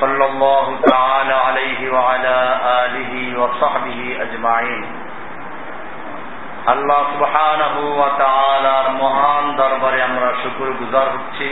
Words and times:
صلى 0.00 0.24
الله 0.24 0.66
تعالى 0.90 1.36
عليه 1.46 1.80
وعلى 1.90 2.36
آله 2.82 3.12
وصحبه 3.40 4.00
أجمعين 4.20 4.84
আল্লাহ 6.66 7.00
সুবহানাহু 7.12 7.82
ওয়া 7.98 8.10
তাআলার 8.18 8.86
মহান 8.94 9.44
দরবারে 9.56 9.98
আমরা 10.02 10.28
শুকর 10.42 10.68
গুজার 10.72 11.08
হচ্ছি 11.08 11.48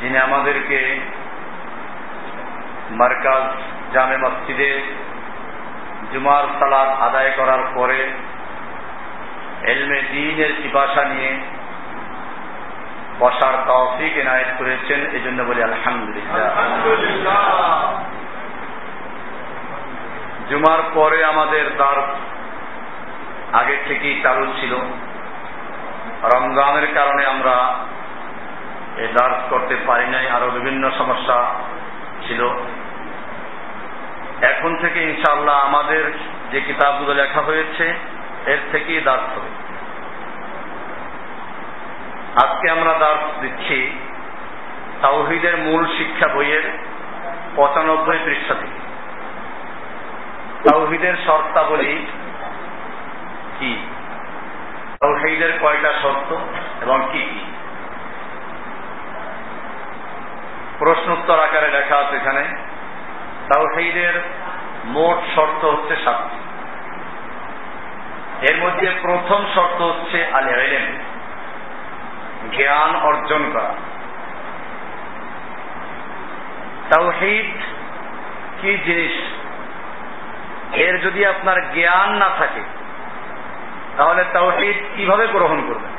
যিনি 0.00 0.16
আমাদেরকে 0.18 0.80
মার্কাজ 2.90 3.46
জামে 3.92 4.16
মসজিদে 4.16 4.72
জুমার 6.12 6.44
সালাত 6.58 6.90
আদায় 7.00 7.32
করার 7.36 7.62
পরে 7.74 8.00
এলমে 9.62 9.98
দিনের 10.12 10.52
পিপাসা 10.62 11.02
নিয়ে 11.04 11.30
বসার 13.21 13.55
তৌফিক 13.67 14.17
এনায়েত 14.17 14.51
করেছেন 14.57 14.99
এই 15.15 15.21
জন্য 15.21 15.43
বলি 15.43 15.63
আলহামদুলিল্লাহ। 15.63 16.45
জুমার 20.49 20.81
পরে 20.93 21.25
আমাদের 21.25 21.65
দার 21.77 21.99
আগে 23.53 23.75
থেকেই 23.87 24.15
চালু 24.23 24.45
ছিল। 24.59 24.73
রমজানের 26.35 26.87
কারণে 26.93 27.25
আমরা 27.25 27.55
এ 28.97 29.07
দার্স 29.07 29.39
করতে 29.49 29.75
পারি 29.87 30.07
নাই, 30.07 30.29
আরও 30.29 30.51
বিভিন্ন 30.51 30.91
সমস্যা 30.97 31.37
ছিল। 32.27 32.41
এখন 34.41 34.71
থেকে 34.81 34.99
ইনশাআল্লাহ 35.03 35.55
আমাদের 35.55 36.03
যে 36.51 36.61
কিতাবগুলো 36.61 37.13
লেখা 37.13 37.41
হয়েছে, 37.41 37.85
এর 38.45 38.61
থেকেই 38.71 39.01
দার্স 39.01 39.37
হবে। 39.37 39.70
আজকে 42.35 42.69
আমরা 42.69 42.93
দার্স 42.93 43.41
দিচ্ছি 43.41 43.91
তাওহিদের 45.01 45.57
মূল 45.57 45.85
শিক্ষা 45.97 46.27
বইয়ের 46.27 46.61
পঁচানব্বই 47.55 48.19
পৃষ্ঠা 48.25 48.53
থেকে 48.53 48.81
তাওহিদের 50.69 51.13
শর্তাবলী 51.25 52.05
কি? 53.59 53.77
তাওহিদের 54.99 55.59
কয়টা 55.61 55.93
শর্ত 56.01 56.35
এবং 56.81 57.07
কি 57.11 57.19
কি? 57.19 57.39
প্রশ্নোত্তর 60.79 61.39
আকারে 61.39 61.67
লেখা 61.67 61.97
আছে 61.97 62.15
এখানে। 62.15 62.43
তাওহিদের 63.53 64.13
মোট 64.85 65.35
শর্ত 65.35 65.65
হচ্ছে 65.65 65.95
সাতটি। 66.03 66.37
এর 68.49 68.57
মধ্যে 68.57 68.91
প্রথম 69.01 69.45
শর্ত 69.55 69.81
হচ্ছে 69.81 70.25
আল 70.25 70.47
জ্ঞান 72.57 72.95
অর্জন 72.95 73.51
করা। 73.53 73.73
তাওহিদ 76.89 77.51
কি 78.61 78.77
জিনিস? 78.77 79.15
এর 80.79 81.01
যদি 81.01 81.25
আপনার 81.25 81.73
জ্ঞান 81.73 82.09
না 82.15 82.29
থাকে, 82.37 82.63
তাহলে 83.97 84.23
তাওহিদ 84.33 84.75
কীভাবে 84.95 85.27
গ্রহণ 85.27 85.61
করবেন 85.67 85.91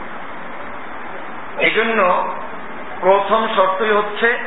এই 1.58 1.70
জন্য 1.70 2.00
প্রথম 3.00 3.48
শর্তই 3.56 3.90
হচ্ছে 3.90 4.38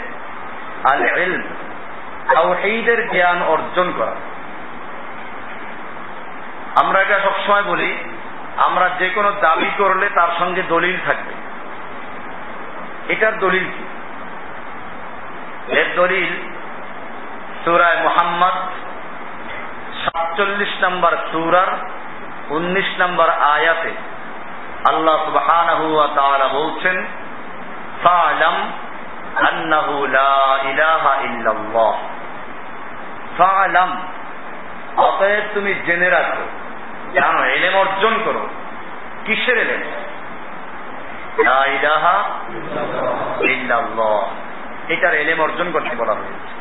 আল 0.84 1.20
ইলম 1.20 1.42
তাওহিদের 2.34 3.10
জ্ঞান 3.10 3.42
অর্জন 3.42 3.94
করা। 3.98 4.16
আমরা 6.76 7.02
এটা 7.02 7.20
সবসময় 7.20 7.64
বলি, 7.64 7.98
আমরা 8.58 8.90
যে 9.00 9.10
কোনো 9.10 9.32
দাবি 9.42 9.70
করলে 9.78 10.10
তার 10.10 10.28
সঙ্গে 10.40 10.64
দলিল 10.70 10.98
থাকবে। 11.06 11.35
এটার 13.10 13.40
দলিল 13.40 13.64
কি? 13.64 13.84
এর 15.78 15.86
দলিল 15.96 16.34
সুরায় 17.66 17.98
মোহাম্মদ 18.04 18.56
সাতচল্লিশ 20.04 20.84
নম্বর 20.84 21.18
সুরার 21.32 21.72
উনিশ 22.50 23.02
নম্বর 23.02 23.30
আয়াতে 23.30 23.92
আল্লাহ 24.90 25.22
তাআলা 26.16 26.48
বলছেন 26.48 27.06
ফালাম, 33.38 34.02
অতএব 34.98 35.44
তুমি 35.54 35.74
জেনে 35.74 36.10
রাখো, 36.10 36.44
জানো, 37.14 37.44
এলেম 37.44 37.76
অর্জন 37.76 38.14
করো। 38.26 38.50
কিসের 39.26 39.58
এলেম? 39.58 39.82
এটার 44.90 45.14
এলেম 45.14 45.42
অর্জন 45.42 45.72
করতে 45.72 45.96
বলা 45.96 46.14
হয়েছে। 46.14 46.56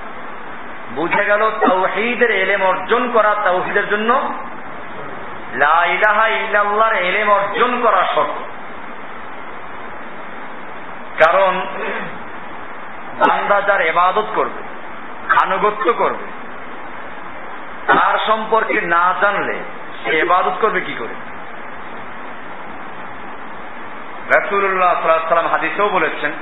বুঝে 0.95 1.25
গেল 1.25 1.51
তাওহীদের 1.51 2.31
এলেম 2.31 2.63
অর্জন 2.63 3.11
করা 3.13 3.35
তাওহীদের 3.35 3.89
জন্য। 3.89 4.33
লা 5.55 5.87
ইলাহা 5.87 6.29
ইল্লাল্লাহর 6.29 6.95
এলেম 6.95 7.31
অর্জন 7.31 7.81
করা 7.83 8.07
শর্ত 8.15 8.37
কারণ 11.25 11.61
বান্দা 13.19 13.61
যার 13.61 13.81
এবাদত 13.81 14.25
করবে, 14.35 14.63
আনুগত্য 15.43 15.93
করবে, 15.93 16.27
তার 17.87 18.19
সম্পর্কে 18.27 18.81
না 18.81 19.15
জানলে 19.21 19.59
সে 20.05 20.19
এবাদত 20.19 20.57
করবে 20.61 20.81
কি 20.81 20.95
করে? 20.99 21.15
রাসুল্লাহ 24.33 24.93
সাল্লাম 25.03 25.49
হাদিসেও 25.49 25.89
বলেছেন, 25.89 26.33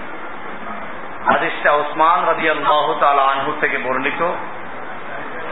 হাদিসটা 1.26 1.72
ওসমান 1.72 2.19
রাজি 2.26 2.50
আল্লাহ 2.50 2.87
আনহু 3.32 3.53
থেকে 3.60 3.78
বর্ণিত। 3.78 4.22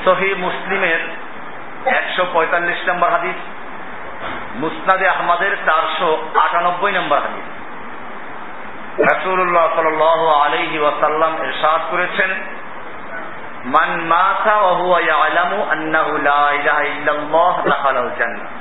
সহি 0.04 0.34
মুসলিমের 0.34 1.00
একশো 1.98 2.24
পঁয়তাল্লিশ 2.32 2.88
নম্বর 2.88 3.10
হাদিস, 3.10 3.38
মুসনাদে 4.54 5.08
আহমদের 5.08 5.56
চারশো 5.66 6.28
আটানব্বই 6.44 6.92
নম্বর 6.92 7.18
হাদিস। 7.18 7.46
রাসুল্লাহ 9.10 9.66
সাল 9.74 9.86
আলহি 10.44 10.78
ওয়াসাল্লাম 10.78 11.32
এরশাদ 11.42 11.80
করেছেন, 11.90 12.30
মান 13.64 13.90
মাতা 14.12 14.56
ওহুয়া 14.60 15.00
ইয়ালামু 15.00 15.58
আন্নাহু 15.70 16.12
লা 16.18 16.52
ইলাহা 16.52 16.82
ইল্লাল্লাহ 16.82 17.54
দাখালাল 17.70 18.10
জান্নাহ। 18.18 18.59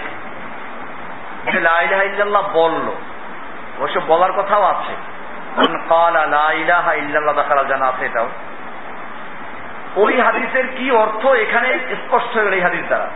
যে 1.45 1.59
লাইলাহা 1.59 2.03
ইল্লাল্লাহ 2.03 2.49
বলল। 2.53 2.89
অবশ্য 3.79 3.99
বলার 4.07 4.31
কথাও 4.31 4.63
আছে। 4.63 4.93
এটাও। 8.05 8.29
ওই 9.95 10.21
হাদিসের 10.21 10.67
কি 10.67 10.91
অর্থ? 10.91 11.25
এখানে 11.25 11.79
স্পষ্ট 11.79 12.35
হয়ে 12.35 12.43
গেল 12.43 12.53
এই 12.53 12.61
হাদিস 12.61 12.85
দ্বারা। 12.85 13.09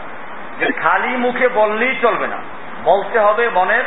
যে 0.60 0.72
খালি 0.72 1.08
মুখে 1.08 1.48
বললেই 1.48 1.96
চলবে 2.02 2.28
না। 2.28 2.38
বলতে 2.84 3.20
হবে 3.20 3.50
মনের 3.50 3.84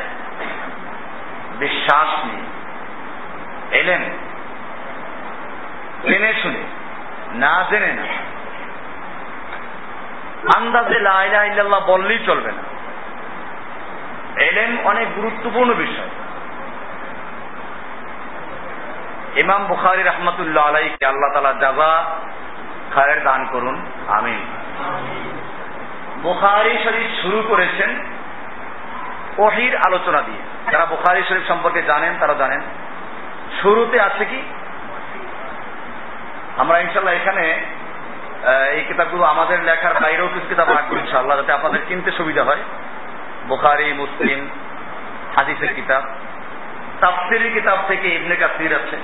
বিশ্বাস 1.59 2.27
নিয়ে। 2.27 2.43
এলেন। 3.81 4.03
জেনে 6.03 6.35
শুনে। 6.43 6.62
না 7.32 7.65
জেনে 7.71 7.93
না। 7.93 8.03
আন্দাজে 10.56 10.99
লাইলা 10.99 11.44
ইল্লাল্লাহ 11.44 11.87
বললেই 11.87 12.19
চলবে 12.27 12.53
না। 12.53 12.62
এলেম 14.41 14.87
অনেক 14.87 15.15
গুরুত্বপূর্ণ 15.15 15.75
বিষয়। 15.75 16.09
ইমাম 19.37 19.65
বুখারি 19.65 20.03
রহমতুল্লাহ 20.03 20.69
আলাইকে 20.69 21.06
আল্লাহ 21.06 21.33
তালা 21.35 21.53
জাজা 21.53 22.05
খায়ের 22.94 23.25
দান 23.25 23.47
করুন। 23.53 23.87
আমিন। 24.09 24.41
বুখারি 26.23 26.79
শরীফ 26.85 27.23
শুরু 27.23 27.43
করেছেন 27.49 27.97
ওহির 29.38 29.77
আলোচনা 29.77 30.23
দিয়ে। 30.23 30.73
যারা 30.73 30.87
বুখারি 30.87 31.23
শরীফ 31.29 31.49
সম্পর্কে 31.49 31.82
জানেন, 31.82 32.15
তারা 32.21 32.35
জানেন। 32.35 32.61
শুরুতে 33.62 34.00
আছে 34.00 34.25
কি? 34.25 34.43
আমরা 36.59 36.79
ইনশাল্লাহ 36.79 37.15
এখানে 37.15 37.65
এই 38.73 38.85
কিতাবগুলো 38.85 39.25
আমাদের 39.25 39.62
লেখার 39.62 39.94
বাইরেও 40.03 40.29
কিছু 40.29 40.47
কিতাব 40.49 40.69
রাখব 40.69 40.93
ইনশাল্লাহ 40.93 41.37
যাতে 41.37 41.53
আপনাদের 41.53 41.81
কিনতে 41.89 42.11
সুবিধা 42.11 42.44
হয়। 42.44 42.62
বোখারি, 43.48 43.93
মুসলিম, 43.93 44.40
হাদিসের 45.37 45.75
কিতাব। 45.75 46.02
তাফসিরের 47.00 47.52
কিতাব 47.52 47.78
থেকে 47.88 48.08
ইবনে 48.08 48.37
কাসির 48.37 48.72
আছে। 48.75 48.96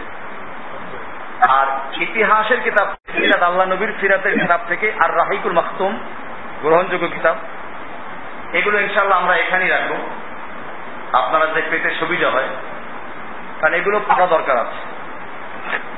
আর 1.49 1.67
ইতিহাসের 2.03 2.61
কিতাব 2.61 2.89
সিরাত 3.13 3.43
আল্লাহ 3.43 3.67
নবীর 3.67 3.93
সিরাতের 4.01 4.35
কিতাব 4.41 4.61
থেকে 4.69 4.93
আর 4.99 5.11
রাহিকুল 5.17 5.53
মাকতুম 5.53 5.93
গ্রহণযোগ্য 6.63 7.07
কিতাব। 7.09 7.37
এগুলো 8.53 8.77
ইনশাল্লাহ 8.81 9.19
আমরা 9.19 9.35
এখানেই 9.37 9.69
রাখব। 9.69 9.93
আপনারা 11.13 11.47
যে 11.47 11.63
পেতে 11.71 11.91
সুবিধা 11.95 12.31
হয়, 12.31 12.51
কারণ 13.61 13.75
এগুলো 13.75 14.01
পড়া 14.09 14.27
দরকার 14.27 14.57
আছে। 14.59 14.81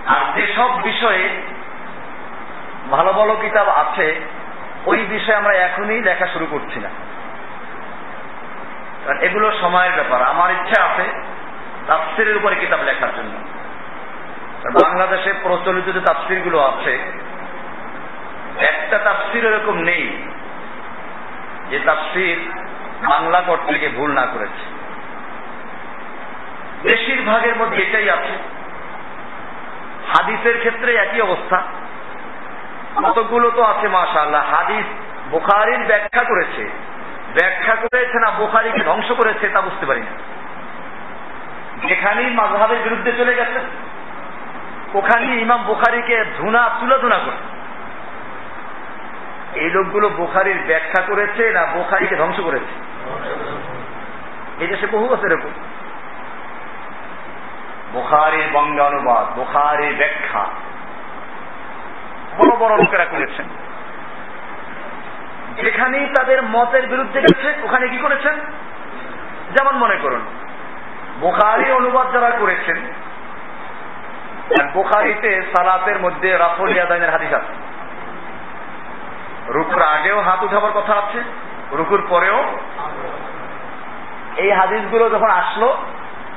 আর 0.07 0.21
যেসব 0.35 0.71
বিষয়ে 0.83 1.29
ভালো 2.91 3.13
ভালো 3.13 3.35
কিতাব 3.35 3.69
আছে, 3.69 4.07
ওই 4.87 4.99
বিষয়ে 4.99 5.35
আমরা 5.35 5.55
এখনই 5.59 6.01
লেখা 6.01 6.27
শুরু 6.27 6.47
করছি 6.51 6.81
না। 6.81 6.91
এগুলো 9.21 9.53
সময়ের 9.61 9.93
ব্যাপার। 9.93 10.23
আমার 10.23 10.51
ইচ্ছা 10.51 10.85
আছে 10.85 11.07
তাফসিরের 11.87 12.37
উপরে 12.37 12.55
কিতাব 12.57 12.83
লেখার 12.83 13.09
জন্য। 13.17 13.35
বাংলাদেশে 14.83 15.33
প্রচলিত 15.43 15.85
যে 15.85 16.01
তাফসিরগুলো 16.01 16.59
আছে, 16.63 16.93
একটা 18.61 18.99
তাফসির 18.99 19.45
এরকম 19.47 19.77
নেই 19.79 20.23
যে 21.71 21.79
তাফসির 21.79 22.39
বাংলা 23.09 23.41
কর্তৃকে 23.41 23.89
ভুল 23.89 24.11
না 24.13 24.27
করেছে। 24.27 24.65
বেশিরভাগের 26.83 27.57
মধ্যে 27.57 27.83
এটাই 27.83 28.11
আছে। 28.11 28.35
হাদিসের 30.13 30.59
ক্ষেত্রে 30.59 30.95
একই 30.95 31.21
অবস্থা। 31.21 31.63
কতগুলো 33.03 33.51
তো 33.51 33.63
আছে 33.63 33.89
মাশা 33.89 34.21
আল্লাহ 34.21 34.55
হাদিস 34.55 34.87
বোখারির 35.31 35.83
ব্যাখ্যা 35.87 36.25
করেছে। 36.25 36.71
ব্যাখ্যা 37.35 37.75
করেছে 37.75 38.19
না, 38.21 38.31
বোখারিকে 38.31 38.85
ধ্বংস 38.85 39.13
করেছে, 39.13 39.49
তা 39.49 39.61
বুঝতে 39.61 39.87
পারি 39.87 40.01
না 40.01 40.35
যেখানেই 41.89 42.27
মাঝহাবের 42.27 42.79
বিরুদ্ধে 42.79 43.13
চলে 43.13 43.35
গেছে 43.35 43.61
ওখানে 44.95 45.27
ইমাম 45.27 45.65
বোখারিকে 45.65 46.25
ধুনা, 46.39 46.71
তুলা 46.81 46.99
ধুনা 46.99 47.19
করে। 47.19 47.37
এই 49.61 49.71
লোকগুলো 49.71 50.09
বোখারির 50.09 50.59
ব্যাখ্যা 50.67 51.03
করেছে 51.03 51.51
না 51.51 51.67
বোখারিকে 51.67 52.17
ধ্বংস 52.17 52.41
করেছে? 52.41 52.75
এই 54.61 54.67
দেশে 54.67 54.87
বহু 54.87 55.15
আছে 55.15 55.27
এরকম। 55.27 55.51
বোখারির 57.93 58.45
বঙ্গানুবাদ, 58.53 59.37
বোখারির 59.37 59.95
ব্যাখ্যা। 59.97 60.47
বড় 62.39 62.57
বড় 62.57 62.77
লোকেরা 62.77 63.05
করেছেন। 63.05 63.47
যেখানেই 65.63 66.07
তাদের 66.07 66.43
মতের 66.43 66.89
বিরুদ্ধে 66.89 67.21
গেছে, 67.21 67.55
ওখানে 67.63 67.89
কি 67.89 67.99
করেছেন? 67.99 68.35
যেমন 69.51 69.77
মনে 69.77 69.97
করুন, 69.97 70.21
বোখারি 71.21 71.73
অনুবাদ 71.73 72.13
যারা 72.13 72.31
করেছেন 72.31 72.77
বোখারিতে 74.75 75.43
সালাতের 75.43 76.01
মধ্যে 76.01 76.39
রাফল 76.39 76.77
ইয়াদানের 76.77 77.11
হাদিস 77.11 77.33
আছে। 77.33 77.53
রুকুর 79.49 79.83
আগেও 79.83 80.21
হাত 80.21 80.43
উঠাবার 80.43 80.73
কথা 80.73 80.95
আছে, 80.95 81.23
রুকুর 81.73 82.07
পরেও। 82.09 82.59
এই 84.37 84.51
হাদিসগুলো 84.53 85.11
যখন 85.11 85.31
আসলো, 85.31 85.79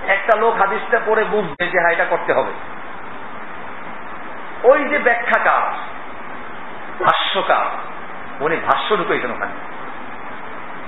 একটা 0.08 0.38
লোক 0.38 0.56
হাদিসটা 0.56 1.00
পরে 1.06 1.24
বুঝবে 1.24 1.68
যে 1.68 1.80
হ্যাঁ 1.80 1.92
এটা 1.92 2.06
করতে 2.06 2.34
হবে। 2.34 2.52
ওই 4.64 4.84
যে 4.84 5.00
ব্যাখ্যা 5.00 5.26
ব্যাখ্যাকার 5.32 5.62
ভাষ্যকার 7.06 7.66
উনি 8.40 8.58
ভাষ্য 8.58 8.98
ঢুকাইছেন 8.98 9.32
ওখানে। 9.32 9.52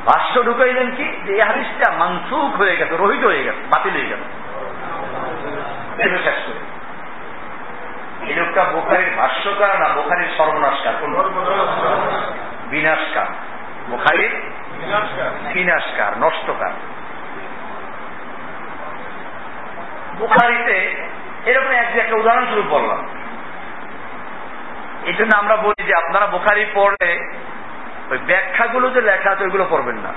ভাষ্য 0.05 0.45
ঢুকাইলেন 0.45 0.91
কি? 0.91 1.03
যে 1.25 1.33
এই 1.33 1.41
হাদিসটা 1.41 1.91
মানসুখ 1.91 2.55
হয়ে 2.55 2.77
গেছে, 2.77 2.97
রহিত 2.97 3.25
হয়ে 3.25 3.43
গেছে, 3.43 3.57
বাতিল 3.69 3.93
হয়ে 3.93 4.05
গেছে। 4.05 4.39
শেষ 6.23 6.35
করে। 6.45 6.79
এই 8.29 8.35
লোকটা 8.35 8.63
বোখারির 8.63 9.15
ভাষ্যকার 9.17 9.79
না 9.79 9.89
বোখারির 9.89 10.29
সর্বনাশকার? 10.37 10.93
কোন 10.99 11.13
বিনাশকার। 12.69 13.25
বোখারির 13.89 14.31
বিনাশকার, 15.53 16.17
নষ্টকার। 16.19 16.71
বোখারিতে 20.19 21.05
এরকম 21.45 21.71
এক 21.71 21.95
একটা 21.95 22.15
উদাহরণস্বরূপ 22.15 22.65
বললাম। 22.65 23.07
এই 25.05 25.13
জন্য 25.13 25.37
আমরা 25.37 25.55
বলি 25.55 25.83
যে 25.83 25.95
আপনারা 25.95 26.27
বোখারি 26.27 26.65
পড়লে 26.73 27.29
ওই 28.11 28.17
ব্যাখ্যাগুলো 28.17 28.89
যে 28.89 29.01
লেখা 29.01 29.31
আছে 29.31 29.43
ওইগুলো 29.43 29.67
পড়বেন 29.69 29.95
না। 29.95 30.13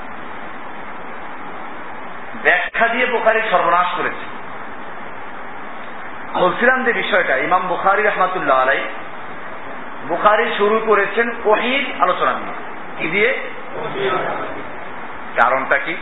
ব্যাখ্যা 2.42 2.88
দিয়ে 2.88 3.06
বোখারি 3.06 3.40
সর্বনাশ 3.50 3.86
করেছে। 3.96 4.32
বলছিলাম 6.40 6.84
যে 6.84 6.92
বিষয়টা, 6.92 7.36
ইমাম 7.36 7.68
বুখারি 7.68 8.02
রহমাতুল্লাহ 8.02 8.62
আলাই 8.62 8.80
বুখারি 10.08 10.54
শুরু 10.56 10.80
করেছেন 10.86 11.30
ওহিদ 11.44 12.02
আলোচনা 12.02 12.32
দিয়ে 12.32 12.54
কি 12.98 13.08
দিয়ে? 13.08 13.50
কারণটা 15.42 15.78
কি? 15.78 15.96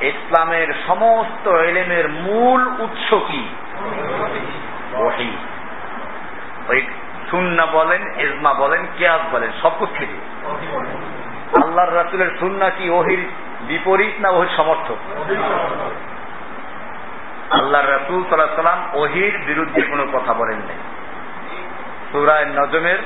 ইসলামের 0.00 0.66
সমস্ত 0.86 1.48
এলেমের 1.48 2.08
মূল 2.08 2.66
উৎস 2.66 3.14
কি? 3.28 3.48
ওহি 4.94 5.36
ওই 6.68 6.86
সুন্না 7.30 7.66
বলেন 7.66 8.02
এজমা 8.18 8.54
বলেন, 8.54 8.86
কেয়াস 8.98 9.20
বলেন, 9.32 9.50
সব 9.62 9.86
থেকে 9.86 10.18
আল্লাহর 11.62 11.94
রাসুলের 11.96 12.30
সুন্না 12.38 12.70
কি 12.70 12.90
ওহির 12.90 13.28
বিপরীত 13.60 14.20
না 14.20 14.28
ওহির 14.30 14.56
সমর্থক? 14.56 14.96
আল্লাহ 17.50 17.90
রাসুল 17.90 18.24
সাল্লাহ 18.30 18.54
সাল্লাম 18.54 18.80
ওহির 18.92 19.38
বিরুদ্ধে 19.38 19.82
কোনো 19.82 20.06
কথা 20.12 20.34
বলেন 20.34 20.56
নাই। 20.56 20.76
সুরায় 22.12 22.44
নজমের 22.44 22.98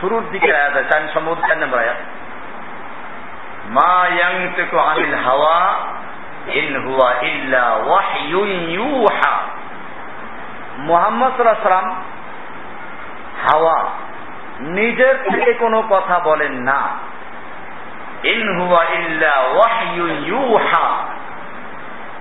শুরুর 0.00 0.22
দিকে 0.32 0.56
আয়াত 0.56 0.76
আছে 0.76 0.90
চার 0.90 1.02
সম্ভবত 1.14 1.38
চার 1.48 1.58
নম্বর 1.58 1.78
আয়াত। 1.78 1.96
মা 3.68 4.08
ইয়াংতিকু 4.08 4.78
আনিল 4.78 5.14
হাওয়া 5.14 5.74
ইন 6.46 6.76
হুয়া 6.76 7.10
ইল্লা 7.22 7.64
ওয়াহয়ুন 7.70 8.48
ইউহা। 8.48 9.34
মুহাম্মদ 10.78 11.32
সাল্লাল্লাহু 11.36 11.68
সাল্লাম 11.68 12.13
হাওয়া। 13.52 13.90
নিজের 14.60 15.14
থেকে 15.30 15.52
কোনো 15.52 15.82
কথা 15.90 16.18
বলেন 16.18 16.52
না। 16.52 16.88
ইল্লা 18.22 19.32
ইউহা। 20.26 21.06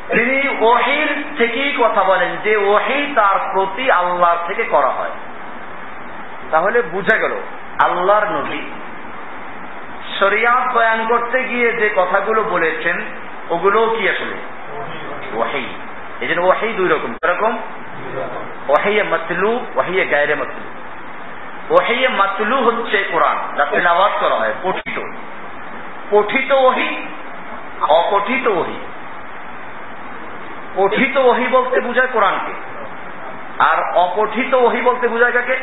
তিনি 0.10 0.58
ওহির 0.60 1.24
থেকেই 1.38 1.74
কথা 1.80 2.04
বলেন 2.04 2.30
যে 2.44 2.56
ওহি 2.58 3.14
তার 3.16 3.40
প্রতি 3.54 3.92
আল্লাহর 3.92 4.48
থেকে 4.48 4.64
করা 4.64 4.90
হয়। 4.90 5.12
তাহলে 6.52 6.82
বুঝা 6.82 7.18
গেল 7.18 7.34
আল্লাহর 7.84 8.26
নবী। 8.26 8.58
শরিয়াত 10.20 10.76
বয়ান 10.76 11.08
করতে 11.08 11.44
গিয়ে 11.44 11.74
যে 11.74 11.90
কথাগুলো 11.96 12.44
বলেছেন 12.44 13.02
ওগুলো 13.50 13.96
কি 14.00 14.10
আসলে? 14.10 14.38
ওয়াহি 15.34 15.68
এই 16.22 16.28
জন্য 16.28 16.42
ওয়াহি 16.42 16.74
দুই 16.74 16.90
রকম। 16.90 17.14
কীরকম? 17.14 17.58
ওয়াহিয়ে 18.68 19.04
মাতলু 19.04 19.66
ওয়াহিয়ে 19.76 20.06
গায়রে 20.06 20.36
মাতলু 20.36 20.83
ওয়াহিয়ে 21.70 22.08
মাতলু 22.08 22.64
হচ্ছে 22.64 23.04
কোরআন। 23.12 23.38
যা 23.58 23.66
তেলাওয়াত 23.66 24.12
করা 24.20 24.36
হয়, 24.36 24.54
পঠিত। 24.64 25.00
পঠিত 26.12 26.52
ওহি, 26.52 27.06
অপঠিত 27.82 28.48
ওহি। 28.48 28.80
পঠিত 30.76 31.18
ওহি 31.18 31.48
বলতে 31.48 31.80
বোঝায় 31.80 32.08
কোরআনকে। 32.08 32.54
আর 33.60 33.94
অপঠিত 33.96 34.54
ওহি 34.54 34.82
বলতে 34.82 35.08
বোঝায় 35.08 35.32
কাকে? 35.32 35.58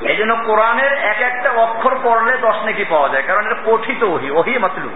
এই 0.00 0.16
জন্য 0.16 0.36
কোরআনের 0.46 0.92
এক 0.92 1.20
একটা 1.22 1.50
অক্ষর 1.50 1.96
পড়লে 2.02 2.38
দশ 2.38 2.54
নাকি 2.64 2.84
পাওয়া 2.84 3.08
যায়, 3.08 3.22
কারণ 3.22 3.46
এটা 3.46 3.54
পঠিত 3.64 4.02
ওহি 4.02 4.30
ওহি 4.30 4.58
মাতলু। 4.58 4.88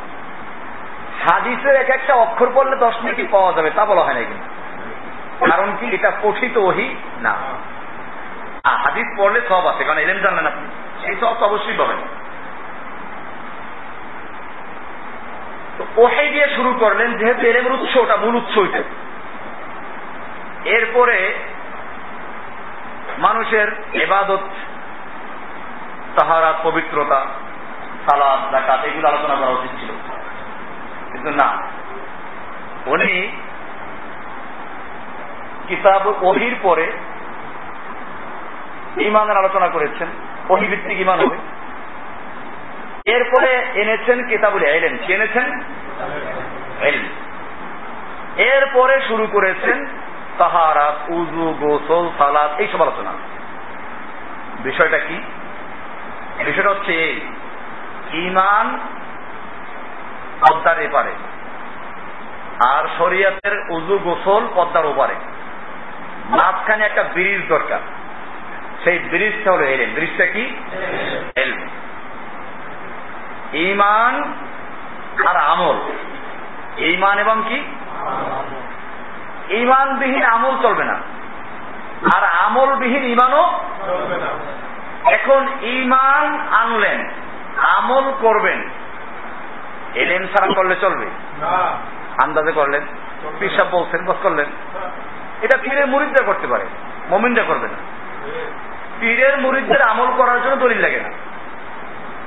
হাদিসের 1.29 1.77
এক 1.77 1.91
একটা 1.91 2.15
অক্ষর 2.15 2.51
পড়লে 2.55 2.77
দশ 2.77 2.95
নাকি 3.05 3.27
পাওয়া 3.31 3.53
যাবে, 3.53 3.71
তা 3.71 3.85
বলা 3.85 4.01
হয় 4.01 4.15
না 4.15 4.21
কিন্তু। 4.21 5.51
কারণ 5.51 5.73
কি? 5.81 5.87
এটা 5.87 6.13
পঠিত 6.23 6.57
ওহি 6.57 6.97
না। 7.21 7.35
হাদিস 8.65 9.07
পড়লে 9.17 9.41
সব 9.49 9.67
আছে, 9.67 9.85
কারণ 9.85 9.99
এলেম 9.99 10.19
জানলেন 10.19 10.47
আপনি। 10.47 10.69
সেই 11.05 11.17
সব 11.21 11.35
তো 11.39 11.47
অবশ্যই 11.47 11.77
পাবেন। 11.79 11.97
তো 15.79 16.03
ওহে 16.03 16.29
দিয়ে 16.29 16.49
শুরু 16.57 16.75
করলেন, 16.81 17.19
যেহেতু 17.19 17.41
এলেমের 17.41 17.73
উৎস, 17.73 17.97
ওটা 17.97 18.17
মূল 18.17 18.35
উৎস 18.35 18.57
ওইটা 18.57 18.83
এরপরে 20.65 21.35
মানুষের 23.19 23.69
এবাদত 23.93 24.41
তাহারা 26.17 26.53
পবিত্রতা 26.63 27.27
সালাদ 28.11 28.53
জাকাত 28.53 28.85
এগুলো 28.85 29.09
আলোচনা 29.09 29.35
করা 29.35 29.49
উচিত 29.49 29.81
ছিল। 29.81 29.89
কিন্তু 31.13 31.31
না। 31.31 31.63
উনি 32.87 33.37
কিতাব 35.69 36.07
ওহির 36.23 36.57
পরে 36.63 36.93
ইমানের 38.97 39.37
আলোচনা 39.37 39.69
করেছেন 39.69 40.09
ওহি 40.49 40.67
ভিত্তিক 40.67 41.01
ইমান 41.01 41.21
হবে। 41.21 41.37
এরপরে 43.05 43.67
এনেছেন 43.75 44.29
কিতাবুল 44.29 44.63
এলেন 44.63 44.99
কি 45.07 45.13
এনেছেন? 45.13 45.61
এরপরে 48.37 49.01
শুরু 49.01 49.27
করেছেন 49.27 49.87
তাহারাত 50.39 50.95
উজু 51.09 51.55
গোসল 51.61 52.09
সালাদ 52.19 52.61
এইসব 52.61 52.83
আলোচনা। 52.83 53.13
বিষয়টা 54.65 54.99
কি? 54.99 55.23
বিষয়টা 56.45 56.71
হচ্ছে 56.71 57.21
ইমান 58.13 58.79
পদ্মার 60.41 60.81
এপারে 60.81 61.11
আর 62.67 62.85
শরিয়াতের 62.99 63.71
উজু 63.71 63.99
গোসল 63.99 64.49
পদ্মার 64.55 64.87
ওপারে। 64.87 65.15
মাঝখানে 66.31 66.85
একটা 66.85 67.03
ব্রিজ 67.03 67.49
দরকার। 67.49 67.79
সেই 68.85 68.99
ব্রিজটা 68.99 69.53
হলো 69.53 69.65
এলেন 69.65 69.91
ব্রিজটা 69.95 70.27
কি? 70.27 70.57
এলম। 71.37 71.61
ইমান 73.53 74.35
আর 75.27 75.37
আমল। 75.37 75.77
ইমান 76.79 77.19
এবং 77.19 77.43
কি? 77.49 77.59
ইমানবিহীন 79.57 80.23
আমল 80.23 80.63
চলবে 80.63 80.85
না। 80.85 81.01
আর 82.17 82.25
আমলবিহীন 82.25 83.05
ইমানও 83.05 83.61
এখন 85.05 85.49
ইমান 85.61 86.41
আনলেন 86.51 87.11
আমল 87.57 88.13
করবেন। 88.21 88.69
এলেন 89.95 90.27
ছাড়া 90.27 90.55
করলে 90.55 90.77
চলবে? 90.81 91.07
আন্দাজে 92.23 92.53
করলেন? 92.53 92.83
পিসাব 93.39 93.67
বলছেন 93.71 94.05
বস 94.05 94.17
করলেন। 94.23 94.47
এটা 95.43 95.59
পীরের 95.63 95.87
মুরিদরা 95.87 96.25
করতে 96.25 96.47
পারে 96.47 96.67
মমিনরা 97.11 97.43
করবে 97.43 97.69
না। 97.69 98.01
পীরের 99.01 99.39
মুরিদদের 99.39 99.83
আমল 99.83 100.09
করার 100.17 100.43
জন্য 100.43 100.57
দলিল 100.57 100.81
লাগে 100.81 101.01
না। 101.01 101.11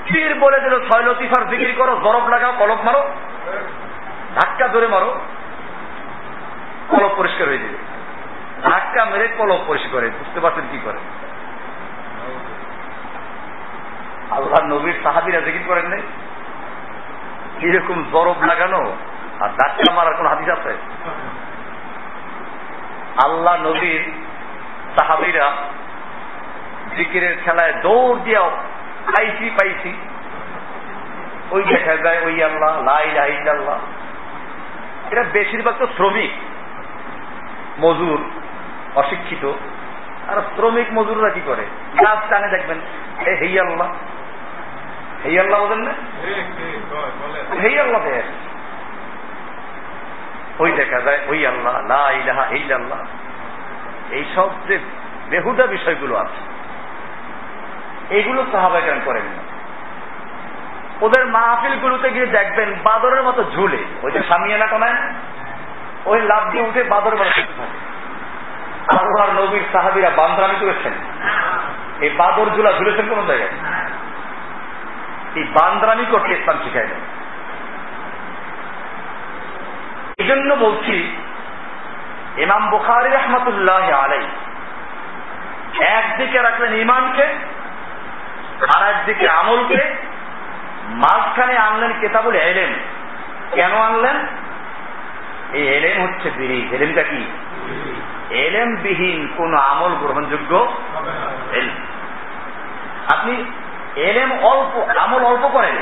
পীর 0.06 0.40
বলে 0.40 0.60
দিল, 0.60 0.80
ছয় 0.80 1.04
লতিফার 1.04 1.46
বিক্রি 1.46 1.74
করো 1.74 1.96
বরফ 1.96 2.26
লাগাও, 2.30 2.54
কলপ 2.58 2.80
মারো, 2.86 3.02
ধাক্কা 4.36 4.68
ধরে 4.68 4.88
মারো, 4.88 5.10
কলপ 6.90 7.12
পরিষ্কার 7.18 7.48
হয়ে 7.48 7.58
যাবে 7.58 7.78
ধাক্কা 8.64 9.06
মেরে 9.06 9.28
কলপ 9.28 9.62
পরিষ্কার 9.68 9.92
করে, 9.92 10.10
বুঝতে 10.10 10.40
পারছেন 10.40 10.66
কি 10.72 10.80
করে? 10.86 11.00
আল্লাহ 14.32 14.62
নবীর 14.66 14.98
সাহাবিরা 15.04 15.42
জিকির 15.42 15.64
করেন 15.68 15.86
নাই? 15.86 16.02
এরকম 17.62 18.04
বরফ 18.12 18.44
লাগানো 18.44 18.82
আর 19.40 19.50
ধাক্কা 19.50 19.94
মারার 19.94 20.14
কোন 20.14 20.28
হাদিস 20.28 20.50
আছে? 20.50 20.72
আল্লাহ 23.26 23.56
নবীর 23.64 24.04
সাহাবিরা 25.00 25.52
জিকিরের 26.98 27.36
খেলায় 27.46 27.74
দৌড় 27.82 28.20
দিয়াও 28.24 28.50
পাইছি 29.14 29.50
পাইছি। 29.50 29.94
ওই 31.52 31.64
দেখা 31.64 31.96
যায়, 31.98 32.20
ওই 32.26 32.44
আল্লাহ 32.44 32.84
লাই 32.84 33.18
আল্লাহ 33.50 33.78
এরা 35.12 35.24
বেশিরভাগ 35.24 35.76
তো 35.80 35.88
শ্রমিক, 35.98 36.32
মজুর, 37.80 38.20
অশিক্ষিত। 38.96 39.52
আর 40.28 40.42
শ্রমিক, 40.56 40.88
মজুররা 40.94 41.30
কি 41.30 41.42
করে? 41.46 41.66
গাছ 42.06 42.20
টানে, 42.30 42.48
দেখবেন, 42.48 42.80
এ 43.26 43.36
হেই 43.36 43.60
আল্লাহ। 43.60 43.90
হেই 45.24 45.40
আল্লাহ 45.40 45.60
বলেন 45.64 45.80
না? 45.80 45.94
হেই 47.62 47.80
আল্লাহ 47.80 48.02
ওই 50.60 50.72
দেখা 50.72 51.02
যায়, 51.02 51.20
ওই 51.28 51.48
আল্লাহ, 51.48 51.88
লা 51.88 52.12
ইলাহা 52.12 52.44
এই 52.46 52.74
আল্লাহ 52.74 53.00
এইসব 54.12 54.50
যে 54.68 54.80
বেহুদা 55.30 55.66
বিষয়গুলো 55.68 56.16
আছে 56.16 56.53
এগুলো 58.10 58.46
সাহাবাগান 58.52 59.00
করেন 59.06 59.24
ওদের 61.02 61.26
মাহফিল 61.26 61.80
গুলোতে 61.80 62.12
গিয়ে 62.12 62.26
দেখবেন 62.26 62.74
বাদরের 62.84 63.24
মতো 63.24 63.44
ঝুলে। 63.44 63.78
ওই 64.02 64.12
যে 64.12 64.20
সামিয়ানা 64.30 64.68
কোনায় 64.68 64.94
ওই 66.06 66.22
লাভ 66.22 66.52
দিয়ে 66.52 66.64
উঠে 66.64 66.84
বাদর 66.84 67.16
মতো 67.16 67.24
থাকে। 67.24 67.44
আল্লাহর 69.00 69.34
নবীর 69.34 69.62
সাহাবিরা 69.74 70.10
বান্দ্রামি 70.10 70.56
করেছেন। 70.60 70.94
এই 72.02 72.10
বাদর 72.10 72.46
ঝুলা 72.56 72.72
ঝুলেছেন 72.72 73.10
কোন 73.10 73.28
জায়গায়? 73.28 73.52
এই 75.36 75.44
বান্দ্রামি 75.44 76.06
করতে 76.12 76.34
ইসলাম 76.34 76.58
শিখাই 76.64 76.88
দেয় 76.88 77.02
এই 80.18 80.26
জন্য 80.28 80.54
বলছি, 80.54 81.18
ইমাম 82.38 82.70
বুখারি 82.70 83.10
রহমতুল্লাহ 83.10 83.92
আলাই 83.92 84.28
একদিকে 85.80 86.42
রাখলেন 86.42 86.74
ইমানকে 86.74 87.53
আর 88.76 88.90
একদিকে 88.90 89.30
আমলকে 89.30 89.80
মাঝখানে 90.90 91.58
আনলেন 91.58 91.92
কেতাবুল 92.00 92.36
এলেম। 92.36 92.72
কেন 93.54 93.72
আনলেন? 93.72 94.18
এই 95.54 95.68
এলেম 95.68 96.04
হচ্ছে 96.04 96.32
বিরিজ 96.38 96.74
এলেমটা 96.74 97.04
কি? 97.04 97.22
এলেম 98.30 98.76
বিহীন 98.76 99.28
কোন 99.38 99.58
আমল 99.58 99.90
গ্রহণযোগ্য 99.90 100.74
আপনি 103.14 103.34
এলেম 103.96 104.30
অল্প, 104.40 104.98
আমল 104.98 105.24
অল্প 105.24 105.48
করেন, 105.48 105.76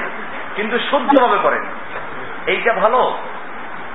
কিন্তু 0.55 0.79
শুদ্ধভাবে 0.79 1.37
করেন। 1.43 1.63
এইটা 2.47 2.73
ভালো? 2.73 3.17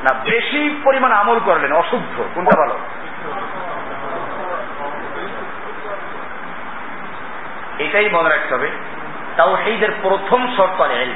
না, 0.02 0.14
বেশি 0.31 0.81
পরিমাণ 0.85 1.12
আমল 1.12 1.38
করলেন, 1.45 1.73
অশুদ্ধ। 1.73 2.23
কোনটা 2.35 2.57
ভালো? 2.57 2.78
এটাই 7.78 8.09
মনে 8.09 8.28
রাখতে 8.28 8.54
হবে 8.54 8.71
তাও 9.37 9.56
সেইদের 9.64 9.90
প্রথম 10.02 10.56
শর্ত 10.56 10.80
এল 10.80 11.12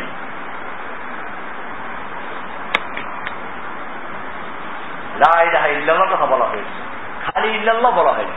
ইল্লাল্লাহ 5.72 6.14
কথা 6.14 6.26
বলা 6.26 6.44
হয়েছে, 6.44 6.76
খালি 7.24 7.48
ইল্লাল্লাহ 7.48 7.92
বলা 7.92 8.12
হয়নি। 8.12 8.36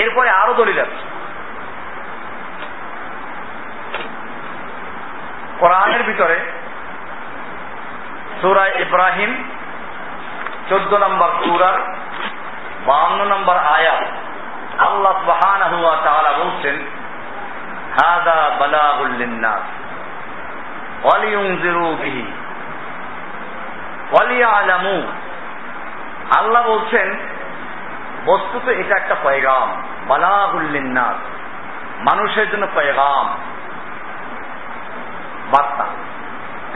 এরপরে 0.00 0.30
আরও 0.30 0.54
দলিল 0.54 0.78
আছে। 0.78 1.12
কোরআনের 5.58 6.02
ভিতরে 6.02 6.38
সুরা 8.40 8.66
ইব্রাহিম 8.66 9.48
চোদ্দ 10.68 10.94
নম্বর 10.94 11.30
সুরার 11.44 11.96
বাহান্ন 12.86 13.24
নম্বর 13.24 13.56
আয়াত 13.56 14.04
আল্লাহ 14.78 15.12
সুবহানাহু 15.12 15.84
ওয়া 15.84 15.96
তাআলা 15.96 16.30
বলছেন, 16.62 16.84
হাদা 17.92 18.56
বালাগুল 18.58 19.10
লিন্নাস, 19.10 19.62
ওয়ালিয়ুনজিরু 21.04 21.96
বিহি, 21.96 22.32
ওয়ালিয়ালামু। 24.12 25.02
আল্লাহ 26.38 26.66
বলছেন, 26.66 27.18
বস্তুত 28.24 28.68
এটা 28.68 28.96
একটা 28.96 29.16
পয়গাম 29.22 29.82
বালাগুল্লিন্নাস 30.08 31.16
মানুষের 31.98 32.50
জন্য 32.50 32.66
পয়গাম। 32.74 33.26
বার্তা। 35.50 35.86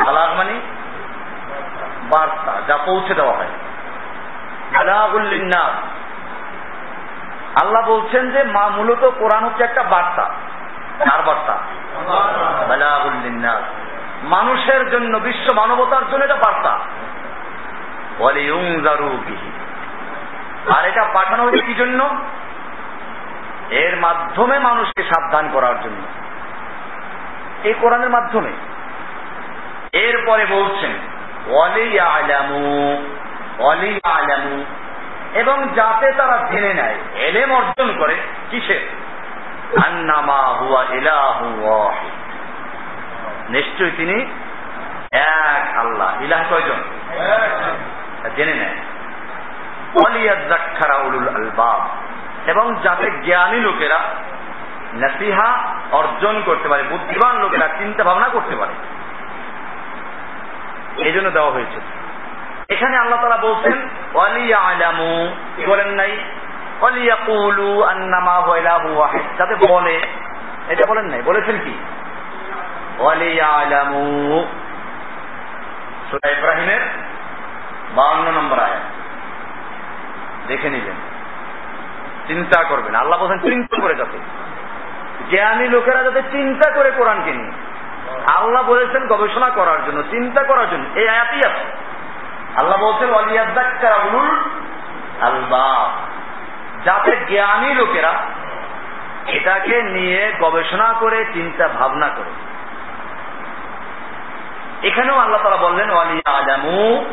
বালাগ 0.04 0.36
মানে 0.36 0.60
বার্তা, 2.02 2.52
যা 2.66 2.76
পৌঁছে 2.76 3.14
দেওয়া 3.14 3.36
হয়। 3.36 3.48
বালাগুল 4.72 5.22
লিন্নাস 5.22 5.95
আল্লাহ 7.62 7.88
বলছেন 7.88 8.30
যে 8.30 8.44
মা 8.44 8.68
মূলত 8.68 9.10
কোরআন 9.18 9.44
হচ্ছে 9.44 9.64
একটা 9.64 9.82
বার্তা। 9.82 10.22
কার 10.98 11.22
বার্তা? 11.22 11.58
মানুষের 14.22 14.90
জন্য, 14.90 15.18
বিশ্ব 15.18 15.54
মানবতার 15.54 16.10
জন্য 16.10 16.24
এটা 16.24 16.34
বার্তা। 16.34 16.78
আর 20.76 20.84
এটা 20.84 21.04
পাঠানো 21.04 21.42
হয়েছে 21.42 21.64
কি 21.64 21.74
জন্য? 21.74 22.16
এর 23.70 23.96
মাধ্যমে 23.96 24.58
মানুষকে 24.58 25.02
সাবধান 25.02 25.50
করার 25.52 25.82
জন্য। 25.82 26.02
এই 27.64 27.74
কোরআনের 27.80 28.10
মাধ্যমে। 28.10 28.52
এরপরে 29.92 30.46
বলছেন 30.46 30.92
অলি 31.54 32.00
আলামু 32.00 32.96
অলি 33.58 34.00
আলামু 34.04 34.64
এবং 35.36 35.68
যাতে 35.74 36.12
তারা 36.12 36.48
জেনে 36.52 36.74
নেয়, 36.74 36.94
এলেম 37.14 37.52
অর্জন 37.52 37.98
করে 37.98 38.16
কিসের? 38.50 38.88
নিশ্চয়ই 43.50 43.90
তিনি 43.90 44.26
এক 45.10 45.78
আল্লাহ। 45.78 46.22
ইলাহ 46.22 46.44
কয়জন? 46.50 46.82
জেনে 48.36 48.54
নেয়। 48.54 48.74
আলবাব। 51.28 51.88
এবং 52.46 52.76
যাতে 52.82 53.10
জ্ঞানী 53.24 53.60
লোকেরা 53.60 54.00
নাসিহা 54.92 55.74
অর্জন 55.92 56.42
করতে 56.46 56.68
পারে, 56.68 56.82
বুদ্ধিমান 56.82 57.36
লোকেরা 57.36 57.68
চিন্তা 57.68 58.04
ভাবনা 58.04 58.28
করতে 58.28 58.56
পারে। 58.56 58.72
এই 61.02 61.12
জন্য 61.12 61.30
দেওয়া 61.30 61.50
হয়েছে। 61.50 62.05
এখানে 62.68 62.96
আল্লাহ 62.96 63.20
তালা 63.20 63.36
বলছেন 63.36 63.88
অলিয়া 64.14 64.58
আলামু 64.58 65.28
কি 65.56 65.66
নাই? 65.94 66.16
অলিয়া 66.80 67.16
কুলু 67.26 67.82
আন্নামা 67.82 68.42
যাতে 69.38 69.54
বলে, 69.68 70.00
এটা 70.68 70.84
বলেন 70.88 71.04
নাই, 71.04 71.22
বলেছেন 71.22 71.58
কি? 71.64 71.78
অলিয়া 72.98 73.46
আলামু 73.46 74.44
সুরা 76.10 76.30
ইব্রাহিমের 76.30 76.80
বাউন্ন 77.94 78.30
নম্বর 78.30 78.58
আয়াত। 78.58 78.80
দেখে 80.46 80.70
নিবেন। 80.70 80.94
চিন্তা 82.26 82.62
করবেন, 82.62 82.94
আল্লাহ 82.94 83.18
বলছেন 83.18 83.38
চিন্তা 83.38 83.80
করে 83.82 83.94
যাতে। 83.94 84.18
জ্ঞানী 85.30 85.68
লোকেরা 85.68 86.02
যাতে 86.02 86.22
চিন্তা 86.22 86.70
করে 86.70 86.90
কোরআনকে 86.90 87.32
নিয়ে। 87.32 87.52
আল্লাহ 88.36 88.62
বলেছেন 88.62 89.06
গবেষণা 89.06 89.50
করার 89.50 89.84
জন্য, 89.86 90.02
চিন্তা 90.02 90.42
করার 90.42 90.70
জন্য। 90.70 90.98
এই 90.98 91.08
আয়াতই 91.08 91.50
আছে। 91.50 91.85
আল্লাহ 92.56 92.78
বলছেন 92.80 93.08
যাতে 96.84 97.16
জ্ঞানী 97.16 97.74
লোকেরা 97.74 98.12
এটাকে 99.26 99.82
নিয়ে 99.82 100.32
গবেষণা 100.40 100.94
করে, 101.00 101.24
চিন্তা 101.24 101.68
ভাবনা 101.68 102.08
করে। 102.08 102.32
এখানেও 104.88 105.18
আল্লাহ 105.18 105.42
তারা 105.42 105.56
বললেন 105.56 105.90
ওয়ালিয়া 105.90 106.30
আজামু 106.38 107.04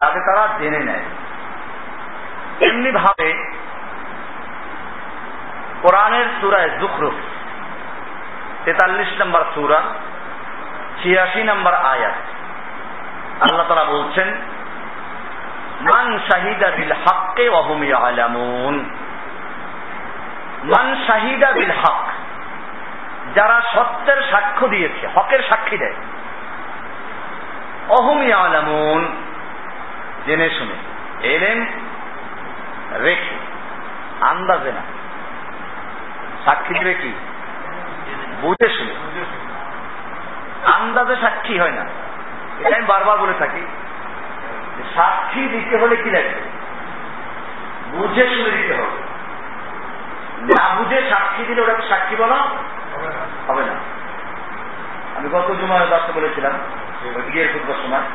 তাতে 0.00 0.20
তারা 0.20 0.48
জেনে 0.58 0.78
নেয়। 0.78 1.06
এমনি 2.70 2.90
ভাবে 2.90 3.58
কোরআনের 5.82 6.24
সুরায় 6.40 6.70
জুখরুফ, 6.80 7.14
তেতাল্লিশ 8.64 9.20
নম্বর 9.20 9.44
সুরা, 9.54 9.80
ছিয়াশি 11.02 11.42
নম্বর 11.42 11.74
আয়াত। 11.74 12.14
আল্লাহ 13.42 13.68
তারা 13.68 13.84
বলছেন, 13.84 14.28
মান 15.80 16.18
শাহিদা 16.30 16.70
বিল 16.70 16.92
হককে 16.92 17.48
অহুম 17.48 17.94
আলামুন 17.94 18.74
মান 20.64 21.04
শাহিদা 21.06 21.52
বিল 21.52 21.70
হক 21.70 22.06
যারা 23.34 23.62
সত্যের 23.74 24.22
সাক্ষ্য 24.30 24.68
দিয়েছে, 24.68 25.08
হকের 25.14 25.38
সাক্ষী 25.48 25.78
দেয়। 25.78 25.94
অহুম 27.88 28.32
আলামুন 28.32 29.16
জেনে 30.26 30.50
শুনে, 30.50 30.74
এলেন, 31.26 31.66
রেখে, 33.02 33.36
আন্দাজে 34.20 34.72
না। 34.72 34.80
সাক্ষী 36.44 36.74
দিবে 36.74 36.94
কি? 36.94 37.12
বুঝে 38.40 38.68
শুনে। 38.68 38.94
আন্দাজে 40.72 41.16
সাক্ষী 41.16 41.58
হয় 41.58 41.70
না। 41.70 41.84
এটা 42.60 42.76
আমি 42.76 42.86
বারবার 42.86 43.16
বলে 43.18 43.34
থাকি 43.38 43.62
সাক্ষী 44.94 45.42
দিতে 45.48 45.74
হলে 45.76 45.96
কি 45.96 46.10
লাগবে 46.10 46.40
বুঝে 47.92 48.24
শুনে 48.34 48.50
দিতে 48.50 48.74
হবে। 48.74 48.98
না 50.54 50.62
বুঝে 50.74 50.98
সাক্ষী 51.10 51.42
দিলে 51.44 51.60
ওটাকে 51.62 51.84
সাক্ষী 51.88 52.14
বলা 52.16 52.38
হবে 53.48 53.62
না। 53.70 53.76
আমি 55.16 55.28
গত 55.32 55.48
জুমায় 55.60 55.86
দশটা 55.86 56.12
বলেছিলাম 56.14 56.54
বিয়ের 57.26 57.48
খুব 57.52 57.74
সময় 57.82 58.06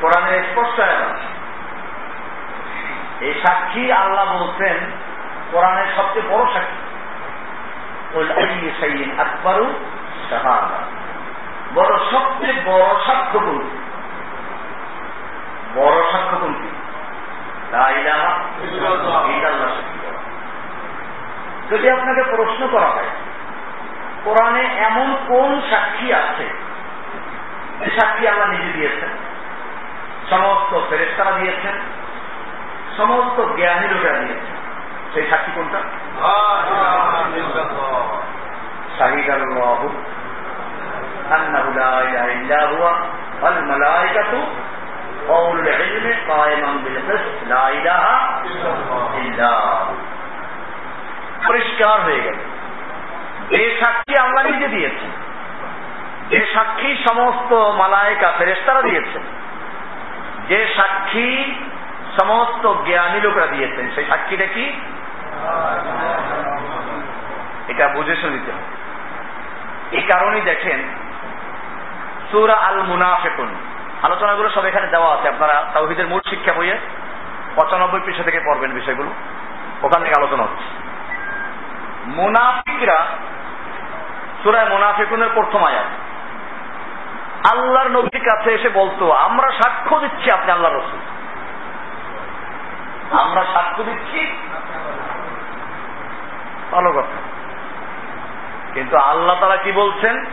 কোরআনে 0.00 0.42
স্পষ্ট 0.50 0.78
এই 3.20 3.34
সাক্ষী 3.46 3.82
আল্লাহ 3.92 4.24
বলছেন, 4.38 4.76
কোরআনের 5.52 5.88
সবচেয়ে 5.96 6.28
বড় 6.28 6.44
সাক্ষী। 6.54 6.78
আকবরু 9.18 9.66
বড় 11.74 11.98
সবচেয়ে 11.98 12.62
বড় 12.64 13.04
সাক্ষ্য 13.06 13.40
কোনটি? 13.40 13.78
বড় 15.74 16.12
সাক্ষ্য 16.12 16.38
কোনটি? 16.38 16.68
যদি 21.70 21.90
আপনাকে 21.90 22.22
প্রশ্ন 22.22 22.68
করা 22.72 22.86
হয় 22.86 23.06
কোরআনে 24.24 24.62
এমন 24.62 25.16
কোন 25.28 25.60
সাক্ষী 25.70 26.12
আছে? 26.12 26.48
যে 27.80 27.90
সাক্ষী 28.00 28.26
আল্লাহ 28.26 28.50
নিজে 28.50 28.72
দিয়েছেন। 28.72 29.08
সমস্ত 30.30 30.80
ফেরেস্তারা 30.90 31.30
দিয়েছেন। 31.30 31.72
সমস্ত 32.96 33.40
জ্ঞানী 33.56 33.88
লোকেরা 33.88 34.18
দিয়েছেন। 34.18 34.62
সেই 35.14 35.30
সাক্ষী 35.30 35.52
কোনটা? 35.54 35.78
শাহিদ 38.98 39.30
আল্লাহ 39.30 39.88
أنه 41.31 41.63
لا 41.75 41.93
إله 42.01 42.25
إلا 42.33 42.59
هو 42.65 42.83
والملائكة 43.41 44.33
قول 45.27 45.55
العلم 45.59 46.05
قائما 46.29 46.71
بالقسط 46.83 47.37
لا 47.47 47.63
إله 47.69 48.05
إلا 49.17 49.51
পরিষ্কার 51.47 51.97
হয়ে 52.01 52.21
গেল 52.21 52.37
যে 53.49 53.61
সাক্ষী 53.81 54.15
আল্লাহ 54.15 54.43
নিজে 54.43 54.67
দিয়েছেন 54.67 55.11
যে 56.29 56.39
সাক্ষী 56.53 56.91
সমস্ত 57.07 57.51
মালায়কা 57.53 58.29
ফেরেস্তারা 58.37 58.81
দিয়েছেন 58.81 59.23
যে 60.49 60.59
সাক্ষী 60.77 61.29
সমস্ত 62.19 62.63
জ্ঞানী 62.85 63.19
লোকরা 63.21 63.47
দিয়েছেন 63.47 63.85
সেই 63.95 64.05
সাক্ষীটা 64.05 64.47
কি 64.55 64.65
এটা 67.67 67.85
বুঝে 67.87 68.15
শুনিতে 68.15 68.49
হবে 68.51 68.67
এই 69.92 70.02
কারণেই 70.02 70.40
দেখেন 70.40 70.82
সুরা 72.30 72.54
আল 72.54 72.82
মুনাফেকুন 72.82 73.54
আলোচনাগুলো 74.02 74.50
সব 74.50 74.64
এখানে 74.64 74.86
দেওয়া 74.86 75.14
আছে। 75.14 75.28
আপনারা 75.28 75.70
তাওহিদের 75.74 76.06
মূল 76.06 76.20
শিক্ষা 76.30 76.52
বইয়ে 76.52 76.78
পঁচানব্বই 77.54 78.00
পৃষ্ঠা 78.04 78.22
থেকে 78.22 78.40
পড়বেন 78.40 78.70
বিষয়গুলো। 78.70 79.10
ওখান 79.82 80.02
থেকে 80.02 80.14
আলোচনা 80.18 80.42
হচ্ছে। 80.42 80.64
মুনাফিকরা 82.06 83.06
সুরায় 84.42 84.68
মুনাফিকুনের 84.68 85.28
প্রথম 85.34 85.64
আয়াত। 85.64 85.86
আল্লাহর 87.52 87.88
নবীর 87.88 88.24
কাছে 88.24 88.52
এসে 88.52 88.68
বলতো, 88.68 89.12
আমরা 89.12 89.50
সাক্ষ্য 89.50 90.00
দিচ্ছি 90.00 90.30
আপনি 90.30 90.52
আল্লাহ 90.52 90.72
রসুল। 90.72 91.00
আমরা 93.18 93.44
সাক্ষ্য 93.52 93.84
দিচ্ছি? 93.84 94.36
ভালো 96.70 96.92
কথা। 96.92 97.31
কিন্তু 98.74 98.96
আল্লাহ 98.96 99.36
তারা 99.40 99.56
কি 99.56 99.72
বলছেন? 99.72 100.24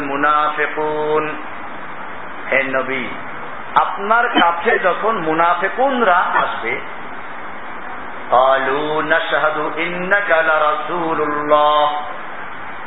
মুনাফেকুন 0.00 1.24
হে 2.52 2.60
নবী, 2.62 3.04
আপনার 3.80 4.28
কাছে 4.28 4.78
যখন 4.78 5.14
মুনাফেকুনরা 5.18 6.16
আসবে 6.16 6.80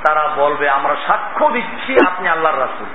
তারা 0.04 0.28
বলবে, 0.36 0.70
আমরা 0.70 0.96
সাক্ষ্য 1.08 1.46
দিচ্ছি 1.50 1.91
আপনি 2.08 2.28
আল্লাহর 2.30 2.60
রাসুল। 2.60 2.89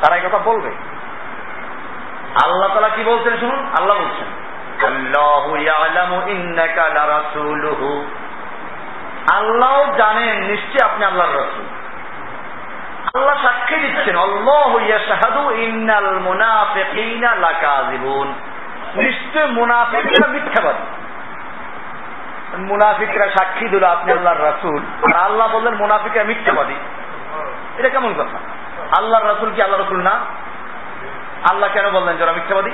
তারা 0.00 0.16
কথা 0.28 0.38
বলবে। 0.38 0.70
আল্লাহ 2.44 2.68
তালা 2.74 2.88
কি 2.88 3.02
বলছেন 3.04 3.34
শুনুন? 3.40 3.60
আল্লাহ 3.78 3.96
বলছেন 3.96 4.43
আল্লাহ 9.32 9.96
জানেন 9.96 10.42
নিশ্চয় 10.42 10.88
আপনি 10.88 11.04
আল্লাহর 11.04 11.32
রসুল। 11.32 11.64
আল্লাহ 13.14 13.42
সাক্ষী 13.42 13.76
দিচ্ছেন 13.76 14.16
ইন্নাল 15.50 16.18
মুনাফিকিনা 16.18 17.34
লাকাযিবুন। 17.34 18.34
নিশ্চয় 18.94 19.46
মুনাফিকরা 19.46 20.26
মিথ্যাবাদী। 20.26 20.86
মুনাফিকরা 22.56 23.28
সাক্ষী 23.28 23.68
দিল, 23.68 23.84
আপনি 23.84 24.12
আল্লাহর 24.12 24.42
রাসুল। 24.42 24.82
আর 25.14 25.20
আল্লাহ 25.20 25.48
বললেন, 25.48 25.74
মুনাফিকরা 25.74 26.24
মিথ্যাবাদী। 26.24 26.74
এটা 27.78 27.88
কেমন 27.88 28.14
কথা? 28.14 28.38
আল্লাহর 28.98 29.28
রাসুল 29.28 29.50
কি 29.54 29.62
আল্লাহ 29.62 29.80
রসুল 29.80 30.02
না? 30.02 30.20
আল্লাহ 31.50 31.70
কেন 31.72 31.90
বললেন 31.90 32.16
যারা 32.16 32.32
মিথ্যাবাদী? 32.32 32.70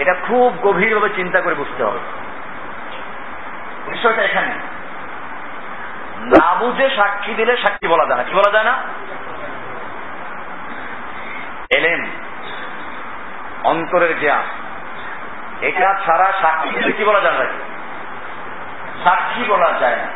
এটা 0.00 0.14
খুব 0.14 0.56
গভীরভাবে 0.62 1.14
চিন্তা 1.14 1.40
করে 1.40 1.54
বুঝতে 1.54 1.84
হবে। 1.84 1.98
বিষয়টা 3.90 4.22
এখানে। 4.22 4.54
না 6.20 6.54
বুঝে 6.54 6.90
সাক্ষী 6.96 7.34
দিলে 7.34 7.56
সাক্ষী 7.56 7.88
বলা 7.88 8.06
যায় 8.06 8.16
না। 8.16 8.22
কি 8.22 8.34
বলা 8.34 8.52
যায় 8.52 8.64
না? 8.64 8.82
এলেন 11.70 12.06
অন্তরের 13.64 14.20
জ্ঞান। 14.20 14.42
এটা 15.60 15.94
ছাড়া 16.06 16.32
সাক্ষী 16.40 16.70
দিলে 16.70 16.92
কি 16.92 17.04
বলা 17.04 17.20
যায় 17.20 17.38
না? 17.38 17.44
সাক্ষী 19.04 19.44
বলা 19.44 19.72
যায় 19.80 19.96
না। 19.96 20.06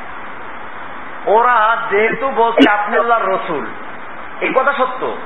ওরা 1.27 1.77
যেহেতু 1.91 2.31
বলছে 2.31 2.71
আপনি 2.71 2.99
আল্লাহর 2.99 3.33
রসুল, 3.33 3.67
এই 4.41 4.53
কথা 4.55 4.73
সত্য। 4.73 5.17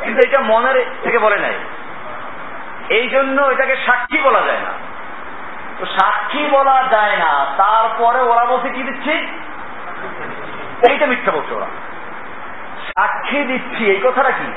কিন্তু 0.00 0.28
এটা 0.28 0.40
মনের 0.40 0.84
থেকে 1.02 1.18
বলে 1.18 1.36
নাই। 1.36 1.54
এই 2.88 3.08
জন্য 3.08 3.42
এটাকে 3.42 3.76
সাক্ষী 3.86 4.18
বলা 4.18 4.40
যায় 4.40 4.60
না। 4.60 4.72
তো 5.78 5.86
সাক্ষী 5.86 6.46
বলা 6.50 6.84
যায় 6.90 7.16
না, 7.16 7.46
তারপরে 7.56 8.20
ওরা 8.20 8.44
বলছে 8.44 8.68
কি 8.68 8.82
দিচ্ছি? 8.82 9.14
এইটা 10.90 11.06
মিথ্যা 11.06 11.32
বলছে 11.32 11.54
ওরা। 11.54 11.66
সাক্ষী 12.88 13.44
দিচ্ছি, 13.44 13.86
এই 13.86 14.00
কথাটা 14.04 14.30
কি? 14.30 14.48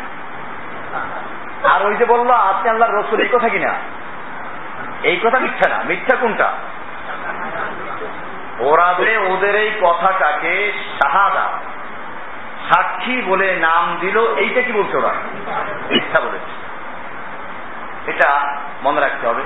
আর 1.67 1.85
ওই 1.85 1.95
যে 1.95 2.05
বলল, 2.05 2.31
আপনি 2.31 2.69
আল্লাহ 2.69 2.89
রসুল, 2.89 3.19
এই 3.19 3.29
কথা 3.33 3.49
কিনা? 3.49 3.73
এই 5.03 5.19
কথা 5.23 5.39
মিথ্যা 5.39 5.69
না। 5.69 5.83
মিথ্যা 5.83 6.15
কোনটা? 6.15 6.51
ওরা 8.59 8.93
যে 8.97 9.17
ওদের 9.17 9.55
এই 9.55 9.71
কথাটাকে 9.81 10.73
শাহাদা, 11.01 11.47
সাক্ষী 12.69 13.21
বলে 13.21 13.55
নাম 13.55 13.97
দিল, 13.99 14.35
এইটা 14.35 14.61
কি 14.61 14.71
বলছে 14.71 14.97
ওরা? 14.97 15.13
মিথ্যা 15.89 16.19
বলেছে। 16.19 16.50
এটা 18.07 18.57
মনে 18.83 19.01
রাখতে 19.01 19.27
হবে। 19.27 19.41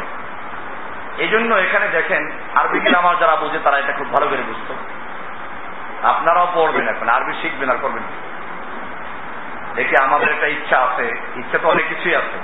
এই 1.18 1.28
জন্য 1.28 1.56
এখানে 1.56 1.88
দেখেন, 1.88 2.32
আরবি 2.56 2.80
গ্রামার 2.80 3.18
যারা 3.18 3.36
বোঝে 3.36 3.60
তারা 3.64 3.78
এটা 3.78 3.94
খুব 3.94 4.14
ভালো 4.14 4.26
করে 4.26 4.42
বুঝতো। 4.42 4.74
আপনারাও 6.08 6.48
পড়বেন 6.54 6.88
এখন, 6.88 7.10
আরবি 7.10 7.34
শিখবেন 7.42 7.70
আর 7.70 7.76
করবেন 7.82 8.04
দেখি, 9.76 10.04
আমাদের 10.04 10.30
একটা 10.30 10.48
ইচ্ছা 10.48 10.78
আছে, 10.78 11.22
ইচ্ছা 11.36 11.58
তো 11.58 11.70
অনেক 11.70 11.88
কিছুই 11.90 12.16
আছে। 12.16 12.38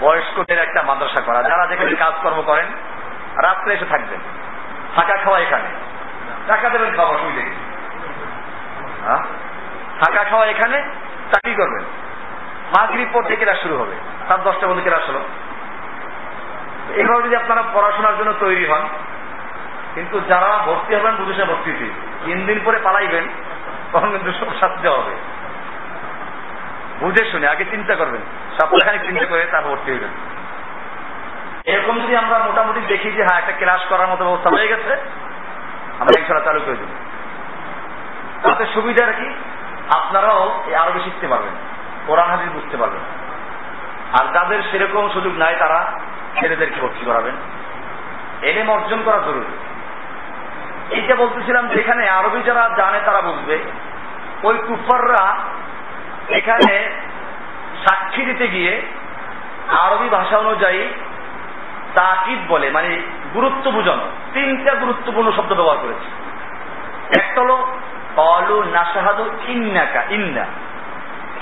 বয়স্কদের 0.00 0.58
একটা 0.58 0.82
মাদ্রাসা 0.82 1.20
করা। 1.20 1.42
যারা 1.42 1.66
যেখানে 1.66 1.94
কাজকর্ম 1.94 2.42
করেন, 2.42 2.66
রাত্রে 3.42 3.74
এসে 3.74 3.84
থাকবেন। 3.84 4.20
থাকা 4.94 5.16
খাওয়া 5.16 5.38
এখানে। 5.38 5.68
টাকা 6.46 6.68
দেবেন 6.68 6.96
খাওয়া 6.96 7.10
অসুবিধা 7.10 7.42
কি 7.42 7.54
থাকা 10.00 10.24
খাওয়া 10.24 10.46
এখানে, 10.46 10.82
চাকরি 11.32 11.54
করবেন। 11.54 12.09
মাগরিব 12.74 13.08
পর 13.12 13.22
থেকে 13.28 13.42
ক্লাস 13.44 13.58
শুরু 13.62 13.74
হবে। 13.80 13.96
সাত 14.28 14.40
দশটার 14.46 14.68
মধ্যে 14.70 14.86
ক্লাস 14.88 15.04
হলো 15.10 15.22
এইভাবে 16.98 17.20
যদি 17.22 17.36
আপনারা 17.36 17.62
পড়াশোনার 17.74 18.16
জন্য 18.18 18.30
তৈরি 18.40 18.64
হন, 18.70 18.84
কিন্তু 19.94 20.16
যারা 20.30 20.50
ভর্তি 20.66 20.92
হবেন 20.94 21.14
বুঝে 21.20 21.34
সে 21.38 21.44
ভর্তিতে 21.50 21.88
তিন 22.24 22.38
দিন 22.46 22.58
পরে 22.64 22.78
পালাইবেন, 22.86 23.24
তখন 23.92 24.08
কিন্তু 24.14 24.30
সব 24.40 24.48
শাস্তি 24.60 24.86
হবে। 24.88 25.14
বুঝে 27.00 27.22
শুনে, 27.30 27.46
আগে 27.48 27.64
চিন্তা 27.72 27.94
করবেন। 27.94 28.22
সপ্তাহখানি 28.56 28.98
চিন্তা 29.06 29.26
করে 29.30 29.42
তার 29.52 29.64
ভর্তি 29.68 29.88
হইবেন। 29.92 30.12
এরকম 31.72 31.94
যদি 32.02 32.14
আমরা 32.16 32.36
মোটামুটি 32.38 32.80
দেখি 32.92 33.08
যে 33.16 33.22
হ্যাঁ 33.26 33.38
একটা 33.40 33.54
ক্লাস 33.60 33.82
করার 33.90 34.08
মতো 34.12 34.22
ব্যবস্থা 34.24 34.50
হয়ে 34.56 34.70
গেছে, 34.72 34.92
আমরা 36.00 36.14
ইনশাল্লাহ 36.18 36.46
চালু 36.48 36.60
করে 36.60 36.76
দেব। 36.80 36.92
তাতে 38.42 38.64
সুবিধা 38.74 39.04
কি, 39.18 39.28
আপনারাও 39.98 40.42
এই 40.68 40.74
আরবি 40.74 41.00
শিখতে 41.06 41.26
পারবেন। 41.28 41.54
কোরআন 42.10 42.30
হাজির 42.30 42.50
বুঝতে 42.50 42.76
পারবেন 42.76 43.00
আর 44.20 44.32
যাদের 44.32 44.62
সেরকম 44.70 45.08
সুযোগ 45.08 45.36
নাই, 45.36 45.56
তারা 45.58 46.00
ছেলেদেরকে 46.40 46.80
ভর্তি 46.80 47.04
করাবেন। 47.04 47.34
এলেম 48.42 48.70
অর্জন 48.70 48.98
করা 49.04 49.18
জরুরি। 49.18 49.52
এইটা 50.96 51.14
বলতেছিলাম 51.14 51.68
যেখানে 51.68 52.08
আরবি 52.08 52.42
যারা 52.42 52.70
জানে, 52.76 53.00
তারা 53.00 53.20
বুঝবে। 53.20 53.58
ওই 54.42 54.58
কুফাররা 54.58 55.38
এখানে 56.28 56.90
সাক্ষী 57.86 58.24
দিতে 58.24 58.48
গিয়ে 58.48 58.82
আরবি 59.68 60.08
ভাষা 60.08 60.38
অনুযায়ী 60.38 60.88
তাকিদ 61.94 62.38
বলে 62.48 62.70
মানে 62.70 63.02
গুরুত্ব 63.34 63.70
বুঝানো। 63.70 64.08
তিনটা 64.34 64.74
গুরুত্বপূর্ণ 64.74 65.32
শব্দ 65.32 65.54
ব্যবহার 65.54 65.78
করেছে। 65.78 66.08
একটা 67.20 67.40
হলো 67.40 67.76
অলু 68.16 68.62
নাসাহাদু 68.62 69.30
ইন্নাকা, 69.48 70.02
ইন্না। 70.10 70.44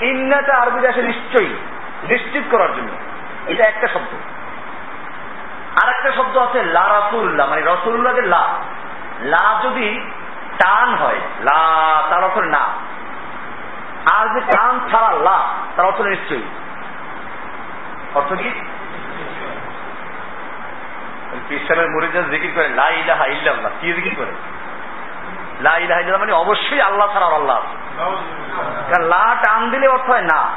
ইন্নাটা 0.01 0.57
আরবি 0.57 0.87
আসে 0.87 1.01
নিশ্চয়ই 1.01 1.55
নিশ্চিত 2.09 2.43
করার 2.51 2.75
জন্য। 2.75 2.87
এটা 3.47 3.63
একটা 3.63 3.87
শব্দ। 3.87 4.13
আর 5.83 5.89
একটা 5.89 6.11
শব্দ 6.11 6.37
আছে 6.37 6.63
লা 6.63 7.01
রাসুল্লাহ 7.01 7.49
মানে 7.49 7.61
রসুল্লাহ 7.61 8.13
যে 8.13 8.21
লা। 8.21 8.55
লা 9.21 9.61
যদি 9.63 10.11
টান 10.57 10.95
হয়, 10.95 11.15
লা 11.15 12.01
তার 12.09 12.23
অর্থ 12.23 12.37
না। 12.37 12.67
আর 14.13 14.33
যে 14.33 14.39
টান 14.39 14.79
ছাড়া 14.91 15.11
লা, 15.11 15.53
তার 15.75 15.85
অর্থ 15.85 16.01
নিশ্চয়ই। 16.01 16.43
অর্থ 18.13 18.33
কি? 18.33 18.47
ইসলামের 21.49 21.89
মরিজা 21.89 22.21
জিকির 22.21 22.51
করে, 22.55 22.69
লা 22.69 22.89
ইল্লাল্লাহ। 22.89 23.71
কি 23.81 23.93
জিকির 23.93 24.15
করে? 24.17 24.31
লা 25.61 25.77
ইল্লাল্লাহ 25.77 26.19
মানে 26.19 26.31
অবশ্যই 26.31 26.81
আল্লাহ 26.81 27.13
ছাড়া 27.13 27.25
আল্লাহ 27.25 27.57
আছে। 27.57 27.88
কারণ 28.91 29.05
লা 29.05 29.35
টান 29.35 29.69
দিলে 29.69 29.87
অর্থ 29.87 30.09
হয় 30.09 30.21
না। 30.21 30.49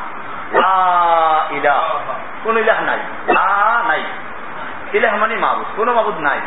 লা 0.53 1.47
ইলাহ। 1.51 1.99
কোন 2.45 2.59
ইলাহ 2.59 2.81
নাই। 2.81 2.99
লা 3.29 3.83
নাই। 3.89 4.03
ইলাহ 4.93 5.17
মানে 5.17 5.37
মাবুদ। 5.37 5.65
কোন 5.77 5.93
মাবুদ 5.93 6.19
নাই। 6.19 6.41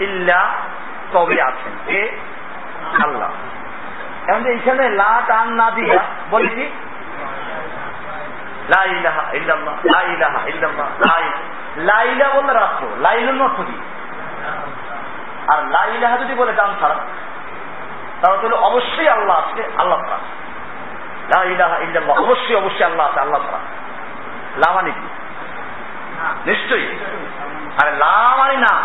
ইল্লা 0.00 0.52
তবে 1.12 1.42
আছেন। 1.42 1.72
কে 1.86 2.18
আল্লাহ। 3.02 3.30
এখন 4.26 4.46
এইখানে 4.46 4.88
লা 4.88 5.22
টান 5.26 5.48
না 5.48 5.70
দিয়া 5.70 5.98
বলি 6.30 6.48
কি? 6.48 6.72
লা 8.68 8.84
ইলাহা 8.84 9.32
ইল্লাল্লাহ 9.32 9.74
লাইলাহা 9.92 10.48
ইল্লাল্লাহ 10.48 10.88
লাইলা 11.76 12.28
বললে 12.28 12.52
রাষ্ট্র। 12.52 12.86
লাইলের 13.00 13.42
অর্থ 13.42 13.60
কি? 13.60 13.80
আর 15.48 15.62
লাইলাহা 15.62 16.16
যদি 16.16 16.34
বলে 16.34 16.52
ডান 16.52 16.74
ছাড়া 16.80 16.96
তাহলে 18.24 18.42
তাহলে 18.42 18.56
অবশ্যই 18.56 19.08
আল্লাহ 19.08 19.36
আছে, 19.38 19.62
আল্লাহ 19.78 20.00
ছাড়া। 20.00 20.18
অবশ্যই 22.20 22.54
অবশ্যই 22.54 22.84
আল্লাহ 22.84 23.10
আছে, 23.10 23.20
আল্লাহ 23.20 23.40
ছাড়া। 23.42 23.58
লা 24.56 24.72
মানে 24.74 24.90
কি? 24.90 25.08
নিশ্চয়ই। 26.46 26.98
আরে 27.82 27.90
লা 27.90 28.36
মানে 28.38 28.56
না। 28.56 28.76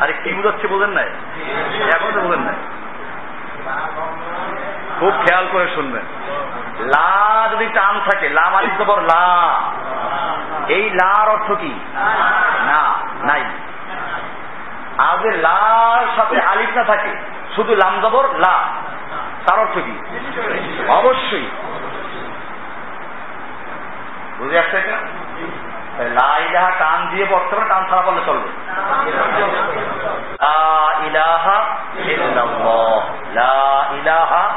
আরে 0.00 0.12
কি 0.12 0.32
বুঝাচ্ছে 0.32 0.66
বোঝেন 0.66 0.90
নাই? 0.90 1.10
এখন 1.94 2.12
তো 2.14 2.20
বোঝেন 2.20 2.40
নাই। 2.40 2.54
খুব 5.00 5.12
খেয়াল 5.26 5.46
করে 5.52 5.68
শুনবেন। 5.74 6.02
লা 6.86 7.48
যদি 7.52 7.66
টান 7.66 8.00
থাকে, 8.10 8.28
লা 8.28 8.50
মানে 8.50 8.68
জবর 8.78 9.02
লা। 9.02 9.60
এই 10.68 10.90
লার 10.90 11.28
অর্থ 11.28 11.52
কি? 11.52 11.80
না, 12.66 12.94
নাই। 13.26 13.44
আর 14.98 15.18
যে 15.18 15.30
লার 15.36 16.06
সাথে 16.16 16.40
আলিফ 16.40 16.76
না 16.76 16.84
থাকে, 16.84 17.16
শুধু 17.54 17.74
লাম 17.74 18.00
জবর, 18.00 18.28
লা। 18.38 18.62
তার 19.46 19.58
অর্থ 19.58 19.78
কি? 19.78 19.94
অবশ্যই। 20.88 21.50
বুঝে 24.38 24.58
আসছে 24.58 24.82
লা 25.98 26.38
ইলাহা 26.38 26.70
টান 26.70 27.06
দিয়ে 27.10 27.26
পড়তে 27.30 27.56
পারে 27.56 27.68
টান 27.68 27.84
ছাড়া 27.88 28.02
বললে 28.02 28.20
চলবে। 28.26 28.48
লা 30.40 30.94
ইলাহা 31.06 31.64
ইল্লাল্লাহ। 31.94 33.08
লা 33.34 33.84
ইলাহা 33.92 34.50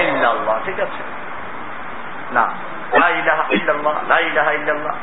ইল্লাল্লাহ। 0.00 0.58
ঠিক 0.64 0.80
আছে? 0.80 1.02
না, 2.32 2.48
লা 3.00 3.08
ইলাহা 3.08 3.44
ইল্লাল্লাহ, 3.50 3.94
লা 4.08 4.18
ইলাহা 4.18 4.52
ইল্লাল্লাহ। 4.52 4.94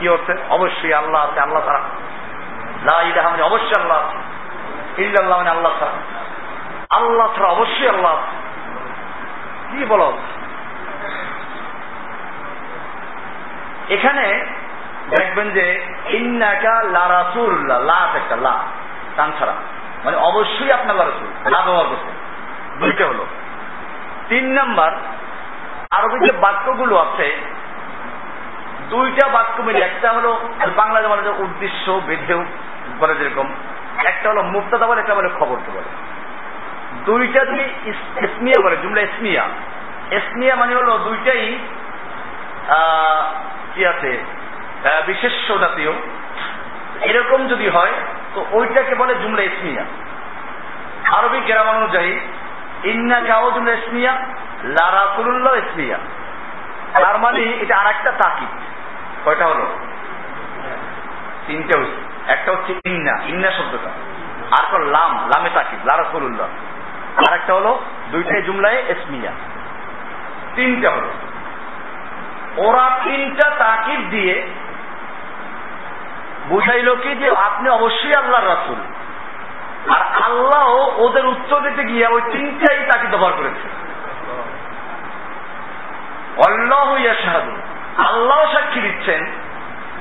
কি 0.00 0.08
অর্থে? 0.08 0.34
অবশ্যই 0.48 0.92
আল্লাহ 0.92 1.30
আছে, 1.30 1.40
আল্লাহ 1.40 1.64
ছাড়া। 1.64 1.80
মানে 3.30 3.42
অবশ্যই 3.42 3.80
আল্লাহ। 3.80 4.14
মানে 5.38 5.50
আল্লাহ 5.50 5.72
ছাড়া। 5.78 5.92
আল্লাহ 6.90 7.34
ছাড়া 7.36 7.48
অবশ্যই 7.48 7.88
আল্লাহ। 7.88 8.16
কি 9.70 9.84
বলো? 9.84 10.18
এখানে 13.88 14.46
দেখবেন 15.10 15.50
যে 15.50 15.86
ইন্নাকা 16.08 16.82
একটা 18.16 18.36
লা 18.36 18.58
টান 19.16 19.32
ছাড়া। 19.38 19.54
মানে 20.04 20.16
অবশ্যই 20.16 20.72
আপনার 20.72 20.96
লা 20.96 21.60
ব্যবহার 21.60 21.84
করছেন 21.84 22.14
দুইটা 22.80 23.06
হলো। 23.06 23.26
তিন 24.28 24.52
নাম্বার 24.52 24.92
আরবি 25.90 26.26
যে 26.26 26.32
বাক্যগুলো 26.32 26.96
আছে। 26.96 27.36
দুইটা 28.90 29.28
বাক্য 29.28 29.62
মিলে, 29.62 29.80
একটা 29.80 30.12
হলো 30.12 30.48
বাংলা 30.76 31.02
যেমন 31.02 31.18
উদ্দেশ্য 31.38 32.00
বেঁধেও 32.06 32.44
বলে 33.02 33.14
যেরকম 33.14 33.46
একটা 34.04 34.26
হলো 34.30 34.42
মুক্তাদা 34.42 34.86
বলে, 34.86 35.00
একটা 35.00 35.14
বলে 35.14 35.30
খবরকে 35.38 35.70
বলে। 35.76 35.90
দুইটা 37.04 37.40
যদি 37.44 37.64
ইসমিয়া 38.24 38.58
বলে, 38.64 38.76
জুমলা 38.82 39.00
ইসমিয়া। 39.00 39.44
ইসমিয়া 40.10 40.54
মানে 40.56 40.74
হলো 40.74 40.98
দুইটাই 40.98 41.58
কি 43.74 43.86
আছে? 43.86 44.12
বিশেষ্য 45.06 45.58
জাতীয়। 45.58 45.92
এরকম 47.00 47.40
যদি 47.48 47.68
হয়, 47.68 47.94
তো 48.34 48.46
ওইটাকে 48.50 48.94
বলে 48.94 49.14
জুমলা 49.14 49.42
ইসমিয়া। 49.42 49.84
আরবি 51.18 51.40
গ্রাম 51.40 51.68
অনুযায়ী, 51.68 52.12
ইন্না 52.84 53.18
গাও 53.20 53.50
জুমলা 53.50 53.72
ইসমিয়া 53.72 54.12
লারাসুল্লাহ 54.76 55.54
ইসমিয়া। 55.54 55.98
তার 56.92 57.18
মানে 57.18 57.40
এটা 57.60 57.74
আর 57.76 57.86
একটা 57.86 58.10
তাকিদ। 58.12 58.52
কয়টা 59.24 59.46
হলো? 59.46 59.66
তিনটে 61.46 61.74
হচ্ছে 61.78 62.11
একটা 62.28 62.52
হচ্ছে 62.52 62.74
ইন্না 62.84 63.22
ইন্না 63.26 63.50
শব্দটা। 63.50 63.90
আর 64.50 64.70
তো 64.70 64.78
লাম, 64.78 65.30
লামে 65.34 65.50
তাকিদ 65.54 65.86
লারাসুল্লাহ 65.86 66.46
আর 67.16 67.34
একটা 67.34 67.54
হলো 67.54 67.80
দুইটাই 68.10 68.42
জুমলায় 68.42 68.82
ইসমিয়া। 68.88 69.32
তিনটা 70.56 70.90
হলো। 70.90 71.10
ওরা 72.56 73.00
তিনটা 73.04 73.50
তাকিদ 73.50 74.10
দিয়ে 74.10 74.46
বুঝাইল 76.48 76.94
কি 76.94 77.14
যে 77.14 77.36
আপনি 77.36 77.68
অবশ্যই 77.68 78.12
আল্লাহর 78.18 78.48
রাসুল। 78.48 78.76
আর 79.92 80.22
আল্লাহ 80.22 80.68
ওদের 80.98 81.26
উত্তর 81.26 81.60
দিতে 81.60 81.84
গিয়ে 81.84 82.06
ওই 82.06 82.20
তিনটাই 82.20 82.78
তাকে 82.92 83.06
ব্যবহার 83.08 83.32
করেছে। 83.32 83.68
আল্লাহ 86.48 86.96
ইয়াশহাদু। 86.96 87.52
আল্লাহ 88.02 88.52
সাক্ষী 88.52 88.80
দিচ্ছেন। 88.80 89.26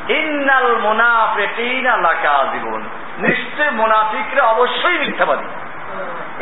ইন্নাল 0.08 0.78
মুনাফিকিন 0.78 1.88
আলাকা 1.88 2.48
জীবন 2.54 2.84
নিশ্চয় 3.18 3.72
মুনাফিকরা 3.72 4.44
অবশ্যই 4.44 4.98
মিথ্যাবাদী। 4.98 5.46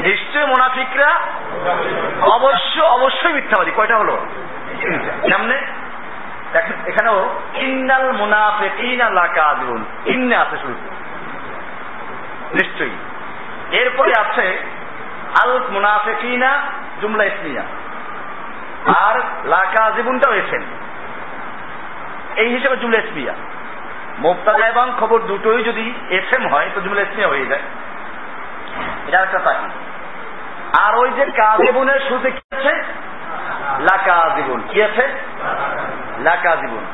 নিশ্চয় 0.02 0.46
মুনাফিকরা 0.46 1.16
অবশ্য 2.22 2.82
অবশ্যই 2.82 3.34
মিথ্যাবাদী। 3.34 3.72
কয়টা 3.72 3.98
হলো? 3.98 4.26
সামনে 5.32 5.62
এখানেও 6.86 7.40
ইন্নাল 7.54 8.12
মুনাফিকিন 8.12 9.02
আলাকা 9.02 9.56
জীবন 9.60 9.84
ইন্নে 10.06 10.36
আছে 10.36 10.58
শুরু 10.58 10.74
নিশ্চয়ই। 12.54 12.96
এরপরে 13.72 14.12
আছে 14.20 14.64
আল 15.44 15.60
মুনাফিকিনা 15.70 16.62
জুমলা 17.02 17.24
ইসমিয়া। 17.24 17.64
আর 19.00 19.20
লাকা 19.46 19.92
জীবনটা 19.92 20.30
হয়েছেন 20.30 20.62
এই 22.36 22.50
হিসেবে 22.50 22.78
জুমলা 22.78 22.98
ইসমিয়া 22.98 23.34
মোক্তাদা 24.20 24.68
এবং 24.68 24.92
খবর 25.00 25.20
দুটোই 25.20 25.64
যদি 25.64 25.94
এস 26.10 26.34
এম 26.34 26.48
হয়, 26.48 26.70
তো 26.76 26.82
জুমলা 26.82 27.02
ইসমিয়া 27.02 27.28
হয়ে 27.28 27.46
যায়। 27.46 27.62
এটা 29.08 29.20
একটা 29.20 29.40
তাকি 29.40 29.66
আর 30.80 30.96
ওই 30.98 31.10
যে 31.10 31.26
কাজীবনের 31.26 32.00
শুরুতে 32.00 32.32
কি 32.32 32.56
আছে? 32.56 32.84
লাকা 33.80 34.36
জীবন 34.36 34.62
কি 34.72 34.84
আছে? 34.84 35.08
লাকা 36.20 36.56
জীবন 36.56 36.86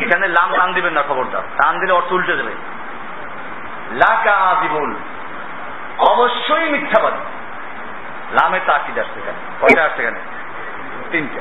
এখানে 0.00 0.28
লাম 0.28 0.56
টান 0.56 0.72
দিবেন 0.72 0.92
না 0.92 1.02
খবরদার। 1.02 1.42
টান 1.62 1.80
দিলে 1.80 1.92
অর্থ 1.92 2.12
উল্টে 2.12 2.36
যাবে। 2.36 2.52
লাকা 3.92 4.56
জীবন 4.62 4.94
অবশ্যই 5.98 6.70
মিথ্যাবাদী। 6.70 7.16
লামে 8.32 8.60
তাকিদ 8.66 8.98
আসছে 8.98 9.20
এখানে। 9.20 9.38
কয়টা 9.60 9.84
আসছে 9.84 10.02
এখানে? 10.02 10.20
তিনটা। 11.10 11.40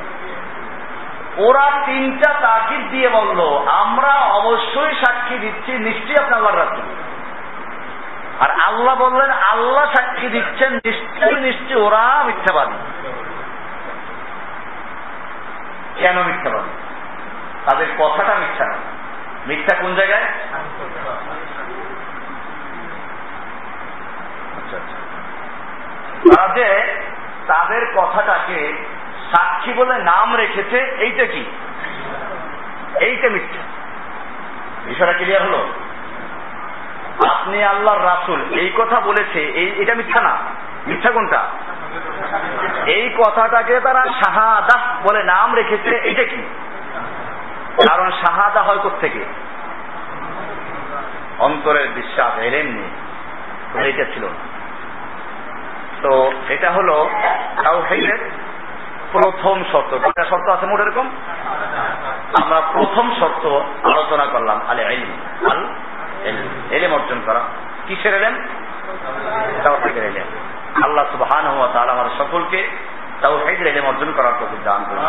ওরা 1.37 1.71
তিনটা 1.85 2.33
তাকিদ 2.33 2.91
দিয়ে 2.91 3.09
বলল, 3.09 3.67
আমরা 3.67 4.13
অবশ্যই 4.13 4.93
সাক্ষী 5.05 5.37
দিচ্ছি, 5.37 5.71
নিশ্চয়ই 5.71 6.17
আপনি 6.17 6.35
আল্লাহর 6.35 6.57
রাস্তা 6.57 6.81
আর 8.39 8.51
আল্লাহ 8.51 8.95
বললেন, 8.95 9.31
আল্লাহ 9.31 9.85
সাক্ষী 9.85 10.27
দিচ্ছেন, 10.27 10.73
নিশ্চয়ই 10.73 11.41
নিশ্চয়ই, 11.41 11.81
ওরা 11.81 12.23
মিথ্যাবাদী। 12.23 12.73
কেন 16.01 16.23
মিথ্যাবাদী? 16.23 16.69
তাদের 17.65 17.87
কথাটা 17.99 18.35
মিথ্যা 18.35 18.65
না। 18.65 18.75
মিথ্যা 19.47 19.81
কোন 19.81 19.95
জায়গায়? 19.95 20.23
আচ্ছা 24.57 24.77
আচ্ছা। 24.77 25.01
তারা 26.35 26.53
যে 26.53 26.97
তাদের 27.47 27.87
কথাটাকে 27.95 28.87
সাক্ষী 29.35 29.73
বলে 29.73 30.03
নাম 30.03 30.35
রেখেছে, 30.35 30.77
এইটা 30.79 31.25
কি? 31.25 31.45
এইটা 32.99 33.29
মিথ্যা। 33.29 33.61
বিষয়টা 34.85 35.13
ক্লিয়ার 35.13 35.43
হলো? 35.43 35.69
আপনি 37.27 37.63
আল্লাহর 37.63 38.05
রাসুল, 38.05 38.41
এই 38.51 38.71
কথা 38.77 38.99
বলেছে, 38.99 39.39
এই 39.39 39.81
এটা 39.81 39.95
মিথ্যা 39.95 40.21
না? 40.21 40.37
মিথ্যা 40.87 41.11
কোনটা? 41.11 41.47
এই 42.85 43.09
কথাটাকে 43.09 43.79
তারা 43.79 44.05
শাহাদা 44.23 44.95
বলে 45.03 45.23
নাম 45.23 45.55
রেখেছে 45.55 45.95
এটা 45.95 46.23
কি? 46.23 46.41
কারণ 47.89 48.11
শাহাদা 48.11 48.61
হয় 48.61 48.77
থেকে 48.99 49.25
অন্তরের 51.39 51.89
বিশ্বাস 51.89 52.39
এলেননি 52.39 52.83
এইটা 53.85 54.03
ছিল? 54.03 54.27
তো 56.01 56.31
এটা 56.49 56.71
হলো 56.71 57.09
তাওহীদের 57.63 58.29
প্রথম 59.12 59.63
শর্ত। 59.71 59.97
কয়টা 59.97 60.26
শর্ত 60.26 60.50
আছে 60.50 60.65
মোট 60.65 60.80
এরকম? 60.80 61.10
আমরা 62.41 62.62
প্রথম 62.74 63.12
শর্ত 63.19 63.45
আলোচনা 63.86 64.26
করলাম, 64.26 64.62
আলে 64.67 64.84
এলিম 64.84 65.12
আল 65.52 65.65
এলেম 66.69 66.93
অর্জন 66.93 67.21
করা। 67.26 67.39
কিসের 67.88 68.13
এলেম 68.13 68.45
তাওহীদের 69.63 70.04
এলেম 70.04 70.28
আল্লাহ 70.84 71.06
সুবহানাহু 71.12 71.58
ওয়া 71.58 71.67
তাআলা 71.74 71.91
আমাদের 71.91 72.12
সকলকে 72.17 72.69
তাওহীদের 73.21 73.67
এলেম 73.67 73.86
অর্জন 73.86 74.13
করার 74.15 74.32
তৌফিক 74.39 74.63
দান 74.63 74.86
করুন। 74.89 75.04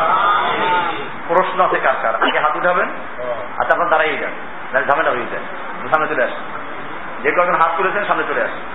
প্রশ্ন 1.28 1.64
আছে 1.64 1.80
কার 1.80 1.94
কার? 2.02 2.14
আগে 2.14 2.38
হাত 2.38 2.56
উঠাবেন 2.56 2.88
আচ্ছা 3.58 3.72
আপনার 3.72 3.88
দাঁড়াই 3.88 4.16
যান। 4.16 4.30
ঝামেলা 4.90 5.10
হয়ে 5.10 5.26
যায়। 5.30 5.42
সামনে 5.90 6.14
চলে 6.14 6.24
আসেন। 6.24 6.38
যে 7.22 7.30
কজন 7.30 7.54
হাত 7.54 7.70
তুলেছেন, 7.76 8.04
সামনে 8.04 8.24
চলে 8.28 8.42
আসেন। 8.42 8.71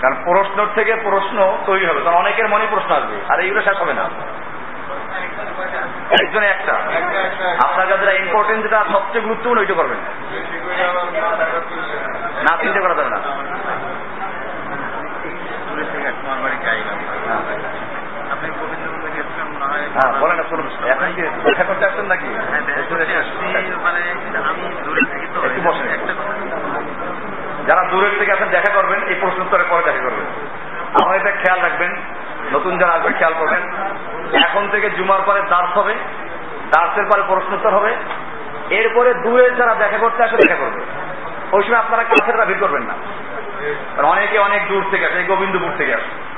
কারণ 0.00 0.14
প্রশ্ন 0.24 0.66
থেকে 0.74 0.96
প্রশ্ন 0.96 1.58
তৈরি 1.66 1.86
হবে 1.86 2.00
কারণ 2.00 2.16
অনেকের 2.16 2.48
মনে 2.48 2.66
প্রশ্ন 2.70 2.94
আসবে 2.94 3.16
আর 3.28 3.40
এইগুলো 3.40 3.62
শেষ 3.62 3.76
হবে 3.76 3.94
না। 3.94 4.10
একজনে 6.22 6.46
একটা। 6.46 6.72
আপনার 7.64 7.86
কাছে 7.86 8.16
ইম্পর্টেন্ট 8.16 8.62
যেটা 8.62 8.84
সবচেয়ে 8.92 9.24
গুরুত্বপূর্ণ 9.24 9.58
ওইটা 9.60 9.74
করবেন। 9.74 9.98
না 12.42 12.56
চিন্তা 12.56 12.80
করা 12.80 12.94
যাবে 12.94 13.10
না। 13.10 13.18
হ্যাঁ 19.94 20.20
বলেন 20.20 20.40
এখন 20.40 21.12
কি 21.16 21.22
দেখা 21.22 21.64
করতে 21.64 21.86
আসছেন 21.86 22.06
নাকি 22.06 22.26
একটু 25.24 25.68
বসেন। 25.68 25.88
যারা 27.68 27.82
দূরের 27.82 28.10
থেকে 28.18 28.32
আসেন 28.32 28.48
দেখা 28.48 28.72
করবেন, 28.72 29.02
এই 29.02 29.14
প্রশ্ন 29.20 29.42
উত্তরের 29.42 29.66
পরে 29.70 29.82
দেখা 29.82 29.98
করবেন। 29.98 30.26
আমার 31.02 31.16
এটা 31.16 31.30
খেয়াল 31.30 31.60
রাখবেন, 31.60 31.96
নতুন 32.52 32.78
যারা 32.78 32.92
আসবে, 32.92 33.12
খেয়াল 33.12 33.34
করবেন। 33.38 33.62
এখন 34.44 34.68
থেকে 34.70 34.90
জুমার 34.90 35.18
পরে 35.26 35.42
দার্স 35.42 35.78
হবে 35.78 35.94
দার্সের 36.70 37.04
পরে 37.04 37.22
প্রশ্ন 37.26 37.54
উত্তর 37.54 37.70
হবে। 37.70 37.94
এরপরে 38.70 39.14
দূরে 39.14 39.50
যারা 39.50 39.74
দেখা 39.74 39.98
করতে 39.98 40.22
আসে, 40.22 40.36
দেখা 40.36 40.54
করবে। 40.54 40.80
ওই 41.52 41.62
সময় 41.62 41.78
আপনারা 41.78 42.04
কাছেরা 42.04 42.44
ভিড় 42.44 42.60
করবেন 42.60 42.82
না। 42.82 42.94
অনেকে 44.02 44.38
অনেক 44.38 44.68
দূর 44.68 44.84
থেকে 44.90 45.06
আসে 45.06 45.22
গোবিন্দপুর 45.22 45.70
থেকে 45.76 45.94
আসে। 45.94 46.28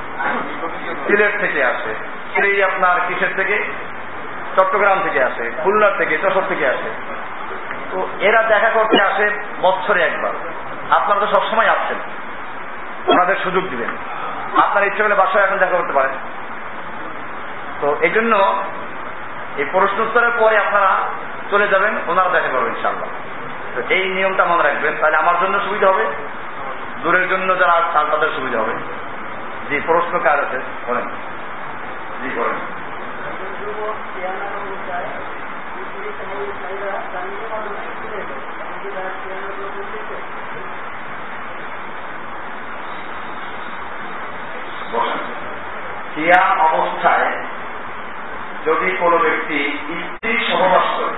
সিলেট 1.06 1.40
থেকে 1.40 1.64
আসে 1.64 1.94
সেই 2.34 2.62
আপনার 2.62 2.96
কিসের 3.08 3.28
থেকে? 3.36 3.64
চট্টগ্রাম 4.56 5.00
থেকে 5.02 5.24
আসে, 5.24 5.50
খুলনার 5.62 5.92
থেকে, 5.98 6.18
যশোর 6.18 6.42
থেকে 6.48 6.66
আসে। 6.66 6.90
তো 7.90 8.08
এরা 8.20 8.42
দেখা 8.42 8.68
করতে 8.68 9.02
আসে 9.02 9.30
বছরে 9.60 10.02
একবার। 10.02 10.32
আপনারা 10.90 11.20
তো 11.20 11.26
সবসময় 11.26 11.68
আসছেন। 11.68 11.98
ওনাদের 13.06 13.36
সুযোগ 13.36 13.68
দিবেন। 13.68 13.88
আপনার 14.62 14.86
ইচ্ছে 14.86 15.02
করলে 15.02 15.14
বাসায় 15.14 15.44
এখন 15.44 15.58
দেখা 15.58 15.76
করতে 15.76 15.92
পারেন। 15.92 16.12
তো 17.80 17.96
এই 18.00 18.10
জন্য 18.10 18.62
এই 19.56 19.64
প্রশ্ন 19.72 20.00
উত্তরের 20.00 20.30
পরে 20.38 20.58
আপনারা 20.58 20.96
চলে 21.50 21.68
যাবেন, 21.68 21.94
ওনারা 22.06 22.28
দেখা 22.28 22.48
করবেন 22.48 22.74
ইনশাল্লাহ 22.76 23.08
তো 23.76 23.94
এই 23.94 24.08
নিয়মটা 24.08 24.44
মনে 24.44 24.62
রাখবেন। 24.62 24.94
তাহলে 25.00 25.16
আমার 25.16 25.34
জন্য 25.40 25.60
সুবিধা 25.60 25.88
হবে, 25.88 26.06
দূরের 27.02 27.28
জন্য 27.28 27.58
যারা 27.58 27.82
চান 27.92 28.06
তাদের 28.10 28.30
সুবিধা 28.36 28.58
হবে। 28.58 28.72
জি, 29.68 29.80
প্রশ্ন 29.86 30.18
কার 30.18 30.40
আছে? 30.40 30.60
বলেন। 30.86 31.04
জি 32.22 32.30
করেন 32.36 32.56
সিয়াম 46.20 46.60
অবস্থায় 46.60 47.32
যদি 48.64 48.96
কোনো 49.00 49.18
ব্যক্তি 49.18 49.78
স্ত্রী 50.14 50.38
সহবাস 50.52 50.82
করে, 50.98 51.16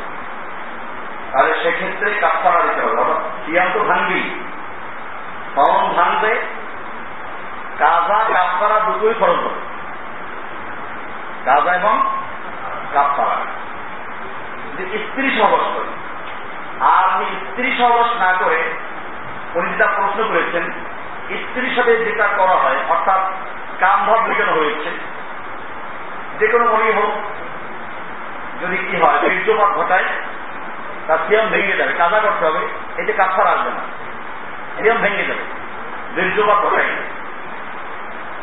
তাহলে 1.32 1.62
সেক্ষেত্রে 1.62 2.14
কাপড়া 2.20 2.62
দিতে 2.62 2.80
হবে। 2.80 3.00
অর্থাৎ 3.00 3.20
সিয়াম 3.46 3.68
তো 3.74 3.80
ভাঙবি 3.80 4.44
কখন 5.56 5.88
ভাঙবে 5.88 6.40
কাজা 7.78 8.24
কাপড়া 8.28 8.80
দুটোই 8.80 9.14
খরচ 9.20 9.30
হবে। 9.30 9.60
কাজা 11.44 11.72
এবং 11.72 12.10
কাপড়া 12.92 13.36
যে 14.76 14.98
স্ত্রী 14.98 15.30
সহবাস 15.38 15.66
করে। 15.74 15.90
আর 16.80 17.04
আপনি 17.04 17.24
স্ত্রী 17.24 17.76
সহবাস 17.78 18.22
না 18.22 18.32
করে 18.32 18.74
উনি 19.54 19.70
যেটা 19.70 19.86
প্রশ্ন 19.86 20.28
করেছেন, 20.28 20.70
স্ত্রীর 21.36 21.72
সাথে 21.76 22.04
যেটা 22.04 22.26
করা 22.26 22.56
হয়, 22.56 22.76
অর্থাৎ 22.88 23.20
কাম 23.82 23.98
ভাব 24.06 24.20
মেটানো 24.28 24.52
হয়েছে। 24.52 24.90
যে 26.38 26.46
কোনো 26.48 26.64
মনেই 26.64 26.92
হোক, 26.92 27.12
যদি 28.62 28.76
কি 28.76 28.96
হয়, 28.96 29.18
বীর্যপাত 29.22 29.70
ঘটায় 29.78 30.06
তার 31.06 31.18
সিয়াম 31.28 31.46
ভেঙে 31.48 31.76
যাবে। 31.76 31.92
কাজা 31.98 32.18
করতে 32.20 32.42
হবে 32.46 32.62
এতে 32.96 33.12
কাপড় 33.12 33.48
আসবে 33.50 33.70
না। 33.70 33.82
সিয়াম 34.76 34.98
ভেঙে 34.98 35.24
যাবে, 35.24 35.44
বীর্যপাত 36.14 36.58
ঘটাই 36.64 36.88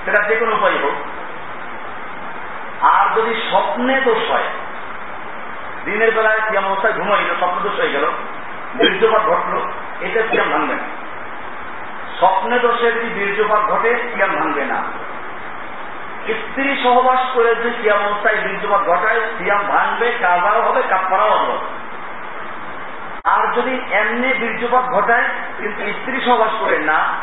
সেটা 0.05 0.19
যে 0.27 0.35
কোনো 0.35 0.51
উপায় 0.55 0.77
হোক। 0.83 0.97
আর 2.83 3.05
যদি 3.15 3.33
স্বপ্নে 3.49 3.95
দোষ 4.01 4.21
হয়, 4.31 4.47
দিনের 5.85 6.11
বেলায় 6.11 6.41
সিয়াম 6.49 6.65
অবস্থায় 6.65 6.93
ঘুমাইল, 6.93 7.29
স্বপ্ন 7.39 7.57
দোষ 7.63 7.79
হয়ে 7.79 7.91
গেল, 7.91 8.05
বীর্যপাত 8.77 9.21
ঘটলো, 9.21 9.59
এটা 10.01 10.21
সিয়াম 10.31 10.49
ভাঙবে 10.49 10.75
না। 10.75 10.85
স্বপ্নে 12.19 12.59
দোষে 12.59 12.87
যদি 12.91 13.09
বীর্যপাত 13.09 13.61
ঘটে, 13.71 13.91
সিয়াম 14.13 14.31
ভাঙবে 14.35 14.63
না। 14.65 14.79
স্ত্রী 16.33 16.83
সহবাস 16.83 17.19
করে 17.33 17.55
যদি 17.55 17.69
সিয়াম 17.81 18.05
অবস্থায় 18.05 18.37
বীর্যপাত 18.37 18.81
ঘটায় 18.81 19.21
সিয়াম 19.37 19.61
ভাঙবে 19.67 20.11
কাজাও 20.21 20.61
হবে 20.61 20.81
কাপড়াও 20.89 21.29
হবে। 21.29 21.57
আর 23.23 23.53
যদি 23.53 23.79
এমনি 23.91 24.33
বীর্যপাত 24.33 24.85
ঘটায় 24.93 25.23
কিন্তু 25.57 25.91
স্ত্রী 25.91 26.21
সহবাস 26.21 26.51
করে 26.59 26.77
না 26.77 27.15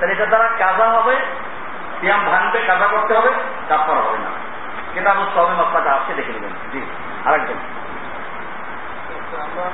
তাহলে 0.00 0.14
এটা 0.14 0.26
দ্বারা 0.26 0.48
কাজা 0.58 0.88
হবে 0.90 1.16
সিয়াম 2.00 2.24
ভাঙবে 2.24 2.60
কাজা 2.66 2.86
করতে 2.86 3.14
হবে 3.14 3.30
কাপড় 3.68 3.96
হবে 3.96 4.18
না। 4.18 4.30
কিন্তু 4.94 5.10
আমার 5.10 5.26
সবে 5.34 5.54
মশলাটা 5.54 5.92
আছে 5.92 6.14
দেখে 6.14 6.32
নেবেন। 6.32 6.50
জি 6.72 6.86
আরেকজন। 7.24 7.54
আমরা 9.40 9.64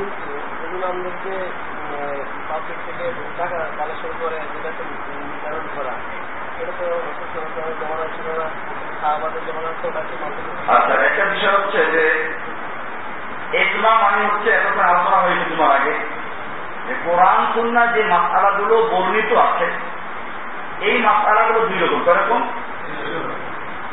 কিন্তু 0.00 0.32
এগুলো 0.64 0.84
আমাদেরকে 0.86 1.32
পাবলিক 2.48 2.78
থেকে 2.86 3.04
টাকা 3.38 3.58
কালেকশন 3.78 4.12
করে 4.20 4.38
যেটা 4.52 4.70
নির্ধারণ 5.20 5.66
করা। 5.76 5.94
আচ্ছা 10.74 10.94
একটা 11.08 11.24
বিষয় 11.24 11.54
হচ্ছে 11.58 11.80
যে 11.94 12.04
এজমা 13.60 13.92
মানে 14.02 14.20
হচ্ছে 14.28 14.50
এতক্ষণ 14.50 14.84
আলোচনা 14.84 15.18
হয়েছে 15.24 15.44
তোমার 15.50 15.70
আগে 15.78 15.94
কোরআন 17.04 17.40
সুন্না 17.54 17.86
যে 17.86 18.02
মাসালাগুলো 18.02 18.74
বর্ণিত 18.92 19.30
আছে, 19.32 19.66
এই 20.80 20.96
মাসালাগুলো 21.02 21.60
দুই 21.68 21.78
রকম 21.78 22.00
কীরকম 22.06 22.42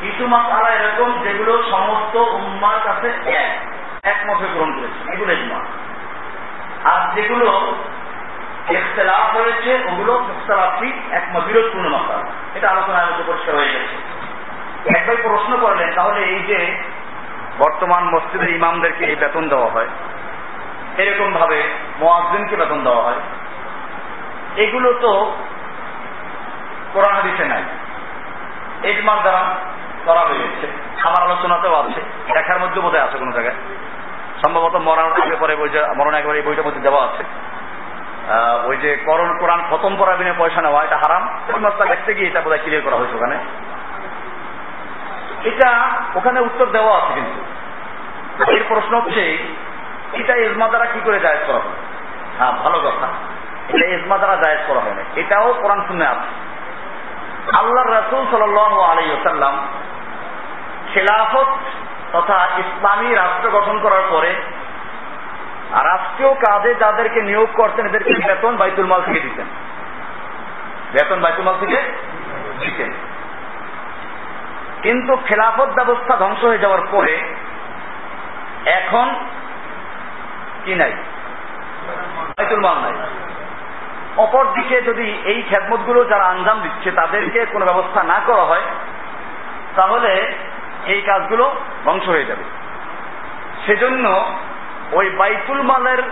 কিছু 0.01 0.27
মাসালা 0.27 0.69
এরকম 0.69 1.09
যেগুলো 1.23 1.53
সমস্ত 1.71 2.15
উম্মার 2.37 2.77
কাছে 2.85 3.07
এক, 3.41 3.49
একমত 4.03 4.41
গ্রহণ 4.53 4.71
করেছে, 4.77 4.99
এগুলো 5.13 5.31
ইজমা 5.33 5.59
আর 6.91 6.99
যেগুলো 7.15 7.49
ইখতলাফ 8.69 9.25
হয়েছে, 9.35 9.71
ওগুলো 9.89 10.13
ইখতলাফি 10.33 10.89
একমত 11.11 11.43
বিরোধপূর্ণ 11.43 11.87
মাসালা 11.89 12.25
এটা 12.55 12.67
আলোচনা 12.69 12.97
আলোচনা 12.97 13.27
পরিষ্কার 13.27 13.53
হয়ে 13.55 13.73
গেছে। 13.75 13.95
একবার 14.97 15.17
প্রশ্ন 15.23 15.51
করলেন, 15.61 15.89
তাহলে 15.95 16.19
এই 16.33 16.39
যে 16.49 16.59
বর্তমান 17.59 18.03
মসজিদের 18.03 18.49
ইমামদেরকে 18.49 19.03
এই 19.05 19.15
বেতন 19.15 19.43
দেওয়া 19.49 19.69
হয় 19.71 19.89
এরকম 20.97 21.29
ভাবে 21.33 21.59
মোয়াজদিনকে 21.99 22.55
বেতন 22.55 22.79
দেওয়া 22.83 23.03
হয়, 23.03 23.21
এগুলো 24.63 24.89
তো 25.01 25.11
কোরআন 26.93 27.13
হাদিসে 27.15 27.45
নাই। 27.45 27.63
এজমার 28.89 29.19
দ্বারা 29.21 29.43
করা 30.05 30.23
হয়েছে। 30.29 30.65
আমার 31.03 31.21
আলোচনাতেও 31.23 31.75
আছে। 31.75 32.01
দেখার 32.33 32.59
মধ্যে 32.59 32.79
বোধহয় 32.81 33.03
আছে 33.03 33.17
কোনো 33.17 33.31
জায়গায়। 33.31 33.57
সম্ভবত 34.43 34.75
মরার 34.75 35.21
আগে 35.21 35.35
পরে 35.35 35.55
মরণ 35.95 36.13
একেবারে 36.13 36.39
এই 36.39 36.45
বইটার 36.45 36.65
মধ্যে 36.65 36.81
দেওয়া 36.81 37.03
আছে। 37.03 37.23
ওই 38.67 38.77
যে 38.77 38.97
করণ, 39.05 39.37
কোরআন 39.37 39.61
খতম 39.69 39.95
করার 39.95 40.17
বিনে 40.17 40.33
পয়সা 40.37 40.61
নেওয়া, 40.61 40.83
এটা 40.83 40.97
হারাম। 40.97 41.23
ওই 41.53 41.59
মাসটা 41.59 41.85
দেখতে 41.85 42.13
গিয়ে 42.13 42.27
এটা 42.27 42.41
বোধহয় 42.41 42.59
ক্লিয়ার 42.63 42.81
করা 42.85 42.95
হয়েছে 42.95 43.15
ওখানে। 43.15 43.37
এটা 45.43 45.89
ওখানে 46.15 46.39
উত্তর 46.39 46.65
দেওয়া 46.65 46.97
আছে 46.97 47.13
কিন্তু। 47.13 47.39
এর 48.51 48.63
প্রশ্ন 48.67 49.01
হচ্ছে, 49.01 49.37
এটা 50.13 50.33
এজমা 50.35 50.67
দ্বারা 50.67 50.85
কি 50.85 50.99
করে 51.03 51.19
জায়েজ 51.19 51.39
করা 51.47 51.57
হয়? 51.57 51.75
হ্যাঁ 52.37 52.51
ভালো 52.51 52.77
কথা। 52.79 53.07
এটা 53.73 53.85
এজমা 53.87 54.17
দ্বারা 54.17 54.35
জায়েজ 54.35 54.59
করা 54.67 54.79
হয় 54.79 54.93
না। 54.93 55.03
এটাও 55.15 55.53
কোরআন 55.61 55.81
শুনে 55.87 56.07
আছে। 56.07 56.29
আল্লাহ 57.57 57.83
রসুল 57.87 58.25
সাল 58.31 58.57
আলাই 58.57 59.11
ওসাল্লাম 59.11 59.67
খেলাফত 60.93 61.47
তথা 62.13 62.47
ইসলামী 62.57 63.15
রাষ্ট্র 63.15 63.49
গঠন 63.49 63.79
করার 63.79 64.01
পরে 64.09 64.35
রাষ্ট্রীয় 65.71 66.33
কাজে 66.33 66.75
যাদেরকে 66.75 67.21
নিয়োগ 67.21 67.49
করতেন 67.53 67.85
এদেরকে 67.85 68.13
বেতন 68.13 68.57
বাইতুল 68.57 68.85
মাল 68.85 69.01
থেকে 69.01 69.19
দিতেন। 69.19 69.45
বেতন 70.93 71.21
বাইতুল 71.21 71.45
মাল 71.45 71.55
থেকে 71.59 71.81
দিতেন। 72.59 72.93
কিন্তু 74.81 75.15
খেলাফত 75.15 75.69
ব্যবস্থা 75.69 76.17
ধ্বংস 76.17 76.43
হয়ে 76.43 76.57
যাওয়ার 76.57 76.81
পরে 76.91 77.35
এখন 78.65 79.15
কি 80.65 80.75
নাই? 80.75 80.91
বাইতুল 82.37 82.59
মাল 82.59 82.75
নাই। 82.75 82.93
অপর 84.17 84.45
দিকে 84.45 84.81
যদি 84.81 85.17
এই 85.25 85.41
খেদমতগুলো 85.41 86.03
যারা 86.03 86.23
আঞ্জাম 86.23 86.61
দিচ্ছে, 86.61 86.91
তাদেরকে 86.91 87.45
কোনো 87.45 87.65
ব্যবস্থা 87.65 88.03
না 88.03 88.21
করা 88.25 88.41
হয়, 88.41 88.61
তাহলে 89.75 90.33
এই 90.87 91.01
কাজগুলো 91.01 91.55
ধ্বংস 91.83 92.07
হয়ে 92.07 92.25
যাবে। 92.25 92.43
সেজন্য 93.65 94.33
ওই 94.91 95.09
বাইতুল 95.09 95.61
মালের 95.61 96.03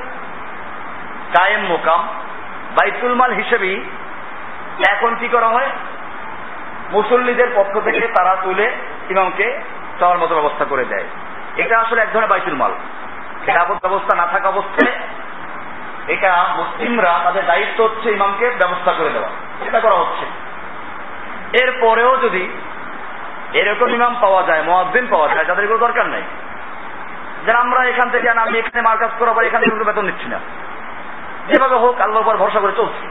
কায়েম 1.37 1.61
মোকাম, 1.61 2.07
বাইতুল 2.79 3.13
মাল 3.13 3.31
হিসেবেই 3.31 3.83
এখন 4.89 5.15
কি 5.15 5.27
করা 5.27 5.47
হয়? 5.47 5.67
মুসল্লিদের 6.91 7.47
পক্ষ 7.55 7.79
থেকে 7.79 8.07
তারা 8.07 8.35
তুলে 8.35 8.71
ইমামকে 9.09 9.61
চাওয়ার 9.99 10.19
মতো 10.19 10.35
ব্যবস্থা 10.35 10.65
করে 10.65 10.85
দেয়। 10.85 11.03
এটা 11.57 11.79
আসলে 11.79 12.01
এক 12.01 12.13
ধরনের 12.13 12.29
বাইতুল 12.29 12.53
মাল। 12.53 12.71
খেলাফত 13.45 13.77
ব্যবস্থা 13.81 14.15
না 14.15 14.27
থাকা 14.27 14.49
অবস্থায় 14.49 14.95
এটা 16.07 16.45
মুসলিমরা 16.57 17.19
তাদের 17.23 17.45
দায়িত্ব 17.45 17.83
হচ্ছে 17.83 18.11
ইমামকে 18.11 18.49
ব্যবস্থা 18.49 18.93
করে 18.93 19.09
দেওয়া। 19.09 19.29
এটা 19.67 19.79
করা 19.79 19.93
হচ্ছে। 19.93 20.25
এরপরেও 21.63 22.17
যদি 22.17 22.49
এরকম 23.59 23.89
ইমাম 23.89 24.13
পাওয়া 24.21 24.41
যায়, 24.43 24.61
মোয়াজ্জিন 24.63 25.05
পাওয়া 25.13 25.27
যায়, 25.27 25.45
যাদের 25.45 25.63
এগুলো 25.63 25.79
দরকার 25.79 26.05
নেই। 26.05 26.23
যেন 27.45 27.55
আমরা 27.55 27.81
এখান 27.83 28.07
থেকে 28.09 28.29
আমি 28.29 28.57
এখানে 28.59 28.81
মার্কাজ 28.81 29.11
করার 29.19 29.33
পর 29.33 29.43
এখান 29.43 29.59
থেকে 29.61 29.87
বেতন 29.89 30.05
নিচ্ছি 30.05 30.27
না। 30.29 30.39
যেভাবে 31.47 31.75
হোক, 31.75 32.01
আল্লাহর 32.01 32.25
উপর 32.25 32.37
ভরসা 32.37 32.59
করে 32.59 32.71
চলছি। 32.71 33.05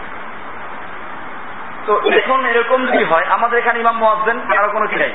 তো 1.87 1.93
এখন 2.21 2.47
এরকম 2.47 2.87
যদি 2.87 3.05
হয়, 3.05 3.27
আমাদের 3.37 3.59
এখানে 3.59 3.79
ইমাম, 3.81 3.97
মোয়াজ্জেন, 3.99 4.39
কারও 4.55 4.71
কোনো 4.71 4.87
কি 4.87 4.97
নাই? 4.97 5.13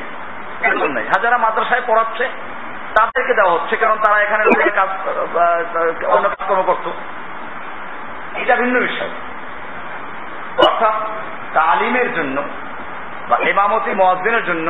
নাই। 0.96 1.06
হাজারা 1.16 1.38
মাদ্রাসায় 1.38 1.82
পড়াচ্ছে, 1.88 2.26
তাদেরকে 2.96 3.34
দেওয়া 3.34 3.52
হচ্ছে, 3.52 3.76
কারণ 3.78 3.98
তারা 4.06 4.18
এখানে 4.22 4.44
কাজ 4.76 4.90
অন্য 6.06 6.26
কাজকর্ম 6.30 6.62
করত। 6.62 6.86
এটা 8.36 8.56
ভিন্ন 8.56 8.76
বিষয়। 8.80 9.12
অর্থাৎ 10.68 10.96
তালিমের 11.54 12.10
জন্য 12.14 12.38
বা 13.30 13.38
এমামতি 13.38 13.92
মোয়াজ্জিনের 13.92 14.46
জন্য 14.46 14.68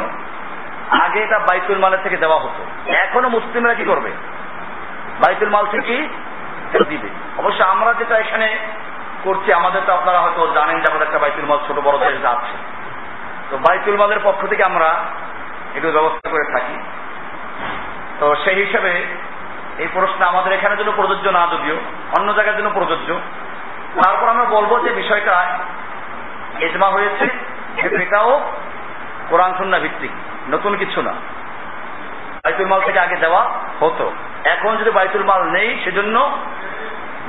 আগে 0.91 1.19
এটা 1.23 1.39
বাইতুল 1.39 1.77
মালের 1.77 1.99
থেকে 2.03 2.17
দেওয়া 2.17 2.39
হতো। 2.39 2.91
এখনও 2.91 3.29
মুসলিমরা 3.29 3.73
কি 3.73 3.83
করবে? 3.83 4.11
বাইতুল 5.25 5.49
মাল 5.49 5.65
থেকেই 5.71 6.09
দিবে। 6.87 7.09
অবশ্য 7.37 7.63
আমরা 7.63 7.93
যেটা 7.93 8.17
এখানে 8.17 8.57
করছি, 9.23 9.53
আমাদের 9.53 9.81
তো 9.85 9.93
আপনারা 9.93 10.19
হয়তো 10.19 10.53
জানেন 10.53 10.79
যে 10.79 10.87
আমাদের 10.89 11.07
একটা 11.07 11.19
বাইতুল 11.19 11.45
মাল 11.45 11.59
ছোট 11.67 11.79
বড় 11.79 11.97
দেশ 11.97 12.25
আছে 12.25 12.55
তো 13.49 13.57
বাইতুল 13.57 13.97
মালের 13.97 14.19
পক্ষ 14.23 14.45
থেকে 14.45 14.63
আমরা 14.63 14.89
একটু 15.75 15.91
ব্যবস্থা 15.91 16.29
করে 16.29 16.45
থাকি। 16.51 16.75
তো 18.19 18.35
সেই 18.35 18.55
হিসাবে 18.55 19.05
এই 19.77 19.87
প্রশ্ন 19.93 20.25
আমাদের 20.25 20.53
এখানে 20.53 20.75
জন্য 20.77 20.91
প্রযোজ্য 20.91 21.29
না 21.29 21.47
যদিও, 21.51 21.75
অন্য 22.19 22.33
জায়গার 22.33 22.57
জন্য 22.57 22.69
প্রযোজ্য। 22.69 23.19
তারপর 24.03 24.29
আমরা 24.29 24.45
বলব 24.45 24.83
যে 24.83 24.91
বিষয়টা 24.91 25.57
এজমা 26.59 26.87
হয়েছে 26.87 27.25
এটাও 27.95 28.51
কোরআন 29.29 29.53
সুন্না 29.57 29.79
ভিত্তিক। 29.79 30.11
নতুন 30.49 30.77
কিছু 30.77 31.01
না। 31.01 31.11
বাইতুল 32.43 32.65
মাল 32.65 32.81
থেকে 32.81 32.99
আগে 32.99 33.15
দেওয়া 33.15 33.43
হতো। 33.79 34.11
এখন 34.43 34.77
যদি 34.77 34.91
বাইতুল 34.91 35.23
মাল 35.23 35.43
নেই, 35.43 35.81
সেজন্য 35.83 36.37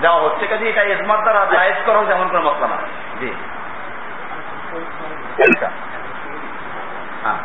দেওয়া 0.01 0.20
হচ্ছে। 0.20 0.47
কাজে 0.47 0.68
এটা 0.68 0.82
এজমার 0.82 1.22
দ্বারা 1.22 1.47
জায়েজ 1.53 1.76
করা 1.86 2.05
যেমন 2.05 2.28
কোনো 2.28 2.51
মশলা 2.51 2.66
না। 2.66 2.76
জি। 3.20 3.32
হ্যাঁ। 7.22 7.36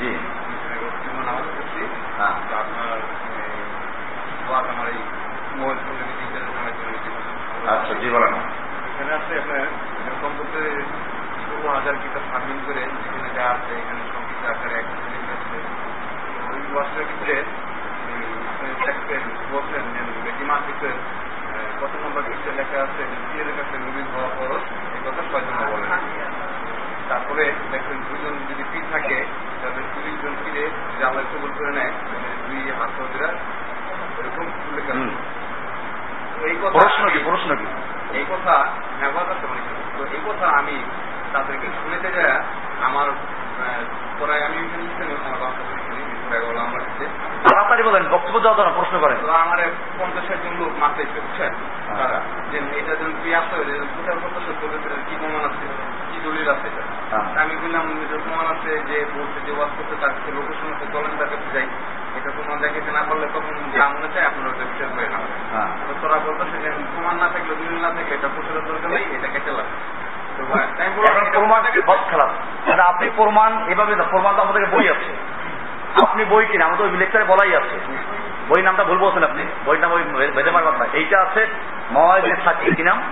জি। 0.00 0.16
হ্যাঁ। 2.18 2.32
আচ্ছা 7.68 7.94
জি, 7.94 8.10
বলেন। 8.10 8.34
এখানে 8.34 9.12
আছে 9.12 9.38
আপনার 9.38 9.56
এরকম 9.56 10.28
বলতে 10.38 10.82
ষোলো 11.46 11.74
হাজার 11.74 11.94
কিতাব 11.94 12.22
সাবমিট 12.32 12.66
করে 12.66 12.86
যা 13.40 13.48
আছে 13.56 13.72
এখানে 13.80 14.02
সংক্ষিপ্ত 14.12 14.44
আকারে 14.52 14.74
এক 14.74 14.86
আছে 15.36 15.58
ওই 16.48 16.60
ওয়ার্সের 16.72 17.04
ভিতরে 17.10 17.36
দেখবেন 18.84 19.22
বলছেন 19.52 19.84
বেটি 20.24 20.44
মাসিকের 20.44 20.96
কত 21.80 21.92
নম্বর 22.02 22.22
পৃষ্ঠে 22.22 22.50
লেখা 22.58 22.78
আছে 22.86 23.02
নিজের 23.22 23.50
কাছে 23.58 23.74
নবীন 23.76 24.06
হওয়া 24.14 24.30
খরচ 24.36 24.64
এই 24.94 25.00
কথা 25.06 25.22
ছয় 25.30 25.44
জন্য 25.46 25.60
বলেন। 25.72 25.90
তারপরে 27.08 27.44
দেখবেন 27.72 27.98
দুজন 28.08 28.34
যদি 28.50 28.64
পি 28.72 28.80
থাকে 28.92 29.18
তাদের 29.62 29.84
দুইজন 29.94 30.32
ফিরে 30.42 30.64
যদি 30.84 31.02
আল্লাহ 31.04 31.24
কবুল 31.32 31.50
করে 31.58 31.72
নেয় 31.78 31.92
দুই 32.46 32.60
হাত 32.78 32.96
এরকম 34.18 34.46
উল্লেখ 34.68 34.86
এই 36.48 36.56
কথা 36.62 36.74
প্রশ্ন 36.78 37.02
কি 37.14 37.20
প্রশ্ন 37.28 37.50
কি 37.54 37.66
এই 38.18 38.24
কথা 40.28 40.46
আমি 40.60 40.76
তাদেরকে 41.32 41.66
শুনেতে 41.78 42.08
যায় 42.16 42.32
আমার 42.82 43.06
আহ, 43.10 43.82
আমি 44.46 44.60
তাড়াতাড়ি 47.44 47.82
বলেন 47.82 48.04
বক্তব্য 48.10 48.36
দেওয়া 48.38 48.56
তো 48.56 48.62
না, 48.62 48.72
প্রশ্ন 48.72 48.94
করেন। 48.98 49.18
আমার 49.40 49.58
পঞ্চাশ 49.98 50.24
ষাট 50.28 50.38
জন 50.44 50.54
লোক 50.60 50.72
মারতেছে 50.78 51.18
বুঝছেন 51.20 51.52
তারা 51.90 52.18
যে 52.50 52.58
এটা 52.80 52.92
তুই 53.16 53.32
আসতে 53.34 53.54
হবে 53.54 53.72
কোথাও 53.96 54.16
সত্য 54.46 54.62
কি 55.06 55.14
প্রমাণ 55.20 55.42
আছে 55.48 55.64
কি 56.10 56.18
দলিল 56.24 56.48
আছে 56.50 56.68
হ্যাঁ। 57.10 57.26
আমি 57.42 57.54
বললাম 57.56 57.84
প্রমাণ 58.24 58.46
আছে 58.54 58.70
যে 58.88 58.96
বলছে 59.14 59.38
যে 59.46 59.52
ওয়াজ 59.52 59.70
করতে 59.76 59.94
তার 60.02 60.12
কাছে 60.16 60.30
লোকেশন 60.36 60.68
চলেন 60.94 61.12
তার 61.18 61.28
কাছে 61.32 61.48
যাই। 61.54 61.66
এটা 62.16 62.30
প্রমাণ 62.36 62.56
দেখাতে 62.62 62.90
না 62.90 63.02
পারলে 63.08 63.26
তখন 63.34 63.54
যা 63.74 63.84
মনে 63.88 64.08
চায় 64.14 64.26
আপনারা 64.26 64.48
ওটা 64.50 64.64
বিশ্বাস 64.64 64.90
করে 64.94 65.08
না 65.08 65.18
হ্যাঁ। 65.52 65.70
তোরা 66.00 66.18
বলতেছে 66.26 66.56
যে 66.64 66.70
প্রমাণ 66.92 67.14
না 67.18 67.28
থাকলে 67.28 67.52
দলিল 67.54 67.78
না 67.78 67.90
থাকলে 67.90 68.14
এটা 68.14 68.28
প্রচারের 68.34 68.64
দরকার 68.68 68.90
নেই 68.90 69.04
এটা 69.16 69.28
কেটে 69.28 69.52
লাগে 69.52 69.74
মানে 72.66 72.82
আপনি 72.82 73.10
প্রমাণ 73.16 73.68
এভাবে 73.68 73.94
প্রমাণ 74.10 74.36
তো 74.36 74.42
আমাদের 74.42 74.66
বই 74.66 74.88
আছে। 74.88 75.40
আপনি 76.02 76.24
বই 76.24 76.46
কিনা, 76.46 76.64
আমাদের 76.64 76.86
ওই 76.86 76.96
লেকচারে 76.96 77.24
বলাই 77.24 77.56
আছে। 77.56 77.80
বই 78.48 78.62
নামটা 78.62 78.84
ভুল 78.84 78.98
বলছেন 78.98 79.24
আপনি। 79.24 79.44
বই 79.66 79.78
নাম 79.78 79.92
ওই 79.92 80.02
ভেদেমার 80.02 80.64
কথা। 80.64 80.86
এইটা 80.92 81.20
আছে 81.20 81.46
মাওয়াজের 81.90 82.36
সাক্ষী। 82.44 82.74
কি 82.74 82.82
নাম? 82.82 83.02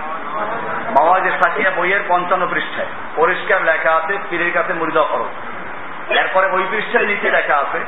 মাওয়াজের 1.01 1.33
সাক্ষী 1.33 1.65
বইয়ের 1.77 2.01
পঞ্চান্ন 2.09 2.49
পৃষ্ঠায়। 2.51 2.87
পরিষ্কার 3.17 3.65
লেখা 3.65 3.95
আছে, 3.95 4.19
পীরের 4.31 4.53
কাছে 4.53 4.73
মুরিদা 4.73 5.03
করো। 5.03 5.29
এরপরে 6.09 6.47
ওই 6.47 6.67
পৃষ্ঠার 6.71 7.05
নিচে 7.05 7.31
লেখা 7.31 7.57
আছে, 7.57 7.81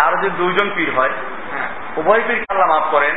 কারও 0.00 0.16
যদি 0.16 0.30
দুইজন 0.30 0.70
পীর 0.74 0.92
হয়, 0.96 1.10
উভয় 1.96 2.22
পীর 2.28 2.44
আল্লাহ 2.48 2.68
মাফ 2.68 2.90
করেন। 2.90 3.14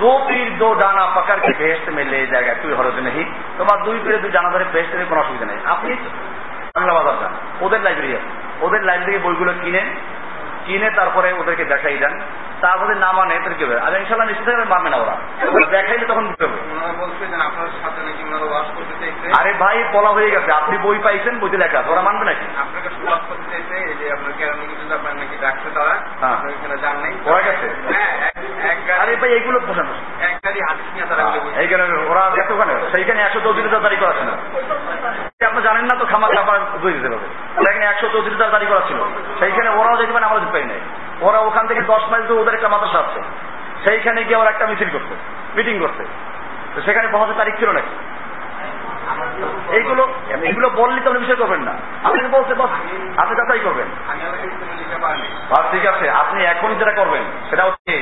दो 0.00 0.12
पीर 0.28 0.48
दो 0.58 0.68
डाना 0.74 1.04
पकड़ 1.16 1.38
के 1.38 1.52
बेहस्त 1.58 1.86
में 1.88 2.04
ले 2.04 2.18
जाएगा 2.26 2.52
कोई 2.62 2.72
हरज 2.74 2.96
नहीं 3.06 3.24
তোমার 3.58 3.78
দুই 3.84 3.96
পীরে 4.04 4.18
দুই 4.18 4.30
জানা 4.30 4.48
ধরে 4.50 4.64
বেহেস্ত 4.72 4.92
কোনো 5.08 5.20
অসুবিধা 5.20 5.46
নেই 5.46 5.58
আপনি 5.66 5.92
বাংলা 6.74 6.92
বাজার 6.92 7.16
যান 7.20 7.32
ওদের 7.60 7.80
লাইব্রেরি 7.80 8.12
আছে 8.14 8.30
ওদের 8.60 8.82
লাইব্রেরি 8.82 9.18
বইগুলো 9.18 9.52
কিনেন 9.62 9.86
কিনে 10.65 10.89
তারপরে 10.91 11.33
ওদেরকে 11.33 11.65
দেখাই 11.65 11.97
দেন 11.97 12.13
তারপরে 12.61 12.95
না 12.95 13.11
মানে 13.11 13.33
তাদের 13.35 13.53
কি 13.53 13.63
আর 13.79 13.93
ইনশাল্লাহ 13.95 14.27
নিশ্চিত 14.27 14.49
মানবে 14.67 14.89
না 14.89 14.97
ওরা। 14.97 15.15
দেখাইলে 15.71 16.05
তখন 16.05 16.25
আরে 19.33 19.51
ভাই 19.53 19.77
বলা 19.93 20.09
হয়ে 20.09 20.31
গেছে 20.31 20.51
আপনি 20.51 20.77
বই 20.77 20.97
পাইছেন 21.03 21.39
বইতে 21.39 21.57
লেখা 21.57 21.79
আছে 21.79 21.89
ওরা 21.89 22.01
মানবে 22.01 22.25
নাকি? 22.25 22.45
হ্যাঁ। 26.21 26.37
হ্যাঁ 27.87 28.07
আরে 28.99 29.13
ভাই 29.15 29.39
বলে 29.39 29.59
বলছে। 29.59 29.83
এইখানে 31.59 31.83
ওরা 32.07 32.23
ওখানে 32.51 32.73
সেইখানে 32.91 33.19
একশো 33.21 33.39
চৌত্রিশ 33.39 33.65
হাজার 33.65 33.81
তারিখ 33.81 33.99
করা 33.99 34.13
ছিল 34.13 34.29
আপনি 35.45 35.61
জানেন 35.61 35.85
না 35.89 35.95
তো 35.99 36.05
খামার 36.05 36.31
খাবার 36.35 36.59
বুঝে 36.81 36.95
দিতে 36.97 37.09
পারবে 37.09 37.27
এখানে 37.69 37.85
একশো 37.85 38.07
চৌত্রিশ 38.13 38.33
হাজার 38.33 38.51
তারিখ 38.51 38.69
করা 38.69 38.83
ছিল। 38.87 38.99
সেইখানে 39.39 39.69
ওরাও 39.69 39.97
যেতে 39.97 40.13
পারে 40.13 40.25
আমরা 40.25 40.51
পারি 40.51 40.65
নাই। 40.65 40.81
ওরা 41.21 41.39
ওখান 41.47 41.67
থেকে 41.67 41.81
দশ 41.81 42.03
মাইল 42.11 42.23
দূরে 42.27 42.41
ওদের 42.41 42.53
একটা 42.53 42.69
মাদ্রাসা 42.73 42.99
আছে। 42.99 43.19
সেইখানে 43.85 44.19
গিয়ে 44.23 44.39
ওরা 44.41 44.49
একটা 44.49 44.65
মিছিল 44.67 44.89
করতে 44.89 45.13
মিটিং 45.55 45.75
করতে 45.79 46.03
তো 46.75 46.81
সেখানে 46.81 47.07
পৌঁছার 47.11 47.37
তারিখ 47.37 47.53
ছিল 47.55 47.69
নাকি? 47.71 47.93
এইগুলো 49.77 50.03
এইগুলো 50.41 50.67
বললে 50.69 50.99
তো 51.01 51.07
আপনি 51.09 51.21
বিষয় 51.25 51.35
করবেন 51.35 51.61
না। 51.61 51.73
আপনি 52.03 52.27
বলতে 52.27 52.53
বস 52.55 52.71
আপনি 53.17 53.33
যাচাই 53.35 53.61
করবেন। 53.63 53.87
ঠিক 55.71 55.85
আছে, 55.85 56.05
আপনি 56.21 56.39
এখন 56.43 56.69
যেটা 56.79 56.91
করবেন, 56.91 57.23
সেটা 57.49 57.63
হচ্ছে 57.63 57.93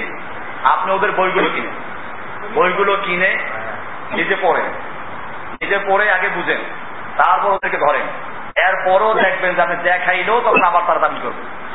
আপনি 0.64 0.90
ওদের 0.92 1.12
বইগুলো 1.12 1.50
কিনে 1.56 1.72
বইগুলো 2.56 2.94
কিনে 3.06 3.32
নিজে 4.12 4.36
পড়েন। 4.42 4.68
নিজে 5.62 5.78
পড়ে 5.88 6.06
আগে 6.12 6.30
বুঝেন। 6.30 6.62
তারপর 7.26 7.50
ওদেরকে 7.50 7.78
ধরেন। 7.78 8.02
এরপরও 8.68 9.14
দেখবেন 9.14 9.56
যে 9.56 9.62
আপনি 9.62 9.76
দেখাইলেও 9.76 10.42
তখন 10.42 10.64
আবার 10.64 10.82
তারা 10.88 11.00
দাবি 11.00 11.20
করবে। 11.24 11.70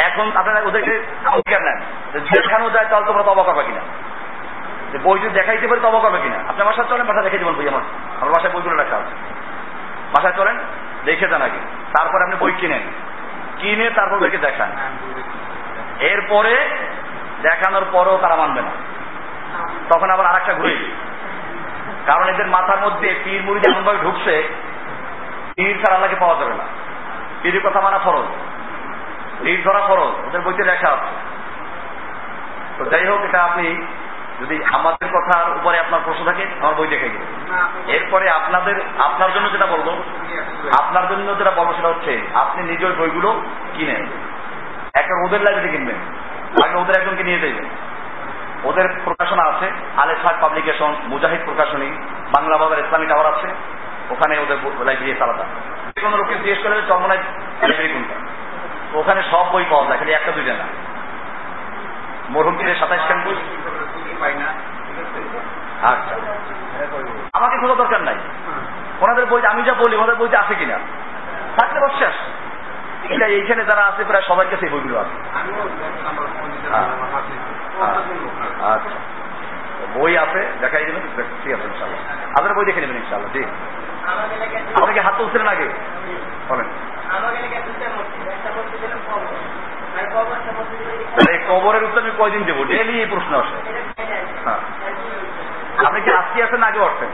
এখন 0.00 0.30
আপনারা 0.34 0.60
ওদেরকে 0.60 1.02
অধিকার 1.26 1.62
নেন 1.62 1.78
দেখানো 2.12 2.70
যায় 2.70 2.86
তাহলে 2.86 3.06
তোমরা 3.06 3.22
তবা 3.22 3.42
করবে 3.42 3.64
কিনা। 3.64 3.80
যে 4.92 4.98
বই 4.98 5.18
যদি 5.18 5.30
দেখাইতে 5.30 5.66
পারি 5.66 5.80
তবা 5.80 6.00
করবে 6.00 6.18
কিনা। 6.22 6.36
আপনি 6.48 6.62
আমার 6.62 6.74
সাথে 6.74 6.88
চলেন 6.88 7.06
বাসা 7.06 7.22
দেখে 7.22 7.38
দেবেন 7.38 7.54
বই 7.54 7.68
আমার। 7.68 7.82
আমার 8.20 8.30
বাসায় 8.30 8.52
বইগুলো 8.52 8.76
লেখা 8.76 8.96
আছে। 8.96 9.14
বাসায় 10.12 10.32
চলেন, 10.32 10.58
দেখে 11.04 11.28
যান 11.28 11.42
আগে। 11.42 11.58
তারপরে 11.98 12.22
আপনি 12.22 12.36
বই 12.36 12.52
কিনেন। 12.52 12.82
কিনে 13.58 13.90
তারপর 13.90 14.16
ওদেরকে 14.16 14.38
দেখান। 14.38 14.70
এরপরে 16.00 16.68
দেখানোর 17.42 17.84
পরও 17.92 18.18
তারা 18.22 18.36
মানবে 18.36 18.62
না। 18.62 18.70
তখন 19.88 20.10
আবার 20.10 20.26
আর 20.26 20.36
একটা 20.36 20.54
ঘুরে 20.54 20.76
কারণ 22.06 22.28
এদের 22.28 22.46
মাথার 22.46 22.80
মধ্যে 22.80 23.20
পীর 23.24 23.42
মুড়ি 23.42 23.60
যেমন 23.60 23.82
ভাবে 23.82 23.98
ঢুকছে 23.98 24.48
পীর 25.60 25.76
ছাড়া 25.76 25.94
আল্লাহকে 25.94 26.16
পাওয়া 26.16 26.40
যাবে 26.40 26.54
না। 26.54 26.64
পীরের 27.42 27.60
কথা 27.68 27.80
মানা 27.80 27.98
ফরজ। 27.98 28.24
পীর 29.42 29.62
ধরা 29.64 29.80
ফরজ। 29.88 30.26
ওদের 30.26 30.40
বইতে 30.40 30.64
লেখা 30.64 30.88
আছে। 30.88 31.06
তো 32.78 32.90
যাই 32.90 33.06
হোক, 33.06 33.20
এটা 33.20 33.44
আপনি 33.44 33.86
যদি 34.40 34.64
আমাদের 34.64 35.08
কথার 35.08 35.56
উপরে 35.56 35.78
আপনার 35.78 36.00
প্রশ্ন 36.04 36.24
থাকে, 36.24 36.46
আমার 36.60 36.74
বই 36.74 36.86
দেখে 36.86 37.08
গেছে 37.08 37.92
এরপরে 37.92 38.30
আপনাদের, 38.30 38.74
আপনার 38.98 39.32
জন্য 39.32 39.52
যেটা 39.52 39.66
বলব, 39.66 40.02
আপনার 40.78 41.08
জন্য 41.08 41.38
যেটা 41.38 41.50
বলব 41.50 41.74
সেটা 41.76 41.88
হচ্ছে, 41.88 42.20
আপনি 42.34 42.62
নিজের 42.62 42.92
বইগুলো 42.92 43.42
কিনেন। 43.74 44.06
একটা 44.94 45.24
ওদের 45.24 45.40
লাইব্রেরি 45.40 45.68
কিনবেন। 45.68 45.96
আগে 46.64 46.78
ওদের 46.78 47.02
একজনকে 47.02 47.24
নিয়ে 47.24 47.38
যাইবেন। 47.38 47.64
ওদের 48.64 48.88
প্রকাশনা 49.04 49.42
আছে 49.42 49.70
আলেফাক 49.96 50.36
পাবলিকেশন, 50.40 50.94
মুজাহিদ 51.06 51.40
প্রকাশনী, 51.44 51.90
বাংলা 52.32 52.56
বাজার, 52.56 52.78
ইসলামী 52.78 53.06
টাওয়ার 53.06 53.34
আছে। 53.34 53.48
ওখানে 54.10 54.38
ওদের 54.38 54.56
লাইব্রেরি 54.84 55.22
আলাদা। 55.22 55.44
যে 55.96 56.00
কোনো 56.00 56.16
লোককে 56.16 56.34
জিজ্ঞেস 56.34 56.58
করে 56.58 56.82
চন্মনায় 56.88 57.18
লাইব্রেরি 57.62 57.88
কোনটা? 57.88 58.14
ওখানে 58.98 59.22
সব 59.30 59.52
বই 59.52 59.64
পাওয়া 59.70 59.86
যায় 59.86 59.98
খালি 59.98 60.12
একটা 60.12 60.32
দুইটা 60.32 60.52
না। 60.52 60.64
মরহুমপুরের 62.30 62.76
সাতাইশ 62.76 63.08
খান 63.08 63.22
বই 63.24 63.34
আচ্ছা। 65.82 66.14
আমাকে 67.32 67.58
খোঁজা 67.58 67.74
দরকার 67.74 68.02
নাই। 68.02 68.14
ওনাদের 69.00 69.26
বই 69.26 69.46
আমি 69.46 69.62
যা 69.62 69.74
বলি 69.74 69.96
ওনাদের 69.96 70.16
বইতে 70.16 70.36
আছে 70.36 70.54
কিনা? 70.54 70.78
থাকলে 71.58 71.80
বস 71.80 71.98
শেষ। 71.98 72.14
এটা 73.10 73.26
এইখানে 73.26 73.64
যারা 73.64 73.84
আছে 73.84 74.04
প্রায় 74.04 74.22
সবার 74.22 74.46
কাছে 74.50 74.68
বইগুলো 74.68 74.98
আছে। 74.98 75.10
আচ্ছা। 78.62 79.19
বই 79.94 80.18
আছে, 80.18 80.40
দেখাই 80.60 80.84
দেবেন 80.84 81.02
ঠিক 81.44 81.52
আছে 81.54 81.66
ইনশাল্লাহ 81.66 82.00
আপনার 82.36 82.54
বই 82.54 82.64
দেখে 82.64 82.80
নেবেন 82.80 82.96
ইনশাল্লাহ 82.96 83.30
জি। 83.32 83.42
আপনাকে 84.74 85.00
হাত 85.00 85.14
তুলছিলেন 85.18 85.48
আগে? 85.48 85.66
বলেন। 86.48 86.66
কবরের 91.48 91.84
উত্তর 91.84 92.00
আমি 92.00 92.12
কয়দিন 92.18 92.42
দেবো? 92.44 92.64
ডেলি 92.64 92.94
এই 93.00 93.06
প্রশ্ন 93.06 93.32
আসে। 93.34 93.56
হ্যাঁ। 94.44 94.60
আপনি 95.86 96.00
কি 96.00 96.10
আজকে 96.10 96.38
আসেন 96.42 96.62
আগে 96.62 96.80
আছে 96.80 97.06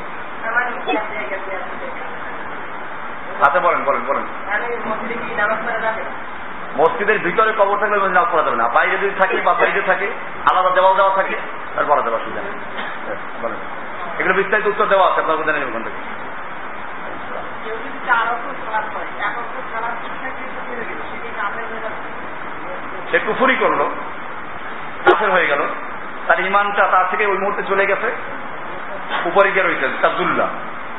আচ্ছা 3.42 3.60
বলেন 3.60 3.84
বলেন 3.84 4.02
বলেন। 4.06 4.24
মসজিদের 6.76 7.18
ভিতরে 7.18 7.52
কবর 7.52 7.78
থাকলে 7.78 7.96
নামাজ 7.96 8.32
পড়া 8.32 8.42
যাবে 8.42 8.56
না। 8.56 8.68
বাইরে 8.68 8.98
যদি 8.98 9.10
থাকে 9.18 9.36
বা 9.36 9.54
বাইরে 9.54 9.82
থাকে 9.86 10.06
আলাদা 10.50 10.70
দেওয়াল 10.70 10.96
দেওয়া 10.96 11.16
থাকে 11.16 11.36
আর 11.76 11.84
পড়া 11.88 12.02
যাবে 12.02 12.16
অসুবিধা 12.16 12.42
নেই। 12.42 12.52
হ্যাঁ, 13.06 13.50
এগুলো 14.18 14.34
বিস্তারিত 14.34 14.66
উত্তর 14.66 14.86
দেওয়া 14.86 15.10
আছে 15.10 15.20
আপনার 15.20 15.46
জানেন 15.46 15.68
ওখান 15.68 15.82
থেকে। 15.82 16.26
সে 23.10 23.18
কুফুরি 23.18 23.56
করল 23.56 23.90
কাফের 25.04 25.30
হয়ে 25.30 25.46
গেল। 25.46 25.62
তার 26.26 26.40
ইমানটা 26.40 26.86
তার 26.86 27.04
থেকে 27.10 27.26
ওই 27.26 27.38
মুহূর্তে 27.38 27.62
চলে 27.62 27.86
গেছে। 27.86 28.16
উপরে 29.24 29.52
গিয়ে 29.52 29.64
রয়েছে 29.64 29.88
তাজুল্লাহ 30.02 30.48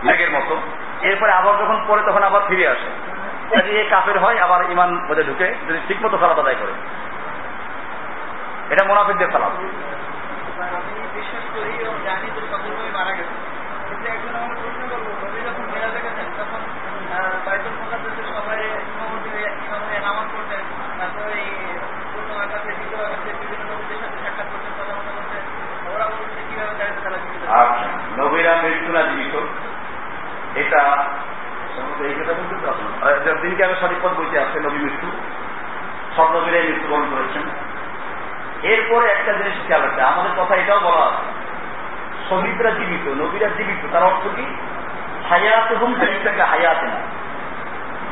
লেগের 0.04 0.32
মতো। 0.32 0.62
এরপরে 1.02 1.32
আবার 1.32 1.54
যখন 1.58 1.86
পরে 1.88 2.02
তখন 2.02 2.24
আবার 2.24 2.42
ফিরে 2.48 2.68
আসে। 2.68 3.17
কাজে 3.52 3.82
এ 3.82 3.90
কাফের 3.90 4.20
হয়, 4.20 4.38
আবার 4.40 4.72
ইমান 4.72 4.90
মধ্যে 4.94 5.24
ঢুকে 5.24 5.56
যদি 5.68 5.80
ঠিক 5.88 6.06
মতো 6.06 6.18
সালাদ 6.18 6.40
আদায় 6.40 6.56
করে। 6.60 6.74
এটা 8.70 8.86
মোনাফিকদের 8.86 9.32
কীভাবে 26.50 26.76
জানেন 26.80 26.96
আচ্ছা 27.48 27.88
নবীরা 28.18 28.54
মৃত্যু 28.56 28.92
জীবিত। 28.94 29.36
এটা 30.58 31.08
সঠিক 33.82 33.98
পথ 34.04 34.12
বইতে 34.18 34.60
নবী 34.60 34.78
মৃত্যু 34.78 35.12
সব 36.16 36.38
নবীরাই 36.38 36.64
মৃত্যুবরণ 36.64 37.06
করেছেন। 37.12 37.44
এরপরে 38.64 39.08
একটা 39.08 39.34
জিনিস 39.34 39.68
খেয়াল 39.68 40.00
আমাদের 40.00 40.44
কথা 40.44 40.56
এটাও 40.56 40.80
বলা 40.80 41.06
আছে। 41.06 41.48
শহীদরা 42.30 42.70
জীবিত, 42.70 43.08
নবীরা 43.08 43.48
জীবিত, 43.48 43.94
তার 43.94 44.04
অর্থ 44.04 44.28
কি? 44.36 44.56
হায়াত 45.30 45.74
থেকে 46.24 46.42
হায়াতে 46.42 46.86
না 46.86 47.18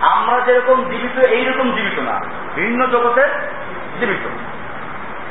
আমরা 0.02 0.40
যেরকম 0.40 0.90
জীবিত, 0.90 1.26
এইরকম 1.26 1.76
জীবিত 1.76 2.00
না। 2.00 2.22
ভিন্ন 2.56 2.88
জগতের 2.88 3.28
জীবিত। 4.00 4.30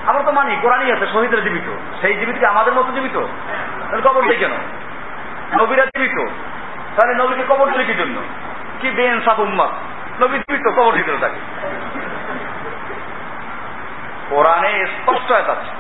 আমরা 0.09 0.22
তো 0.22 0.32
মানি, 0.32 0.57
কোরআনই 0.62 0.93
আছে, 0.93 1.07
শহীদের 1.07 1.43
জীবিত। 1.43 1.76
সেই 2.01 2.14
জীবিত 2.14 2.45
আমাদের 2.45 2.72
মতো 2.72 2.93
জীবিত? 2.93 3.16
তাহলে 3.16 4.03
কবর 4.03 4.22
কেন? 4.22 4.51
নবীরা 5.61 5.87
জীবিত। 5.87 6.28
তাহলে 6.97 7.14
নবীকে 7.14 7.42
কবর 7.49 7.70
দিলে 7.70 7.84
কি 7.84 7.95
জন্য? 7.95 8.20
কি 8.80 8.90
বেন 8.90 9.20
সাফ 9.20 9.38
উম্মত 9.38 9.70
নবী 10.22 10.38
জীবিত 10.38 10.66
কবর 10.78 10.92
দিতে 10.92 11.16
থাকে 11.20 11.40
কোরআনে 14.30 14.86
স্পষ্ট 14.86 15.32
আছে। 15.32 15.70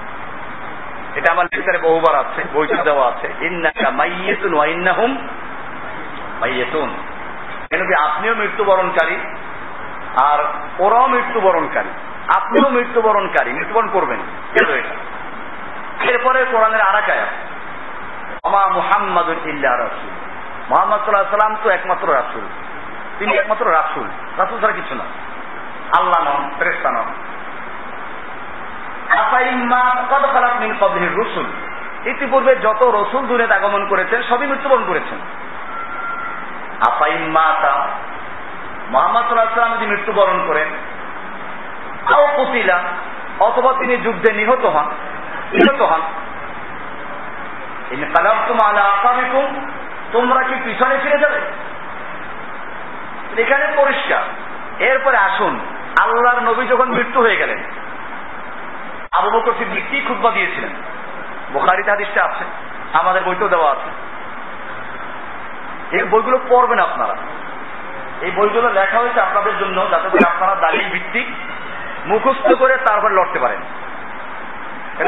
এটা 1.14 1.32
আমার 1.32 1.46
লেকচারে 1.52 1.78
বহুবার 1.78 2.14
আছে 2.16 2.42
বইটা 2.54 2.84
দেওয়া 2.84 3.08
আছে। 3.08 3.28
ইন্নাকা 3.40 3.90
মাইয়েতুন 3.90 4.54
ওয়া 4.54 4.66
ইন্নাহুম 4.66 5.28
মাইয়েতুন। 6.40 6.96
কি 7.70 7.94
আপনিও 8.02 8.34
মৃত্যুবরণকারী 8.34 9.16
আর 10.22 10.38
ওরাও 10.78 11.06
মৃত্যুবরণকারী। 11.06 11.88
আপনিও 12.36 12.68
মৃত্যুবরণকারী, 12.68 13.52
মৃত্যুবরণ 13.52 13.88
করবেন। 13.92 14.20
এরপরে 16.08 16.44
কোরআনের 16.50 16.80
আরাকায় 16.80 17.26
আমা 18.42 18.66
মুহাম্মদ 18.66 19.28
ইল্লা 19.46 19.78
রাসুল। 19.78 20.10
মোহাম্মদ 20.70 21.00
সাল্লাহ 21.00 21.22
সাল্লাম 21.22 21.56
তো 21.62 21.70
একমাত্র 21.70 22.14
রাসুল। 22.14 22.42
তিনি 23.18 23.36
একমাত্র 23.36 23.72
রাসুল। 23.72 24.08
রাসুল 24.38 24.60
ছাড়া 24.60 24.72
কিছু 24.72 24.94
না। 24.94 25.04
আল্লাহ 25.98 26.34
নন 26.34 26.50
ফেরেস্তা 26.58 26.90
নন। 26.90 27.04
রসুল। 31.20 31.44
ইতিপূর্বে 32.08 32.56
যত 32.56 32.82
রসুল 32.82 33.26
দুনিয়াতে 33.26 33.54
আগমন 33.54 33.88
করেছেন 33.88 34.22
সবই 34.22 34.46
মৃত্যুবরণ 34.46 34.84
করেছেন। 34.86 35.18
মোহাম্মদ 38.90 39.24
যদি 39.76 39.86
মৃত্যুবরণ 39.86 40.46
করেন 40.46 40.68
আও 42.14 42.28
কুতিলা 42.36 42.82
অথবা 43.38 43.72
তিনি 43.72 43.96
যুদ্ধে 43.96 44.32
নিহত 44.32 44.64
হন 44.64 44.84
নিহত 45.52 45.80
হন। 45.82 46.00
কালাম 48.16 48.36
তোমরা 50.14 50.42
কি 50.42 50.54
পিছনে 50.64 50.98
ফিরে 51.02 51.18
যাবে? 51.18 51.40
এখানে 53.42 53.64
পরিষ্কার। 53.76 54.22
এরপরে 54.78 55.16
আসুন, 55.16 55.60
আল্লাহর 56.00 56.40
নবী 56.40 56.66
যখন 56.66 56.88
মৃত্যু 56.88 57.20
হয়ে 57.20 57.36
গেলেন, 57.36 57.58
আবু 59.12 59.30
বকর 59.30 59.52
সিদ্দিক 59.58 59.84
কি 59.90 60.00
খুদ্া 60.00 60.30
দিয়েছিলেন? 60.30 60.70
বোখারিতে 61.52 61.90
হাদিসটা 61.90 62.24
আছে, 62.24 62.44
আমাদের 62.92 63.22
বইতেও 63.22 63.48
দেওয়া 63.48 63.70
আছে। 63.70 63.90
এই 65.96 66.02
বইগুলো 66.02 66.38
পড়বেন 66.48 66.78
আপনারা। 66.78 67.16
এই 68.20 68.30
বইগুলো 68.30 68.72
লেখা 68.72 68.98
হয়েছে 68.98 69.20
আপনাদের 69.20 69.58
জন্য, 69.58 69.86
যাতে 69.90 70.08
করে 70.08 70.34
আপনারা 70.34 70.54
দালিল 70.54 70.88
ভিত্তিক 70.90 71.26
মুখস্থ 72.06 72.52
করে 72.52 72.76
তারপর 72.76 73.10
লড়তে 73.10 73.38
পারেন। 73.38 73.60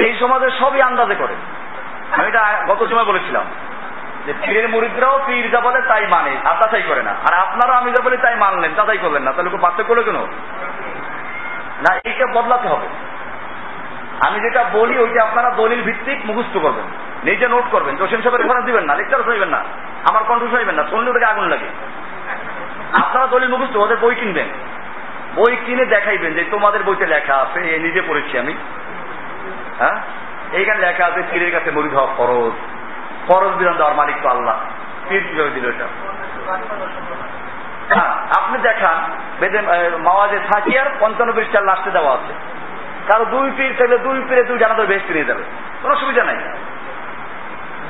এই 0.01 0.17
সমাজে 0.21 0.51
সবই 0.51 0.81
আন্দাজে 0.81 1.15
করে। 1.15 1.35
আমি 2.13 2.29
এটা 2.29 2.65
গত 2.69 2.87
সময় 2.91 3.05
বলেছিলাম। 3.05 3.45
যে 4.27 4.33
পীরের 4.47 4.69
মুরিদরাও 4.69 5.21
পীর 5.27 5.51
যা 5.51 5.61
বলে 5.61 5.83
তাই 5.89 6.07
মানে 6.07 6.37
আর 6.45 6.69
তাই 6.71 6.83
করে 6.83 7.03
না। 7.03 7.11
আর 7.11 7.35
আপনারা 7.35 7.79
আমি 7.79 7.91
যা 7.91 8.03
বলি 8.03 8.17
তাই 8.17 8.37
মানলেন 8.37 8.71
তাই 8.87 8.99
করলেন 8.99 9.23
না, 9.23 9.33
তাহলে 9.33 9.51
পার্থক্য 9.61 9.93
হলো 9.93 10.03
কেন? 10.03 10.17
না, 11.81 12.01
এইটা 12.05 12.27
বদলাতে 12.27 12.69
হবে। 12.69 12.87
আমি 14.27 14.41
যেটা 14.41 14.65
বলি 14.73 14.99
ওইটা 14.99 15.23
আপনারা 15.23 15.51
দলিল 15.51 15.83
ভিত্তিক 15.83 16.27
মুখস্থ 16.27 16.57
করবেন। 16.57 16.85
নিজে 17.25 17.49
নোট 17.49 17.65
করবেন, 17.71 17.97
জসিম 17.97 18.21
সাহেবের 18.21 18.41
রেফারেন্স 18.41 18.67
দিবেন 18.67 18.85
না 18.85 18.95
লেকচার 18.95 19.25
শুনবেন 19.25 19.49
না, 19.49 19.65
আমার 20.11 20.25
কণ্ঠ 20.25 20.43
শুনবেন 20.43 20.75
না, 20.75 20.85
শুনলে 20.91 21.11
ওটাকে 21.11 21.25
আগুন 21.25 21.49
লাগে। 21.49 21.69
আপনারা 23.03 23.27
দলিল 23.27 23.49
মুখস্থ, 23.49 23.77
ওদের 23.77 23.97
বই 23.97 24.15
কিনবেন। 24.15 24.47
বই 25.35 25.57
কিনে 25.67 25.85
দেখাইবেন 25.85 26.35
যে 26.35 26.45
তোমাদের 26.45 26.83
বইতে 26.83 27.07
লেখা 27.07 27.35
আছে 27.35 27.79
নিজে 27.79 28.03
পড়েছি 28.03 28.39
আমি। 28.39 28.55
হ্যাঁ? 29.79 29.97
এইখানে 30.53 30.81
লেখা 30.87 31.07
আছে, 31.07 31.23
পীরের 31.31 31.53
কাছে 31.53 31.71
মরিদ 31.71 31.95
হওয়া 31.95 32.15
ফরজ। 32.17 32.76
ফরজ 33.29 33.53
বিধান 33.59 33.77
দেওয়ার 33.77 33.95
মালিক 33.95 34.17
তো 34.23 34.29
আল্লাহ। 34.29 34.57
পীর 35.09 35.23
কীভাবে 35.29 35.51
দিল 35.51 35.67
এটা? 35.69 35.87
হ্যাঁ 37.89 38.13
আপনি 38.39 38.57
দেখান, 38.59 38.97
বেদে 39.41 39.61
মাওয়াজে 39.99 40.39
থাকিয়ার 40.53 40.89
পঞ্চান্ন 41.01 41.33
পৃষ্ঠার 41.33 41.65
লাস্টে 41.65 41.91
দেওয়া 41.91 42.13
আছে। 42.15 42.33
কারও 43.09 43.25
দুই 43.25 43.47
পীর 43.57 43.73
থাকলে 43.79 43.99
দুই 43.99 44.19
পীরে 44.29 44.43
দুই 44.45 44.59
জানা 44.59 44.75
ধরে 44.75 44.87
বেশি 44.87 45.13
নিয়ে 45.13 45.29
যাবে 45.31 45.45
কোনো 45.83 45.95
সুবিধা 45.97 46.23
নাই। 46.25 46.39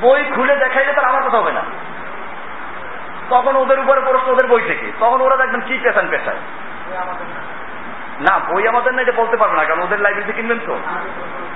বই 0.01 0.19
খুলে 0.35 0.55
দেখাইলে 0.55 0.91
তার 0.93 1.05
আমার 1.05 1.23
কথা 1.23 1.37
হবে 1.37 1.51
না। 1.51 1.63
তখন 3.29 3.53
ওদের 3.55 3.79
উপরে 3.79 3.99
প্রশ্ন, 4.01 4.27
ওদের 4.31 4.47
বই 4.47 4.61
থেকে। 4.61 4.87
তখন 4.99 5.19
ওরা 5.21 5.35
দেখবেন 5.37 5.61
কি 5.61 5.75
পেশান 5.83 6.07
পেশায় 6.09 6.41
না, 8.19 8.33
বই 8.49 8.63
আমাদের 8.67 8.91
না, 8.93 9.01
এটা 9.01 9.15
বলতে 9.15 9.35
পারবে 9.37 9.55
না, 9.57 9.63
কারণ 9.63 9.81
ওদের 9.81 9.99
লাইব্রেরিতে 9.99 10.33
কিনবেন 10.33 10.59
তো। 10.65 10.75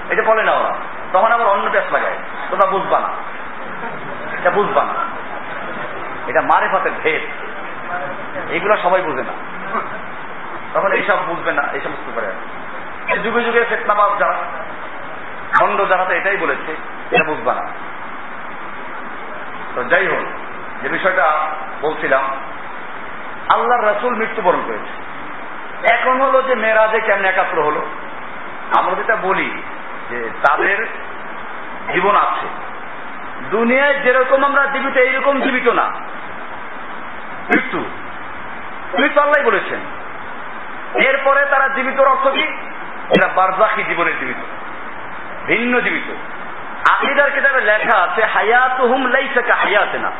এটা 0.09 0.23
বলে 0.23 0.43
না 0.43 0.51
ওরা। 0.51 0.73
তখন 1.13 1.29
আবার 1.31 1.47
অন্য 1.47 1.65
পেশ 1.71 1.87
লাগায়। 1.93 2.17
তোমরা 2.49 2.67
বুঝবা 2.71 2.99
না। 2.99 3.09
এটা 4.39 4.51
বুঝবা 4.51 4.83
না। 4.83 4.93
এটা 6.27 6.41
মারে 6.41 6.69
ফাতের 6.69 6.91
ভেদ। 7.03 7.21
এইগুলো 8.51 8.77
সবাই 8.77 9.01
বুঝে 9.01 9.23
না। 9.23 9.33
তখন 10.73 10.91
এইসব 10.91 11.25
বুঝবে 11.25 11.51
না, 11.51 11.63
এইসব 11.73 11.89
বুঝতে 11.89 12.11
পারে 12.15 12.33
যুগে 13.23 13.43
যুগে 13.43 13.65
ফেতনাবাদ 13.65 14.19
যারা 14.19 14.35
খণ্ড 15.59 15.89
যারা 15.89 16.05
তো 16.05 16.13
এটাই 16.13 16.37
বলেছে 16.37 16.75
এটা 17.11 17.23
বুঝবা 17.23 17.53
না। 17.53 17.63
তো 19.75 19.83
যাই 19.83 20.07
হোক, 20.07 20.23
যে 20.81 20.89
বিষয়টা 20.89 21.47
বলছিলাম, 21.81 22.23
আল্লাহর 23.53 23.85
রাসুল 23.85 24.15
মৃত্যুবরণ 24.15 24.61
করেছে। 24.67 25.11
এখন 25.93 26.21
হলো 26.21 26.41
যে 26.41 26.55
মেয়েরাজে 26.55 26.99
কেমন 26.99 27.25
একাত্র 27.25 27.63
হলো? 27.63 27.85
আমরা 28.77 28.95
যেটা 28.95 29.15
বলি 29.15 29.63
যে 30.09 30.29
তাদের 30.47 30.87
জীবন 31.93 32.15
আছে। 32.15 32.70
দুনিয়ায় 33.51 33.99
যেরকম 33.99 34.43
আমরা 34.43 34.65
জীবিত, 34.65 34.97
এইরকম 34.97 35.41
জীবিত 35.41 35.67
না। 35.67 35.87
মৃত্যু। 37.53 37.85
মৃত্যু 38.99 39.21
আল্লাহ 39.21 39.45
বলেছেন। 39.45 39.79
এরপরে 41.01 41.45
তারা 41.45 41.67
জীবিতর 41.67 42.07
অর্থ 42.07 42.27
কি? 42.27 42.43
এরা 43.09 43.27
বারজাকি 43.27 43.83
জীবনের 43.83 44.19
জীবিত। 44.19 44.37
ভিন্ন 45.47 45.79
জীবিত। 45.79 46.15
আকিদার 46.91 47.31
কিতাবে 47.31 47.61
লেখা 47.61 47.97
আছে 47.97 48.25
হায়াত 48.25 48.81
হুম 48.81 49.07
লাইসাকা 49.07 49.55
হায়াতে 49.55 49.97
না 49.97 50.11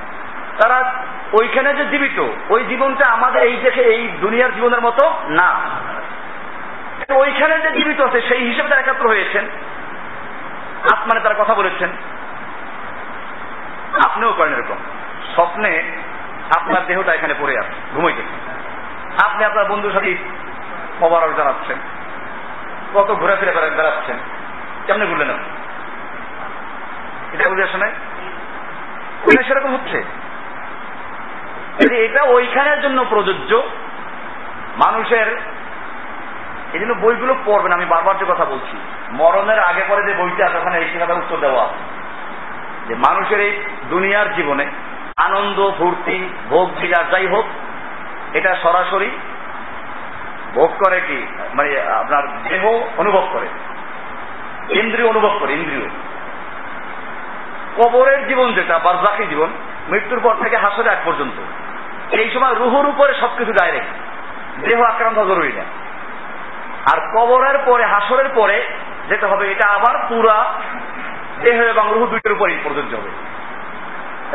তারা 0.59 0.93
ওইখানে 1.33 1.73
যে 1.73 1.85
জীবিত, 1.85 2.27
ওই 2.49 2.65
জীবনটা 2.65 3.11
আমাদের 3.11 3.43
এই 3.43 3.57
দেখে, 3.57 3.81
এই 3.81 4.09
দুনিয়ার 4.21 4.53
জীবনের 4.53 4.81
মতো 4.81 5.13
না। 5.27 5.59
ওইখানে 7.09 7.59
যে 7.59 7.71
জীবিত 7.71 8.01
আছে, 8.01 8.21
সেই 8.21 8.49
হিসেবে 8.49 8.69
তারা 8.69 8.81
একাত্র 8.81 9.07
হয়েছেন। 9.07 9.45
আসমানে 10.91 11.19
তারা 11.19 11.35
কথা 11.37 11.53
বলেছেন। 11.55 11.89
আপনিও 14.11 14.33
করেন 14.33 14.53
এরকম। 14.53 14.79
স্বপ্নে 15.35 15.71
আপনার 16.57 16.85
দেহটা 16.87 17.13
এখানে 17.13 17.33
পড়ে 17.39 17.53
আছে 17.59 17.73
ঘুমাইতেছে 17.95 18.35
আপনি 19.23 19.43
আপনার 19.43 19.65
বন্ধুর 19.65 19.91
সাথে 19.91 20.11
মোবারক 20.99 21.31
জানাচ্ছেন 21.37 21.77
কত 22.93 23.09
ঘোরাফেরা 23.11 23.51
করে 23.51 23.69
বেড়াচ্ছেন 23.69 24.17
কেমনে 24.85 25.05
ঘুরলেন 25.05 25.31
এটা 27.33 27.49
বুঝে 27.49 27.63
আসে 27.63 27.77
নাই? 27.77 27.91
সেরকম 29.47 29.71
হচ্ছে? 29.75 30.03
এটা 32.05 32.23
ওইখানের 32.23 32.81
জন্য 32.81 33.05
প্রযোজ্য। 33.09 33.61
মানুষের 34.77 35.27
এই 36.73 36.79
জন্য 36.79 36.93
বইগুলো 36.93 37.33
পড়বেন, 37.45 37.71
আমি 37.71 37.85
বারবার 37.85 38.17
যে 38.17 38.25
কথা 38.29 38.45
বলছি। 38.45 38.75
মরণের 39.11 39.59
আগে 39.59 39.83
পরে 39.87 40.01
যে 40.03 40.13
বইটা 40.13 40.45
আছে, 40.45 40.57
ওখানে 40.57 40.77
এই 40.77 40.87
শিক্ষাটা 40.89 41.13
উত্তর 41.13 41.37
দেওয়া 41.37 41.63
আছে। 41.63 41.90
যে 42.87 42.95
মানুষের 42.95 43.39
এই 43.39 43.63
দুনিয়ার 43.89 44.35
জীবনে 44.35 44.65
আনন্দ, 45.17 45.71
ফুর্তি, 45.77 46.29
ভোগ, 46.49 46.71
বিলাস 46.79 47.11
যাই 47.11 47.27
হোক, 47.27 47.45
এটা 48.33 48.55
সরাসরি 48.55 49.09
ভোগ 50.53 50.71
করে 50.83 51.01
কি? 51.01 51.27
মানে 51.53 51.81
আপনার 51.81 52.23
দেহ 52.49 52.65
অনুভব 52.97 53.27
করে। 53.33 53.47
ইন্দ্রিয় 54.79 55.09
অনুভব 55.09 55.37
করে, 55.39 55.53
ইন্দ্রিয়। 55.53 55.89
কবরের 57.77 58.27
জীবন 58.27 58.53
যেটা 58.53 58.79
বারজাকি 58.79 59.25
জীবন, 59.25 59.49
মৃত্যুর 59.89 60.19
পর 60.23 60.35
থেকে 60.43 60.57
হাসরে 60.57 60.89
এক 60.89 61.01
পর্যন্ত, 61.05 61.39
এই 62.13 62.29
সময় 62.29 62.55
রুহুর 62.55 62.85
উপরে 62.85 63.13
সবকিছু 63.13 63.53
ডাইরেক্ট 63.53 63.87
দেহ 64.67 64.81
আক্রান্ত 64.81 65.19
জরুরি 65.19 65.51
না। 65.51 65.63
আর 66.91 67.17
কবরের 67.17 67.57
পরে, 67.65 67.85
হাসরের 67.85 68.29
পরে 68.35 68.65
যেটা 69.09 69.27
হবে, 69.27 69.51
এটা 69.51 69.67
আবার 69.67 70.05
পুরা 70.09 70.53
দেহ 71.43 71.61
এবং 71.61 71.89
রুহু 71.93 72.07
দুইটার 72.07 72.31
উপরই 72.31 72.57
প্রযোজ্য 72.63 72.95
হবে। 72.95 73.11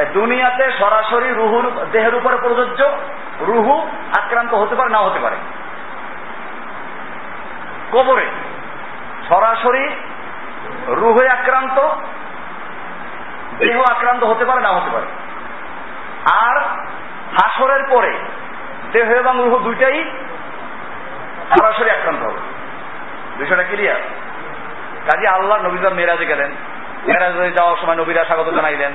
দুনিয়াতে 0.05 0.73
সরাসরি 0.79 1.29
রুহুর, 1.29 1.85
দেহের 1.93 2.15
উপরে 2.15 2.37
প্রযোজ্য, 2.37 2.97
রুহু 3.41 3.89
আক্রান্ত 4.19 4.55
হতে 4.55 4.75
পারে 4.75 4.91
না 4.91 4.99
হতে 4.99 5.21
পারে। 5.21 5.37
কবরে 7.93 8.27
সরাসরি 9.29 9.89
রুহে 10.87 11.29
আক্রান্ত, 11.29 11.89
দেহ 13.59 13.81
আক্রান্ত 13.81 14.25
হতে 14.25 14.45
পারে 14.45 14.61
না 14.61 14.69
হতে 14.69 14.91
পারে। 14.91 15.07
আর 16.33 16.61
হাসরের 17.43 17.85
পরে 17.91 18.19
দেহ 18.93 19.11
এবং 19.11 19.35
রুহ 19.45 19.59
দুইটাই 19.59 20.11
সরাসরি 21.59 21.91
আক্রান্ত 21.91 22.23
হবে। 22.23 22.39
বিষয়টা 23.39 23.63
ক্লিয়ার 23.63 24.01
কাজে 25.11 25.29
আল্লাহ 25.29 25.63
নবীরা 25.63 25.91
মেরাজে 25.91 26.27
গেলেন 26.27 26.51
মেরাজে 27.07 27.51
যাওয়ার 27.51 27.77
সময় 27.77 27.97
নবীরা 27.97 28.25
স্বাগত 28.25 28.55
জানাইলেন, 28.55 28.93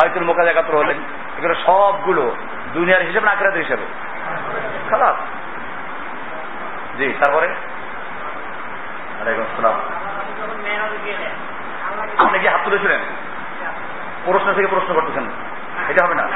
বাইতুল 0.00 0.24
মোকাজ 0.24 0.46
একাত্র 0.46 0.78
হলেন, 0.78 0.96
এগুলো 1.38 1.54
সবগুলো 1.54 2.36
দুনিয়ার 2.74 3.02
হিসেবে 3.02 3.30
আখেরাতের 3.30 3.62
হিসেবে? 3.62 3.82
খারাপ 4.90 5.16
জি, 6.98 7.14
তারপরে? 7.24 7.54
আপনি 12.18 12.38
কি 12.38 12.48
হাত 12.48 12.60
তুলেছিলেন? 12.64 13.00
প্রশ্ন 14.24 14.54
থেকে 14.54 14.66
প্রশ্ন 14.66 14.94
করতেছেন। 14.94 15.24
এটা 15.88 16.04
হবে 16.04 16.14
না। 16.14 16.28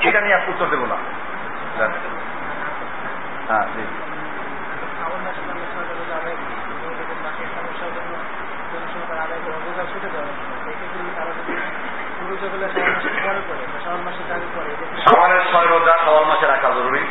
এটা 0.00 0.20
নিয়ে 0.20 0.36
উত্তর 0.36 0.66
দেবো 0.66 0.86
না। 0.86 0.96
হ্যাঁ 3.48 3.66
জি। 3.66 4.11
সওয়ালের 15.06 15.40
ছয় 15.52 15.66
রোজা 15.66 15.98
সওয়াল 16.04 16.24
মাসে 16.24 16.46
রাখা 16.46 16.70
জরুরি। 16.70 17.06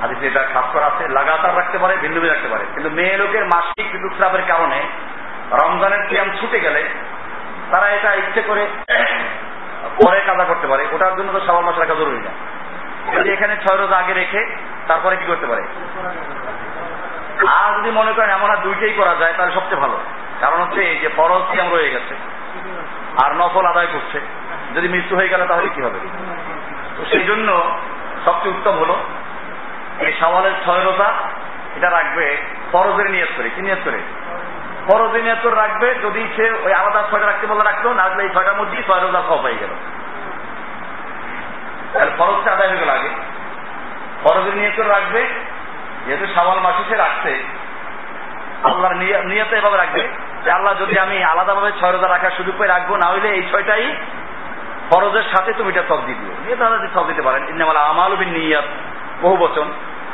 হাদিসে 0.00 0.26
এটা 0.26 0.42
খাস 0.42 0.64
করা 0.72 0.86
আছে। 0.86 1.08
লাগাতার 1.08 1.56
রাখতে 1.56 1.78
পারে, 1.78 1.96
ভিন্ন 1.96 2.14
ভিন্ন 2.14 2.28
রাখতে 2.28 2.48
পারে। 2.48 2.64
কিন্তু 2.74 2.90
মেয়ে 2.90 3.16
লোকের 3.16 3.44
মাসিক 3.44 3.94
ঋতুস্রাবের 3.94 4.40
কারণে 4.48 4.82
রমজানের 5.52 6.08
কিয়াম 6.08 6.30
ছুটে 6.40 6.60
গেলে 6.60 6.88
তারা 7.70 7.88
এটা 7.88 8.14
ইচ্ছে 8.14 8.42
করে 8.42 8.66
পরে 10.04 10.20
কাজা 10.20 10.44
করতে 10.44 10.66
পারে। 10.66 10.86
ওটার 10.92 11.16
জন্য 11.16 11.32
তো 11.32 11.40
সওয়াল 11.46 11.64
মাসে 11.64 11.80
রাখা 11.80 11.94
জরুরি 11.94 12.20
না। 12.20 12.30
যদি 13.14 13.32
এখানে 13.32 13.56
ছয় 13.56 13.76
রোজা 13.76 13.96
আগে 13.96 14.12
রেখে 14.12 14.56
তারপরে 14.88 15.16
কি 15.16 15.24
করতে 15.26 15.46
পারে? 15.46 15.62
আর 17.46 17.78
যদি 17.78 17.90
মনে 17.90 18.12
করেন 18.12 18.30
এমন 18.30 18.50
আর 18.50 18.56
দুইটাই 18.56 18.92
করা 18.92 19.14
যায়, 19.14 19.32
তাহলে 19.36 19.52
সবচেয়ে 19.54 19.80
ভালো। 19.80 19.98
কারণ 20.40 20.60
হচ্ছে 20.60 20.80
এই 20.82 20.98
যে 20.98 21.08
ফরজ 21.16 21.42
কিয়াম 21.52 21.72
রয়ে 21.72 21.90
গেছে। 21.90 22.14
আর 23.24 23.32
নফল 23.32 23.66
আদায় 23.66 23.86
করছে। 23.86 24.20
যদি 24.74 24.88
মৃত্যু 24.88 25.16
হয়ে 25.16 25.28
গেলে 25.28 25.46
তাহলে 25.46 25.68
কি 25.68 25.82
হবে? 25.82 25.98
তো 26.96 27.04
সেই 27.04 27.24
জন্য 27.24 27.78
সবচেয়ে 28.24 28.54
উত্তম 28.54 28.78
হলো, 28.78 28.96
এই 29.98 30.12
সওয়ালের 30.20 30.52
ছয় 30.64 30.82
এটা 31.76 31.90
রাখবে 31.90 32.36
ফরজের 32.72 33.10
নিয়ত 33.10 33.28
করে। 33.36 33.50
কি 33.50 33.60
নিয়ত 33.60 33.78
করে? 33.84 33.98
ফরজের 34.86 35.22
নিয়ত 35.22 35.38
করে 35.42 35.54
রাখবে 35.54 35.94
যদি 35.94 36.26
সে 36.36 36.50
ওই 36.50 36.72
আলাদা 36.72 37.02
ছয়টা 37.10 37.26
রাখতে 37.26 37.46
বলে 37.46 37.62
রাখল 37.62 37.88
না 37.88 38.22
এই 38.22 38.28
ছয়টার 38.28 38.56
মধ্যেই 38.56 38.82
ছয় 38.86 39.00
রোজা 39.00 39.22
সব 39.28 39.36
হয়ে 39.36 39.58
গেল। 39.60 39.68
তাহলে 41.92 42.10
ফরজটা 42.18 42.52
আদায় 42.52 42.68
হয়ে 42.68 42.78
গেল 42.78 42.88
আগে। 42.88 43.08
ফরজের 44.24 44.54
নিয়ত 44.54 44.72
করে 44.76 44.88
রাখবে, 44.88 45.28
যেহেতু 46.06 46.34
সাওয়াল 46.34 46.58
মাসে 46.60 46.82
সে 46.88 46.96
রাখছে 46.96 47.42
আল্লাহর 48.64 48.94
নিয়তে 49.24 49.56
এভাবে 49.56 49.76
রাখবে। 49.76 50.08
যে 50.44 50.50
আল্লাহ 50.50 50.74
যদি 50.74 50.98
আমি 50.98 51.24
আলাদাভাবে 51.24 51.72
ছয় 51.80 51.92
রোজা 51.92 52.08
রাখার 52.08 52.30
সুযোগ 52.30 52.54
পেয়ে 52.58 52.68
রাখব 52.68 52.96
না 52.96 53.10
হইলে 53.10 53.28
এই 53.28 53.42
ছয়টাই 53.50 53.96
ফরজের 54.90 55.22
সাথে 55.22 55.52
তুমি 55.52 55.68
এটা 55.68 55.82
সব 55.88 56.06
দিও। 56.06 56.16
নিয়ে 56.16 56.56
তাহলে 56.56 56.88
সব 56.94 57.06
দিতে 57.06 57.22
পারেন। 57.22 57.48
ইন্নামাল 57.48 57.76
আমাল 57.76 58.16
বিন 58.16 58.28
নিয়াত 58.28 58.64
বহু 59.22 59.36
বচন। 59.36 59.70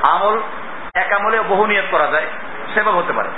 আমল 0.08 0.40
এক 0.94 1.12
আমলে 1.12 1.40
বহু 1.40 1.66
নিয়ত 1.66 1.84
করা 1.90 2.06
যায়। 2.06 2.26
সেভাবে 2.74 2.98
হতে 2.98 3.12
পারে। 3.12 3.28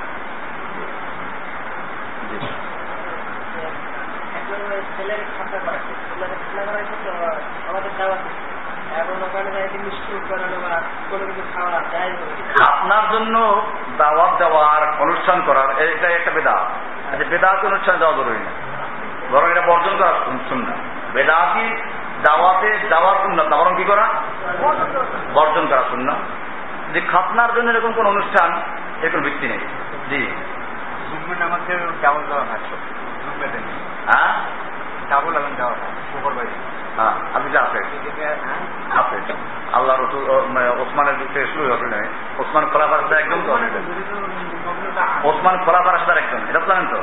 আপনার 12.68 13.12
জন্য 13.12 13.62
দেওয়ার 14.38 15.00
অনুষ্ঠান 15.00 15.42
করার 15.46 15.78
এটা 15.78 16.08
একটা 16.08 16.30
বেদা 16.30 16.52
আচ্ছা 16.52 17.24
বেদাতি 17.30 17.66
অনুষ্ঠান 17.66 17.98
যাওয়া 17.98 18.16
জরুরি 18.16 18.38
না। 18.38 18.50
বরং 19.30 19.50
এটা 19.50 19.60
বর্জন 19.60 19.96
করা 19.98 20.12
শুননা 20.48 20.72
বেদাতি 21.12 21.76
দাওয়াতে 22.22 22.78
যাওয়ার 22.90 23.16
শুননা 23.16 23.44
তা 23.44 23.56
বরং 23.56 23.74
কি 23.76 23.84
করা? 23.84 24.08
বর্জন 25.34 25.66
করা 25.66 25.82
শুননা 25.90 26.12
যে 26.92 27.00
খাতনার 27.00 27.54
জন্য 27.54 27.70
এরকম 27.70 27.92
কোন 27.92 28.06
অনুষ্ঠান 28.06 28.62
এরকম 29.02 29.20
ভিত্তি 29.20 29.48
নেই। 29.48 29.58
জি। 30.10 30.26
হয় 32.28 33.48
হ্যাঁ? 34.06 34.34
হয় 36.36 36.46
হ্যাঁ 36.96 37.12
আপনি 37.34 37.50
যা 37.50 37.60
আছে। 37.60 37.78
আছে। 38.98 39.32
আল্লাহ 39.72 40.00
রসুল 40.00 40.46
মানে 40.48 40.68
ওসমানের 40.68 41.18
দিকে 41.18 41.46
শুরু 41.46 41.72
হবে 41.72 41.86
না 41.86 41.96
ওসমান 42.38 42.66
খোলাফার 42.66 42.98
সাথে 43.00 43.14
একদম 43.14 43.40
তো। 43.46 43.52
ওসমান 45.28 45.64
খোলাফার 45.64 45.98
সাথে 46.06 46.20
একদম 46.20 46.38
এটা 46.48 46.60
জানেন 46.66 46.86
তো? 46.90 47.02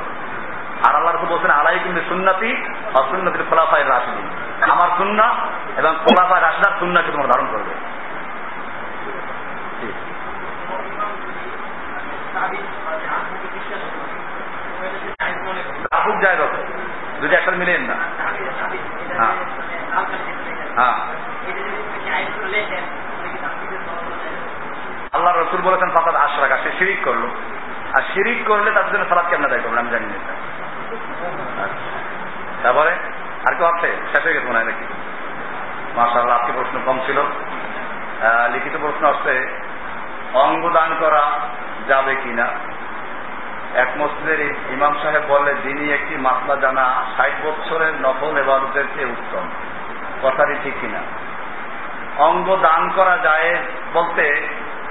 আর 0.88 0.96
আল্লাহ 0.96 1.16
রসুল 1.16 1.30
বলছেন 1.30 1.52
আলাই 1.52 1.80
কিন্তু 1.84 2.02
সুন্নাতি 2.10 2.52
আর 2.94 3.04
সুন্নতির 3.10 3.44
খোলাফায় 3.50 3.90
রাশিদি 3.90 4.24
আমার 4.72 4.90
সুন্না 4.98 5.36
এবং 5.78 5.96
খোলাফায় 6.04 6.42
রাশিদার 6.42 6.80
সুন্নাকে 6.80 7.12
তোমরা 7.12 7.28
ধারণ 7.28 7.48
করবে। 7.52 7.74
খুব 16.04 16.22
যায় 16.22 16.38
যদি 17.22 17.36
একসাথে 17.36 17.58
মিলেন 17.58 17.82
না। 17.82 17.96
হ্যাঁ। 19.18 19.75
হ্যাঁ। 20.78 20.96
আল্লাহ 25.14 25.32
রসুল 25.36 25.62
বলেছেন 25.62 25.90
ফাতাদ 25.90 26.16
আশরাক 26.16 26.54
সে 26.64 26.72
শিরিক 26.80 27.00
করল। 27.04 27.24
আর 27.96 28.02
শিরিক 28.14 28.40
করলে 28.48 28.72
তার 28.72 28.88
জন্য 28.92 29.04
সালাদ 29.10 29.28
কেমন 29.30 29.46
আদায় 29.46 29.62
করবেন? 29.62 29.80
আমি 29.80 29.90
জানি 29.90 30.06
না। 30.06 30.18
তারপরে 32.64 32.92
আর 33.48 33.54
কেউ 33.56 33.68
আছে? 33.68 33.90
শেষ 34.12 34.24
হয়ে 34.24 34.34
গেছে 34.34 34.48
মনে 34.48 34.58
হয় 34.60 34.66
নাকি? 34.66 34.86
মাসাল্লাহ 35.96 36.40
আজকে 36.40 36.52
প্রশ্ন 36.52 36.80
কম 36.86 37.00
ছিল। 37.06 37.20
লিখিত 38.54 38.76
প্রশ্ন 38.82 39.04
আসছে 39.08 39.34
অঙ্গ 40.34 40.64
দান 40.70 40.96
করা 41.00 41.24
যাবে 41.88 42.16
কিনা? 42.16 42.48
এক 43.76 43.90
মসজিদের 43.98 44.40
ইমাম 44.72 44.94
সাহেব 45.04 45.24
বলে 45.28 45.56
যিনি 45.64 45.86
একটি 45.94 46.16
মাসলা 46.18 46.56
জানা, 46.56 46.86
ষাট 47.18 47.34
বছরের 47.44 47.94
নফল 48.02 48.38
এবাদতের 48.38 48.86
চেয়ে 48.94 49.06
উত্তম। 49.06 49.46
কথাটি 50.26 50.56
ঠিক 50.64 50.74
কিনা? 50.82 51.00
অঙ্গ 52.18 52.56
দান 52.56 52.90
করা 52.96 53.18
যায় 53.18 53.56
বলতে 53.94 54.48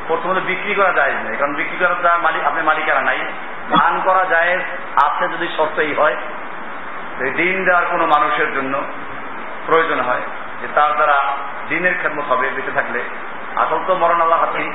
প্রথমত 0.09 0.39
বিক্রি 0.39 0.75
করা 0.75 0.93
যায় 0.93 1.13
না। 1.13 1.37
কারণ 1.37 1.55
বিক্রি 1.55 1.77
করা 1.77 1.95
যা 2.03 2.19
মালিক 2.19 2.45
আপনি 2.45 2.63
মালিকারা 2.63 3.01
নাই। 3.01 3.19
দান 3.71 4.01
করা 4.05 4.25
যায় 4.25 4.59
আছে 5.03 5.29
যদি 5.29 5.49
শর্তই 5.57 5.95
হয় 5.95 6.17
দিন 7.19 7.65
দেওয়ার 7.65 7.85
কোনো 7.87 8.07
মানুষের 8.07 8.55
জন্য 8.55 8.83
প্রয়োজন 9.67 10.01
হয়। 10.01 10.23
যে 10.61 10.69
তার 10.75 10.95
দ্বারা 10.95 11.37
দিনের 11.69 11.95
খেদমত 12.03 12.25
হবে 12.25 12.51
বেঁচে 12.51 12.71
থাকলে। 12.71 13.03
আসল 13.57 13.79
তো 13.87 13.95
মরণ 13.95 14.21
আল্লাহ 14.21 14.41
হাতেই 14.41 14.73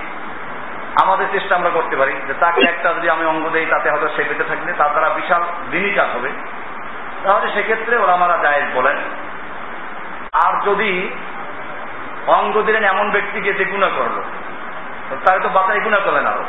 আমাদের 1.03 1.26
চেষ্টা 1.32 1.55
আমরা 1.55 1.70
করতে 1.70 1.95
পারি 1.95 2.14
যে 2.28 2.34
তাকে 2.39 2.62
একটা 2.62 2.93
যদি 2.93 3.10
আমি 3.10 3.26
অঙ্গ 3.26 3.49
দেই, 3.49 3.66
তাতে 3.66 3.89
হয়তো 3.89 4.07
সে 4.07 4.24
বেঁচে 4.24 4.43
থাকলে 4.43 4.74
তার 4.74 4.89
দ্বারা 4.91 5.10
বিশাল 5.10 5.43
দিনই 5.72 5.93
কাজ 5.93 6.10
হবে। 6.10 6.30
তাহলে 7.24 7.53
সেক্ষেত্রে 7.53 7.97
ওরা 7.97 8.14
আমরা 8.14 8.38
জায়েজ 8.43 8.66
বলেন 8.74 8.97
আর 10.34 10.53
যদি 10.65 11.09
অঙ্গ 12.27 12.61
দিলেন 12.61 12.84
এমন 12.84 13.11
ব্যক্তিকে 13.11 13.53
যে 13.53 13.65
গুণা 13.65 13.89
করল, 13.97 14.17
তাহলে 15.25 15.43
তো 15.43 15.49
বাতাই 15.49 15.80
গুণা 15.80 15.99
করলেন 15.99 16.25
আরও 16.27 16.43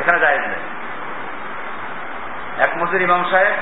এখানে 0.00 0.18
জায়েজ 0.20 0.40
নেই 0.40 0.62
এক 2.62 2.70
মসজিদ 2.76 3.02
ইমাম 3.02 3.24
সাহেব 3.30 3.54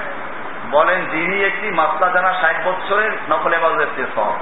বলেন, 0.70 1.04
যিনি 1.04 1.44
একটি 1.44 1.70
মাসলা 1.70 2.08
জানা 2.08 2.32
ষাট 2.32 2.56
বছরের 2.64 3.12
নকল 3.30 3.52
এবাজের 3.52 4.06
সব 4.14 4.32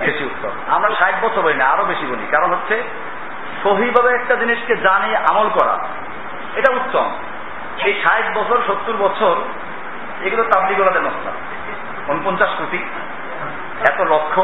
বেশি 0.00 0.24
উত্তম 0.24 0.50
আমরা 0.68 0.90
ষাট 0.98 1.14
বছর 1.24 1.42
বলি 1.42 1.54
না, 1.54 1.64
আরও 1.64 1.84
বেশি 1.84 2.06
বলি। 2.06 2.26
কারণ 2.30 2.50
হচ্ছে, 2.50 2.82
সহিভাবে 3.62 4.14
একটা 4.14 4.34
জিনিসকে 4.34 4.76
জানি, 4.76 5.16
আমল 5.16 5.48
করা, 5.48 5.78
এটা 6.54 6.70
উত্তম। 6.72 7.14
এই 7.84 8.02
ষাট 8.02 8.38
বছর, 8.38 8.58
সত্তর 8.66 8.92
বছর, 8.92 9.34
এগুলো 10.22 10.42
তাবলিগলাদের 10.42 11.02
মশলা 11.02 11.32
উনপঞ্চাশ 12.08 12.48
কোটি। 12.58 12.84
এত 13.80 14.00
লক্ষ 14.00 14.40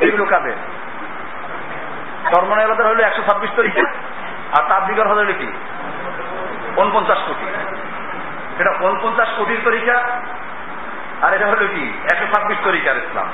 এগুলো 0.00 0.24
কাদের? 0.24 0.52
কর্মনায়লাদের 2.34 2.86
হলো 2.86 3.02
একশো 3.02 3.22
ছাব্বিশ 3.22 3.50
তরিকা 3.56 3.82
আর 4.58 4.68
তাবলিগর 4.68 5.08
হলো 5.08 5.32
কি 5.32 5.52
উনপঞ্চাশ 6.76 7.18
কোটি। 7.26 7.46
এটা 8.58 8.70
উনপঞ্চাশ 8.80 9.28
কোটির 9.36 9.60
তরিকা 9.64 10.02
আর 11.22 11.34
এটা 11.34 11.46
হলো 11.46 11.66
কি? 11.66 11.98
একশো 12.12 12.26
ছাব্বিশ 12.34 12.58
তরিকার 12.64 12.96
ইসলাম। 12.96 13.26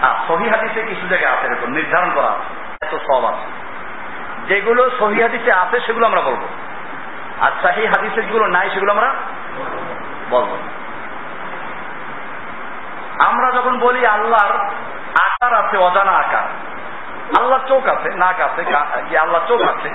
হ্যাঁ 0.00 0.26
সহি 0.28 0.48
হাদিসে 0.48 0.82
কিছু 0.82 1.08
জায়গায় 1.08 1.32
আছে 1.32 1.46
এরকম, 1.46 1.72
নির্ধারণ 1.72 2.10
করা। 2.14 2.36
এত 2.82 2.94
সব 2.94 3.24
আছে। 3.24 3.66
যেগুলো 4.46 4.90
সহি 4.98 5.22
হাদিসে 5.22 5.52
আছে, 5.52 5.80
সেগুলো 5.80 6.06
আমরা 6.06 6.20
বলব। 6.20 6.48
আর 7.40 7.50
সাহি 7.62 7.86
হাদিসে 7.86 8.22
যেগুলো 8.22 8.46
নাই, 8.46 8.70
সেগুলো 8.70 8.92
আমরা 8.92 9.14
বলব 10.30 10.48
না। 10.48 10.75
যখন 13.54 13.78
বলি 13.78 14.06
আল্লাহর 14.06 14.54
আকার 15.26 15.54
আছে, 15.54 15.76
অজানা 15.76 16.12
আকার, 16.12 16.46
আল্লাহর 17.40 17.68
চোখ 17.68 17.86
আছে, 17.86 18.08
নাক 18.14 18.40
আছে 18.40 18.62
আল্লাহর 19.18 19.46
চোখ 19.48 19.60
আছে, 19.60 19.90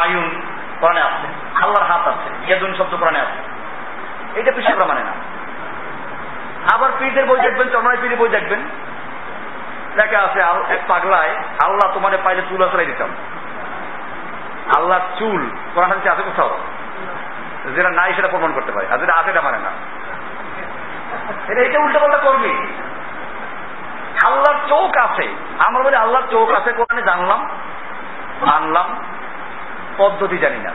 আয়ুন 0.00 0.42
কোরআনে 0.80 1.00
আছে, 1.00 1.26
আল্লাহর 1.62 1.92
হাত 1.92 2.08
আছে 2.08 2.30
ইয়াদুন 2.46 2.74
শব্দ 2.78 2.96
কোরআনে 2.96 3.20
আছে, 3.20 3.38
এটা 4.40 4.52
পিসাবরা 4.52 4.84
মানে 4.84 5.00
না। 5.00 5.12
আবার 6.74 6.90
পীরদের 6.98 7.26
বই 7.26 7.40
দেখবেন 7.40 7.68
চরমায় 7.68 7.96
পীরের 8.02 8.18
বই 8.18 8.28
দেখবেন। 8.28 8.60
লেখা 10.02 10.18
আছে 10.18 10.40
এক 10.74 10.80
পাগলায়, 10.88 11.30
আল্লাহ 11.64 11.94
তোমার 11.94 12.12
পাইলে 12.24 12.42
চুল 12.48 12.68
আসলাই 12.68 12.86
দিতাম। 12.86 13.08
আল্লাহর 14.76 15.00
চুল, 15.18 15.50
কোরআন 15.74 15.92
আছে 15.92 16.22
কোথাও? 16.22 16.58
যেটা 17.74 17.90
নাই 17.90 18.14
সেটা 18.14 18.28
প্রমাণ 18.28 18.52
করতে 18.52 18.72
পারে। 18.72 18.86
আর 18.92 18.98
যেটা 18.98 19.12
আছে, 19.12 19.30
এটা 19.30 19.40
মানে 19.40 19.58
না। 19.58 19.70
এটা 21.48 21.60
এটা 21.60 21.78
উল্টো 21.78 21.98
পাল্টা 21.98 22.18
করবি। 22.18 22.66
আল্লাহর 24.24 24.68
চোখ 24.68 24.96
আছে। 24.96 25.34
আমরা 25.58 25.82
বলি 25.82 25.96
আল্লাহর 25.96 26.26
চোখ 26.30 26.50
আছে, 26.50 26.72
কোরআনে 26.72 27.02
জানলাম। 27.02 27.48
মানলাম। 28.40 29.04
পদ্ধতি 29.96 30.38
জানি 30.38 30.56
না। 30.56 30.70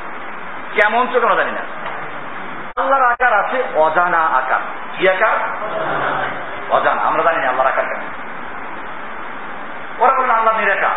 কেমন 0.73 1.07
চোখ 1.13 1.23
আমরা 1.23 1.35
জানি 1.35 1.51
না। 1.51 1.61
আল্লাহর 2.81 3.03
আকার 3.03 3.33
আছে 3.33 3.63
অজানা 3.75 4.19
আকার। 4.19 4.59
কি 4.97 5.09
আকার? 5.09 5.35
অজানা। 6.69 7.01
আমরা 7.01 7.23
জানি 7.23 7.37
না 7.37 7.47
আল্লাহর 7.47 7.71
আকার 7.71 7.85
কেমন। 7.85 8.03
ওরা 9.99 10.13
বলেন 10.13 10.29
আল্লাহ 10.29 10.59
নিরাকার। 10.59 10.89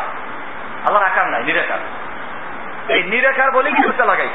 আল্লাহর 0.84 1.06
আকার 1.06 1.28
নাই, 1.28 1.42
নিরাকার। 1.42 1.78
এই 2.88 3.02
নিরাকার 3.02 3.50
বলে 3.50 3.70
কি 3.70 3.82
লাগাই 4.06 4.28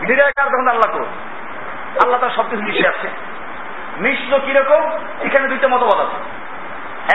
নিরাকার 0.00 0.46
তখন 0.46 0.68
আল্লাহ 0.68 0.98
তো 0.98 1.04
আল্লাহ 2.02 2.20
তার 2.20 2.30
সবকিছু 2.30 2.62
মিশে 2.62 2.88
আছে। 2.88 3.10
মিশ্র 4.28 4.46
কীরকম? 4.46 4.82
এখানে 5.20 5.48
দুইটা 5.48 5.68
মতবাদ 5.68 6.00
আছে। 6.00 6.18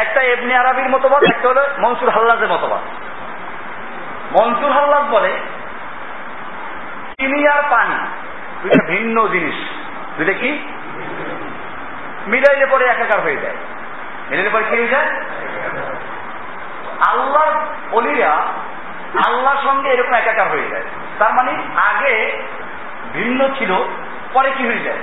একটা 0.02 0.22
এমনি 0.22 0.56
আরবির 0.56 0.90
মতবাদ, 0.90 1.24
একটা 1.24 1.50
হলো 1.50 1.64
মনসুর 1.78 2.10
হাল্লাজের 2.10 2.48
মতবাদ। 2.48 2.82
মনসুর 4.32 4.72
হাল্লাজ 4.72 5.04
বলে, 5.04 5.32
চিনি 7.20 7.48
আর 7.48 7.64
পানি, 7.70 7.98
দুইটা 8.62 8.86
ভিন্ন 8.88 9.28
জিনিস। 9.28 9.56
দুইটা 10.18 10.34
কি? 10.34 10.52
মিলাইলে 12.28 12.66
পরে 12.66 12.86
একাকার 12.86 13.22
হয়ে 13.22 13.38
যায়। 13.38 13.56
মিলাইলে 14.30 14.50
পরে 14.50 14.64
কি 14.64 14.76
হয়ে 14.76 14.88
যায়? 14.88 15.10
আল্লাহর 17.08 17.56
অলিরা 17.92 18.34
আল্লাহর 19.28 19.64
সঙ্গে 19.64 19.90
এরকম 19.90 20.14
একাকার 20.14 20.48
হয়ে 20.48 20.70
যায়। 20.72 20.84
তার 21.20 21.34
মানে 21.34 21.52
আগে 21.76 22.42
ভিন্ন 23.14 23.50
ছিল, 23.58 23.72
পরে 24.34 24.52
কি 24.58 24.68
হয়ে 24.68 24.80
যায়? 24.80 24.98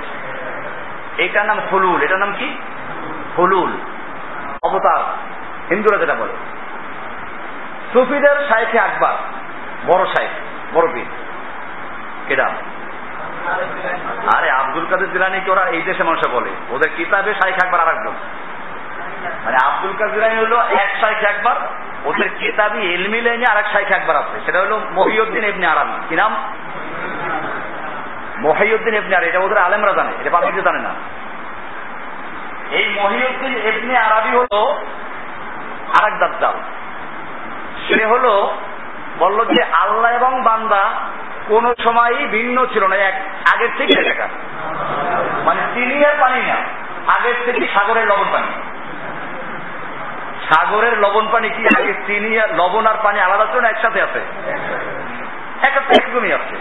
এটার 1.17 1.45
নাম 1.45 1.59
হলুল। 1.59 2.01
এটার 2.01 2.19
নাম 2.19 2.33
কি? 2.39 2.57
হলুল। 3.37 3.77
অবতার। 4.63 5.03
হিন্দুরা 5.69 5.97
যেটা 5.97 6.15
বলে। 6.15 6.33
সুফিদের 7.93 8.47
শাইখে 8.49 8.79
আকবর। 8.79 9.13
বড় 9.87 10.05
শাইখ, 10.05 10.29
বড় 10.73 10.87
বীর 10.87 11.05
কেডা? 12.27 12.49
আরে 14.37 14.51
আব্দুল 14.51 14.85
কাদের 14.89 15.11
জিলানিকে 15.11 15.51
ওরা 15.51 15.61
এই 15.61 15.81
দেশে 15.81 16.03
মানুষে 16.03 16.29
বলে? 16.29 16.49
ওদের 16.69 16.91
কিতাবে 16.97 17.33
শাইখ 17.33 17.55
আকবর 17.65 17.79
আর 17.79 17.87
একজন। 17.87 18.13
মানে 19.45 19.57
আব্দুল 19.63 19.93
কাদের 19.99 20.13
জিলানি 20.13 20.35
হলো 20.35 20.59
এক 20.59 20.97
শাইখ 21.01 21.17
একবার 21.17 21.55
ওদের 22.05 22.29
কিতাবি 22.39 22.93
এলমি 22.93 23.21
লাইনে 23.21 23.45
আর 23.51 23.57
এক 23.57 23.65
শাইখ 23.71 23.91
একবার 23.91 24.15
আছে। 24.15 24.39
সেটা 24.45 24.59
হলো 24.59 24.81
মহিউদ্দিন 24.91 25.43
ইবনে 25.43 25.67
আরামি। 25.67 25.93
কি 26.09 26.15
নাম? 26.15 26.35
মহিউদ্দিন 28.41 28.93
ইবনে 28.95 29.15
আরাবি, 29.15 29.29
এটা 29.29 29.39
ওদের 29.39 29.57
আলেমরা 29.57 29.93
জানে, 29.93 30.11
এটা 30.21 30.29
পাবলিকে 30.29 30.61
জানে 30.61 30.79
না। 30.79 30.91
এই 32.79 32.85
মহিউদ্দিন 32.99 33.53
ইবনে 33.71 33.97
আরাবি 33.97 34.31
হলো 34.39 34.59
আরেক 35.97 36.15
দাজ্জাল। 36.19 36.55
সে 37.85 38.05
হলো, 38.05 38.33
বলল 39.19 39.39
যে 39.45 39.61
আল্লাহ 39.83 40.11
এবং 40.11 40.31
বান্দা 40.43 40.83
কোন 41.47 41.73
সময়ই 41.85 42.25
ভিন্ন 42.27 42.57
ছিল 42.65 42.83
না, 42.87 42.95
এক 42.95 43.15
আগের 43.53 43.71
থেকে 43.77 43.93
একা 44.09 44.27
মানে 45.45 45.61
চিনি 45.73 46.05
আর 46.05 46.15
পানি 46.19 46.41
না, 46.41 46.57
আগের 47.15 47.37
থেকে 47.45 47.61
সাগরের 47.73 48.07
লবণ 48.07 48.27
পানি। 48.31 48.51
সাগরের 50.49 50.95
লবণ 50.99 51.25
পানি 51.31 51.47
কি 51.49 51.63
আগে 51.77 51.93
চিনি 52.07 52.31
আর 52.39 52.49
লবণ 52.59 52.85
আর 52.87 52.97
পানি 53.03 53.19
আলাদা 53.19 53.45
ছিল 53.45 53.59
না, 53.59 53.69
একসাথে 53.69 53.99
আছে? 54.01 54.21
একসাথে 55.67 55.91
একদমই 56.01 56.31
আছে। 56.39 56.57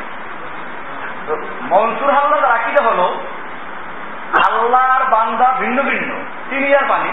মনসুর 1.72 2.10
হাল্লার 2.10 2.44
আকিদা 2.56 2.82
হলো 2.88 3.06
আল্লাহর 4.46 5.04
বান্দা 5.10 5.48
ভিন্ন 5.60 5.78
ভিন্ন 5.82 6.10
চিনি 6.50 6.68
আর 6.74 6.86
পানি 6.88 7.10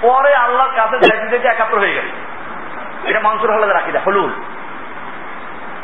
পরে 0.00 0.30
আল্লাহর 0.44 0.72
কাছে 0.76 0.96
যাইতে 1.04 1.26
যেতে 1.32 1.48
একাত্র 1.48 1.76
হয়ে 1.78 1.96
গেছে 1.98 2.14
এটা 3.08 3.20
মনসুর 3.20 3.50
হাল্লাদের 3.50 3.76
আকিদা, 3.76 4.00
হলুল। 4.06 4.32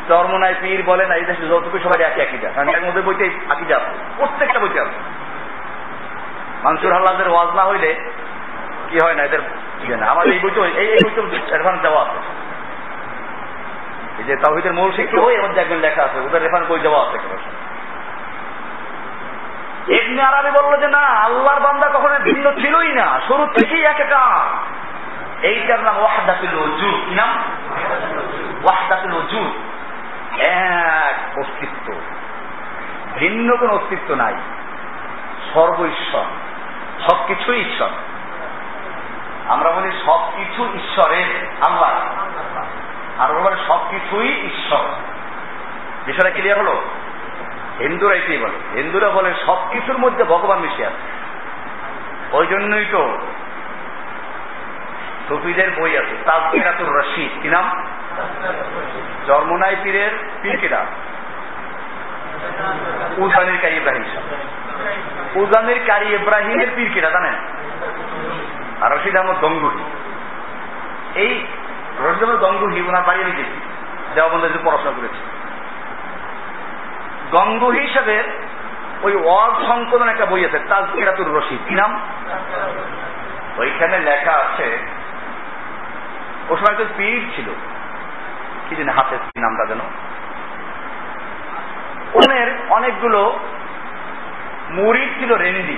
চরমনায় 0.07 0.55
পীর 0.61 0.83
বলেন 0.83 1.11
এই 1.11 1.25
দেশে 1.25 1.45
যতটুকু 1.51 1.77
সবাই 1.83 2.03
একই 2.03 2.21
আকিদা। 2.21 2.49
কারণ 2.55 2.69
এর 2.69 2.83
মধ্যে 2.87 3.01
বইতে 3.01 3.25
আকিদা 3.49 3.75
আছে, 3.75 3.91
প্রত্যেকটা 4.17 4.59
বইতে 4.59 4.79
আছে। 4.79 4.97
মানসুর 6.63 6.93
হাল্লাদের 6.93 7.29
ওয়াজ 7.29 7.49
না 7.55 7.63
হইলে 7.63 7.89
কি 8.89 8.97
হয় 9.03 9.15
না, 9.17 9.21
এদের 9.23 9.41
ইয়ে 9.83 9.95
আমার 10.13 10.25
এই 10.33 10.39
বইতে 10.43 10.59
এই 10.81 10.99
বইতে 11.03 11.37
অ্যাডভান্স 11.51 11.79
দেওয়া 11.81 12.01
আছে। 12.05 12.19
যে 14.21 14.35
তাহিদের 14.35 14.73
মূল 14.73 14.91
একজন 15.57 15.75
লেখা 15.75 16.03
আছে, 16.03 16.19
ওদের 16.19 16.43
রেফারেন্স 16.43 16.71
বই 16.71 16.79
দেওয়া 16.79 17.07
আছে 17.07 17.19
ইবনে 19.93 20.21
আরবি 20.21 20.51
বলল 20.51 20.79
যে, 20.79 20.87
না, 20.87 20.99
আল্লাহর 20.99 21.59
বান্দা 21.59 21.89
কখনো 21.89 22.19
ভিন্ন 22.19 22.51
ছিলই 22.51 22.93
না, 22.93 23.19
শুরু 23.27 23.45
থেকেই 23.45 23.83
এক 23.83 23.99
একা 23.99 24.45
এইটার 25.41 25.79
নাম 25.79 25.97
ওয়াহদাতুল 25.97 26.59
ওজুদ 26.59 27.09
কি 27.09 27.15
নাম? 27.15 27.29
ওয়াহদাতুল 28.63 29.13
ওজুদ 29.13 29.51
এক 30.47 31.37
অস্তিত্ব। 31.37 31.93
ভিন্ন 33.15 33.55
কোন 33.55 33.69
অস্তিত্ব 33.69 34.15
নাই। 34.15 34.33
সর্ব 35.53 35.85
ঈশ্বর 35.85 36.23
সবকিছুই 37.09 37.59
ঈশ্বর। 37.61 37.89
আমরা 39.47 39.71
বলি 39.71 39.91
সবকিছু 40.05 40.65
ঈশ্বরের 40.65 41.47
আল্লাহ। 41.67 41.93
আর 43.19 43.31
ওরা 43.31 43.39
বলে 43.39 43.55
সবকিছুই 43.67 44.27
ঈশ্বর। 44.27 44.87
বিষয়টা 46.05 46.29
ক্লিয়ার 46.29 46.59
হলো? 46.59 46.81
হিন্দুরা 47.79 48.15
এটাই 48.15 48.37
বলে? 48.37 48.81
হিন্দুরা 48.81 49.09
বলে 49.09 49.33
সবকিছুর 49.45 49.97
মধ্যে 49.97 50.23
ভগবান 50.23 50.59
মিশে 50.59 50.85
আছে। 50.85 51.23
ওই 52.31 52.47
জন্যই 52.47 52.85
তো 52.91 53.17
সুফিদের 55.27 55.71
বই 55.71 55.97
আছে। 55.97 56.15
তাজকিরাতুর 56.25 56.99
রশিদ। 56.99 57.41
কি 57.41 57.49
নাম? 57.49 57.87
জন্মনাই 59.27 59.75
পীরের 59.83 60.11
পীর 60.41 60.57
কিরা 60.57 60.85
উজানির 63.17 63.61
কারি 63.61 63.75
ইব্রাহিম 63.75 64.03
উজানির 65.35 65.79
কারি 65.87 66.13
ইব্রাহিমের 66.13 66.67
পীর 66.75 66.91
কিরা 66.93 67.09
জানেন? 67.09 67.33
আর 68.81 68.97
রশিদ 68.97 69.15
আহমদ 69.15 69.35
গঙ্গুহি 69.41 69.83
এই 71.15 71.45
রশিদ 71.99 72.23
আহমদ 72.23 72.39
গঙ্গুহি 72.39 72.81
ওনার 72.81 73.03
বাড়ি 73.03 73.23
আমি 73.23 73.31
গেছি 73.31 73.59
দেওয়াবন্ধে 74.15 74.59
পড়াশোনা 74.63 74.91
করেছি। 74.91 75.21
গঙ্গুহি 77.31 77.79
হিসেবে 77.79 78.23
ওই 79.03 79.15
ওয়াজ 79.15 79.67
সংকলন 79.67 80.09
একটা 80.09 80.25
বই 80.25 80.45
আছে, 80.45 80.59
তাজকিরাতুর 80.59 81.37
রশিদ। 81.37 81.59
কি 81.67 81.75
নাম? 81.75 81.99
ওইখানে 83.57 83.99
লেখা 83.99 84.31
আছে 84.31 84.87
ও 86.49 86.57
সময় 86.57 86.75
তো 86.77 86.85
পীর 86.97 87.21
ছিল। 87.35 87.45
কি 88.69 88.75
জানি 88.75 88.89
হাতে 88.89 89.17
নামটা 89.37 89.65
যেন। 89.65 89.79
ওনের 92.13 92.47
অনেকগুলো 92.69 93.39
মুড়ির 94.69 95.09
ছিল 95.19 95.35
রেন্ডি 95.35 95.77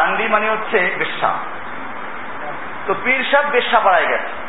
রান্ডি 0.00 0.28
মানে 0.28 0.50
হচ্ছে 0.50 0.94
বেশ্যা। 0.98 1.34
তো 2.86 2.94
পীর 3.04 3.24
সাহেব 3.30 3.50
বেশ্যা 3.50 3.80
পাড়ায় 3.80 4.06
গেছে। 4.06 4.41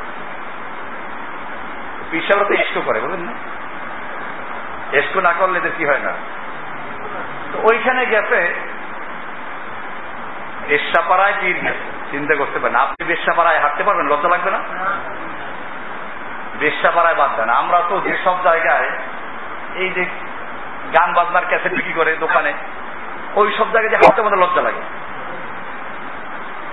পীর 2.14 2.22
সাহেবরা 2.22 2.48
তো 2.48 2.54
এসকো 2.54 2.82
করে 2.82 3.00
বলেন 3.00 3.20
না? 3.20 3.34
এসকো 4.98 5.22
না 5.22 5.34
করলে 5.40 5.58
এদের 5.58 5.72
কি 5.78 5.86
হয় 5.86 6.00
না? 6.00 6.12
তো 7.54 7.60
ওইখানে 7.64 8.06
গেছে, 8.06 8.54
বেশ্যাপাড়ায় 10.68 11.34
পীর 11.42 11.56
গেছে, 11.56 11.86
চিন্তা 12.12 12.36
করতে 12.36 12.60
পারেন 12.60 12.76
আপনি 12.76 13.06
বেশ্যাপাড়ায় 13.06 13.60
হাঁটতে 13.60 13.84
পারবেন, 13.84 14.06
লজ্জা 14.08 14.30
লাগবে 14.30 14.52
না? 14.52 14.60
বেশ্যাপাড়ায় 16.60 17.16
বাদ 17.16 17.32
দেন। 17.36 17.50
আমরা 17.50 17.82
তো 17.90 18.02
যেসব 18.02 18.36
জায়গায় 18.44 18.90
এই 19.76 19.90
যে 19.90 20.06
গান 20.98 21.14
বাজনার 21.14 21.46
ক্যাসেট 21.48 21.74
বিক্রি 21.74 21.94
করে 21.94 22.16
দোকানে, 22.16 22.54
ওই 23.36 23.52
সব 23.58 23.72
জায়গায় 23.72 23.90
যে 23.90 23.96
হাঁটতে 23.96 24.22
আমাদের 24.22 24.40
লজ্জা 24.40 24.62
লাগে। 24.62 24.82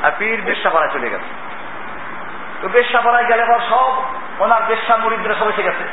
আর 0.03 0.11
পীর 0.18 0.43
বেশ্যাপাড়ায় 0.43 0.93
চলে 0.93 1.11
গেছে। 1.11 1.49
তো 2.63 2.69
বেশ্যাপাড়ায় 2.69 3.25
গেলে 3.25 3.43
আবার 3.43 3.61
সব 3.71 4.03
ওনার 4.43 4.63
বেশ্যা 4.63 4.97
মুড়িদরা 4.97 5.35
সব 5.35 5.49
এসে 5.49 5.63
গেছে। 5.63 5.85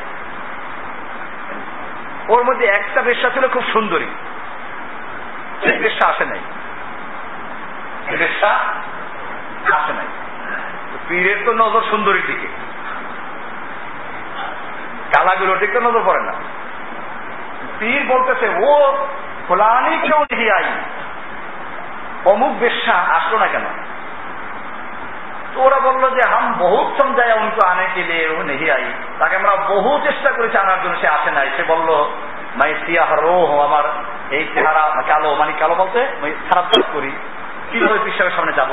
ওর 2.28 2.44
মধ্যে 2.44 2.66
একটা 2.66 3.02
বেশ্যা 3.02 3.30
ছিল 3.30 3.48
খুব 3.48 3.64
সুন্দরী। 3.72 4.06
সেই 5.62 5.78
বেশ্যা 5.78 6.08
আসে 6.08 6.24
নাই। 6.24 6.38
বেশা 8.18 8.48
আসে 9.76 9.92
নাই। 9.92 10.06
পীরের 11.08 11.36
তো 11.44 11.52
নজর 11.52 11.82
সুন্দরীর 11.90 12.26
দিকে। 12.26 12.46
কালাগুলোর 15.16 15.58
দিকে 15.58 15.72
তো 15.72 15.80
নজর 15.80 16.02
পড়ে 16.06 16.22
না। 16.22 16.32
পীর 17.78 18.06
বলতেছে, 18.08 18.48
ও 18.48 19.06
ফলানি 19.48 20.08
কেউ 20.08 20.36
নিয়ে 20.36 20.52
আই 20.52 20.64
অমুক 22.24 22.58
বেশ্যা 22.58 22.94
আসলো 22.94 23.38
না 23.38 23.46
কেন? 23.46 23.64
তো 25.58 25.64
ওরা 25.64 25.78
বলল 25.78 26.10
যে, 26.10 26.22
হাম 26.30 26.52
বহুত 26.52 27.02
সমঝায় 27.02 27.32
উনকো 27.32 27.66
আনে 27.66 27.86
কে 27.94 28.28
নেহি 28.44 28.70
আই। 28.70 28.84
তাকে 29.18 29.36
আমরা 29.36 29.56
বহু 29.68 30.00
চেষ্টা 30.04 30.30
করেছি 30.30 30.58
আনার 30.58 30.82
জন্য, 30.82 30.96
সে 31.00 31.08
আসে 31.08 31.30
নাই। 31.30 31.50
সে 31.56 31.62
বলল, 31.62 31.88
মাই 32.56 32.74
সিয়াহ 32.86 33.14
রো 33.14 33.60
আমার 33.60 33.84
এই 34.30 34.48
চেহারা 34.54 35.02
কালো 35.08 35.34
মানে 35.34 35.52
কালো 35.58 35.74
বলতে 35.74 36.06
খারাপ 36.50 36.64
কাজ 36.64 36.82
করি। 36.92 37.12
কীভাবে 37.72 37.98
বিশ্বাসের 37.98 38.36
সামনে 38.36 38.52
যাব? 38.52 38.68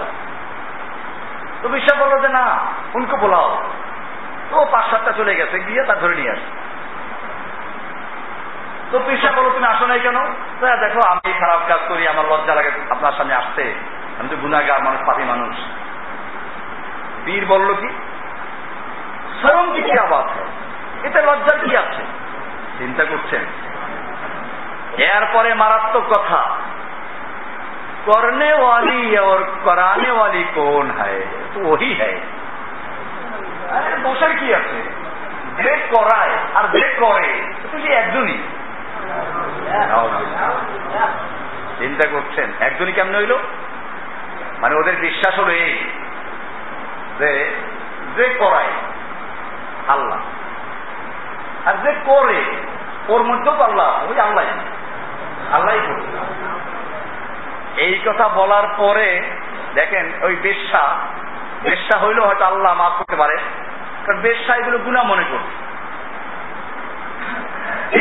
তো 1.61 1.69
বিশ্বাস 1.69 1.99
বলল 1.99 2.21
যে, 2.21 2.27
না, 2.27 2.57
উনকো 2.93 3.17
বলাও। 3.17 3.63
তো 4.51 4.65
পাঁচ 4.71 4.85
সাতটা 4.89 5.11
চলে 5.11 5.35
গেছে, 5.35 5.59
গিয়ে 5.59 5.83
তার 5.83 5.99
ধরে 5.99 6.15
নিয়ে 6.15 6.31
আসে। 6.31 6.65
তো 8.91 8.99
পিসা 9.05 9.31
বলো 9.31 9.49
তুমি 9.49 9.65
আসো 9.65 9.85
নাই 9.85 9.99
কেন? 9.99 10.17
দেখো, 10.61 10.99
আমি 11.07 11.33
খারাপ 11.39 11.59
কাজ 11.67 11.79
করি, 11.87 12.07
আমার 12.07 12.25
লজ্জা 12.25 12.55
লাগে 12.55 12.71
আপনার 12.89 13.11
সামনে 13.11 13.35
আসতে। 13.35 13.73
আমি 14.19 14.29
তো 14.29 14.35
গুণাগার 14.35 14.83
মানুষ, 14.83 15.01
পাপি 15.05 15.23
মানুষ। 15.23 15.55
পীর 17.24 17.44
বলল 17.46 17.68
কি 17.74 17.90
সরম 19.40 19.66
কি 19.74 19.80
আবাদ 19.98 20.26
এতে 21.04 21.20
লজ্জার 21.22 21.58
কি 21.64 21.70
আছে 21.76 22.02
চিন্তা 22.78 23.04
করছেন 23.04 23.42
এরপরে 25.08 25.50
মারাত্মক 25.54 26.04
কথা 26.10 26.40
করনে 28.06 28.50
वाली 28.56 29.00
और 29.18 29.38
कराने 29.64 30.10
वाली 30.10 30.42
कौन 30.54 30.86
है 31.00 31.16
তো 31.52 31.58
वही 31.70 31.92
है 31.94 32.12
দোষের 34.04 34.32
কি 34.40 34.48
আছে 34.54 34.78
যে 35.58 35.72
করায় 35.94 36.34
আর 36.54 36.64
যে 36.74 36.84
করে 37.00 37.32
তো 37.62 37.76
সে 37.84 37.90
একজনই 37.92 38.38
চিন্তা 41.78 42.06
করছেন 42.06 42.48
একজনই 42.60 42.92
কেমন 42.92 43.14
হইল 43.14 43.34
মানে 44.60 44.74
ওদের 44.74 44.96
বিশ্বাস 44.96 45.34
হলো 45.38 45.52
এই 45.60 45.74
যে 47.19 47.31
যে 48.15 48.25
করায়, 48.39 48.71
আল্লাহ। 49.87 50.19
আর 51.65 51.75
যে 51.83 51.91
করে, 52.05 52.39
ওর 53.07 53.23
মধ্যেও 53.23 53.55
তো 53.55 53.63
আল্লাহ 53.63 53.89
ওই 54.09 54.19
আল্লাহ 54.19 54.43
আল্লাহ 55.51 55.73
এই 57.77 58.01
কথা 58.05 58.27
বলার 58.29 58.67
পরে, 58.77 59.21
দেখেন, 59.75 60.05
ওই 60.21 60.35
বেশ্যা 60.35 60.83
বেশ্যা 61.63 61.95
হইলেও 61.97 62.25
হয়তো 62.25 62.45
আল্লাহ 62.45 62.73
মাফ 62.73 62.93
করতে 62.97 63.15
পারে, 63.15 63.37
কারণ 64.05 64.19
বেশ্যা 64.21 64.55
এগুলো 64.55 64.77
গুণা 64.77 65.03
মনে 65.03 65.23
করছে। 65.31 65.55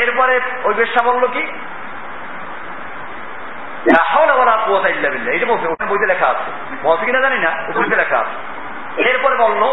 এরপরে 0.02 0.40
ওই 0.64 0.74
বেশ্যা 0.74 1.02
বলল 1.02 1.26
কি? 1.26 1.44
এটা 5.34 5.46
বলছে, 5.46 5.66
ওখানে 5.68 5.90
বইতে 5.90 6.06
লেখা 6.06 6.26
আছে। 6.26 6.50
বলছে 6.82 7.04
কিনা 7.04 7.20
জানি 7.20 7.38
না 7.38 7.50
বইতে 7.74 7.96
লেখা 7.96 8.18
আছে। 8.18 8.53
এরপরে 9.03 9.35
বললো 9.35 9.69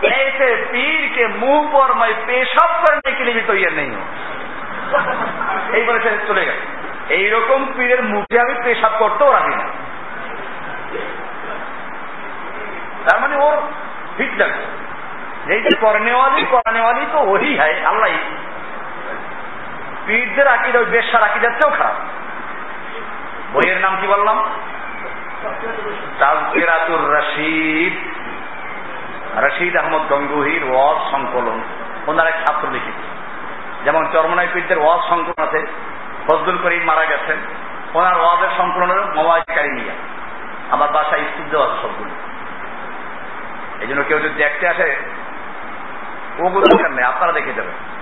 ऐसे 0.00 0.48
पीर 0.66 1.06
के 1.08 1.24
मुंह 1.34 1.62
पर 1.68 1.92
मैं 1.94 2.12
पेशाब 2.26 2.72
करने 2.84 3.12
के 3.12 3.24
लिए 3.24 3.34
भी 3.34 3.40
तैयार 3.42 3.72
नहीं 3.72 3.90
हूं 3.90 4.04
এইবারে 5.76 5.98
সে 6.04 6.10
চলে 6.28 6.42
গেল 6.48 6.58
এইরকম 7.10 7.60
পীরের 7.76 8.02
মুখে 8.12 8.36
আমি 8.40 8.54
পেশাব 8.64 8.92
করতেও 8.98 9.30
রাখি 9.32 9.54
না 9.54 9.66
তার 13.06 13.18
মানে 13.22 13.34
ওর 13.38 13.56
ঠিক 14.18 14.30
লাগছে 14.40 14.64
এই 15.54 15.60
যে 15.64 15.72
করনেওয়ালি 15.76 16.42
করানেওয়ালি 16.54 17.04
তো 17.12 17.18
ওই 17.32 17.50
হয় 17.60 17.76
আল্লাহ 17.90 18.08
পীরদের 20.06 20.46
আকিদ 20.48 20.74
ওই 20.76 20.86
বেশার 20.94 21.22
আকিদার 21.22 21.52
চেয়েও 21.58 21.76
খারাপ 21.78 21.96
বইয়ের 23.52 23.78
নাম 23.80 23.94
কি 24.00 24.06
বললাম 24.06 24.38
তাজকেরাতুর 26.20 27.02
রশিদ 27.14 27.94
রশিদ 29.37 29.77
আহমদ 29.77 30.13
গঙ্গুহির 30.13 30.63
ওয়াজ 30.71 31.11
সংকলন। 31.11 31.61
ওনার 32.07 32.27
এক 32.27 32.33
ছাত্র 32.45 32.69
লিখিত। 32.71 32.93
যেমন 33.85 34.07
চরমনাই 34.11 34.47
পীরদের 34.53 34.77
ওয়াজ 34.79 35.09
সংকলন 35.09 35.43
আছে 35.43 35.65
ফজদুল 36.27 36.57
করিম 36.63 36.83
মারা 36.83 37.05
গেছেন। 37.05 37.37
ওনার 37.93 38.19
ওয়াজের 38.19 38.49
সংকলন 38.57 38.91
হল 38.91 39.03
মোবাইল 39.15 39.55
কারিমিয়া। 39.55 39.93
আমার 40.69 40.91
বাসায় 40.91 41.21
স্তব্ধ 41.21 41.55
আছে 41.55 41.81
সবগুলো। 41.81 42.09
এই 43.81 43.87
জন্য 43.87 44.03
কেউ 44.03 44.19
যদি 44.19 44.29
দেখতে 44.29 44.67
আসে, 44.67 44.97
ওগুলো 46.39 46.89
নেই, 46.89 47.03
আপনারা 47.03 47.31
দেখে 47.31 47.53
যাবেন। 47.53 47.93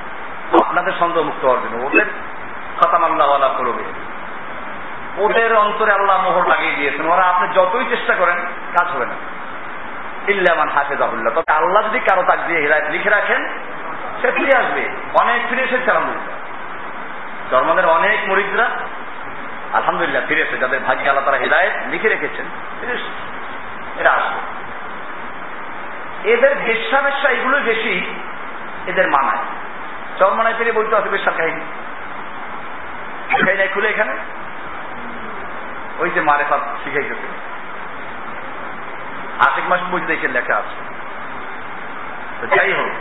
আপনাদের 0.66 0.94
সন্দেহ 1.00 1.24
মুক্ত 1.24 1.46
হওয়ার 1.46 1.62
জন্য। 1.64 1.86
ওদের 1.86 2.06
খতাম 2.80 3.04
আল্লাহ 3.04 3.56
করবে 3.58 3.84
ওদের 5.18 5.56
অন্তরে 5.56 5.92
আল্লাহ 5.92 6.22
মোহর 6.22 6.48
লাগিয়ে 6.48 6.76
দিয়েছেন। 6.76 7.12
ওরা 7.12 7.24
আপনি 7.24 7.48
যতই 7.54 7.86
চেষ্টা 7.90 8.16
করেন, 8.16 8.38
কাজ 8.78 8.88
হবে 8.88 9.06
না। 9.06 9.14
ইল্লামান 10.28 10.70
হাফেজাহুল্লাহ। 10.70 11.34
তবে 11.34 11.54
আল্লাহ 11.54 11.90
যদি 11.90 12.00
কারও 12.00 12.24
তাক 12.24 12.40
দিয়ে 12.48 12.62
হৃদায়ত 12.62 12.90
লিখে 12.90 13.10
রাখেন, 13.10 13.50
সে 14.22 14.32
ফিরে 14.32 14.58
আসবে। 14.58 14.90
অনেক 15.22 15.42
ফিরে 15.50 15.62
এসেছে, 15.62 15.92
আলহামদুলিল্লাহ। 15.92 16.38
জন্মদের 17.52 17.86
অনেক 17.86 18.30
মরিদরা 18.30 18.70
আলহামদুলিল্লাহ 19.74 20.28
ফিরে 20.28 20.42
এসে 20.42 20.58
যাদের 20.58 20.80
ভাগ্য 20.80 21.10
আল্লাহ 21.10 21.26
তারা 21.26 21.38
হৃদায়ত 21.38 21.72
লিখে 21.90 22.10
রেখেছেন 22.10 22.46
এরা 24.00 24.12
আসবে। 24.12 24.40
এদের 26.32 26.56
বেশ্যা 26.56 27.02
বেশ্যা 27.02 27.30
এগুলো 27.30 27.60
বেশি, 27.60 28.20
এদের 28.88 29.08
মানায়। 29.08 29.38
চরমনায় 30.20 30.56
ফিরে 30.58 30.72
বলতে 30.72 30.96
আছে 30.96 31.10
বেশার 31.10 31.34
কাহিনী। 31.38 31.62
খুলে 33.74 33.90
এখানে? 33.90 34.16
ওই 36.00 36.10
যে 36.10 36.22
মারে 36.22 36.44
ফাত 36.50 36.62
শিখাইতেছে। 36.84 37.52
আশেক 39.46 39.66
মাস 39.72 39.82
বই 39.92 40.02
দেখে 40.12 40.28
লেখা 40.38 40.56
আছে। 40.62 40.78
তো 42.40 42.46
যাই 42.56 42.72
হোক 42.78 42.92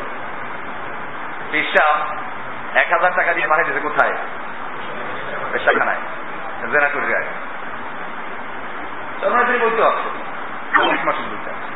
পেশা 1.52 1.86
এক 2.82 2.88
হাজার 2.94 3.12
টাকা 3.18 3.30
দিয়ে 3.36 3.48
পাঠাইতেছে 3.50 3.80
কোথায়? 3.88 4.14
পেশাখানায় 5.52 6.02
জেনা 6.72 6.88
করে 6.94 7.06
যায় 7.12 7.26
তিনি 9.46 9.58
বলতে 9.64 9.82
বলতে 11.30 11.48
আছে। 11.52 11.68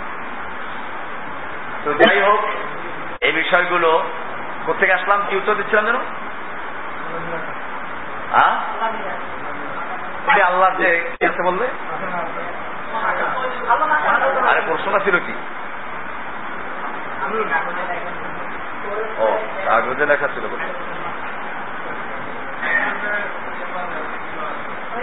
তো 1.85 1.91
যাই 2.01 2.19
হোক 2.27 2.43
এই 3.27 3.33
বিষয়গুলো 3.41 3.91
কোথেকে 4.67 4.93
আসলাম? 4.99 5.21
কি 5.29 5.33
উত্তর 5.37 5.59
দিচ্ছিলাম 5.59 5.85
যেন? 5.89 5.99
আল্লাহ 10.51 10.71
যে 10.81 10.89
কি 11.19 11.25
আছে 11.31 11.43
বলবে 11.49 11.67
আরে, 14.49 14.61
প্রশ্নটা 14.67 14.99
ছিল 14.99 15.19
কি? 15.19 15.35
ও, 19.19 19.39
কাগজে 19.65 20.07
লেখা 20.07 20.29
ছিল 20.29 20.45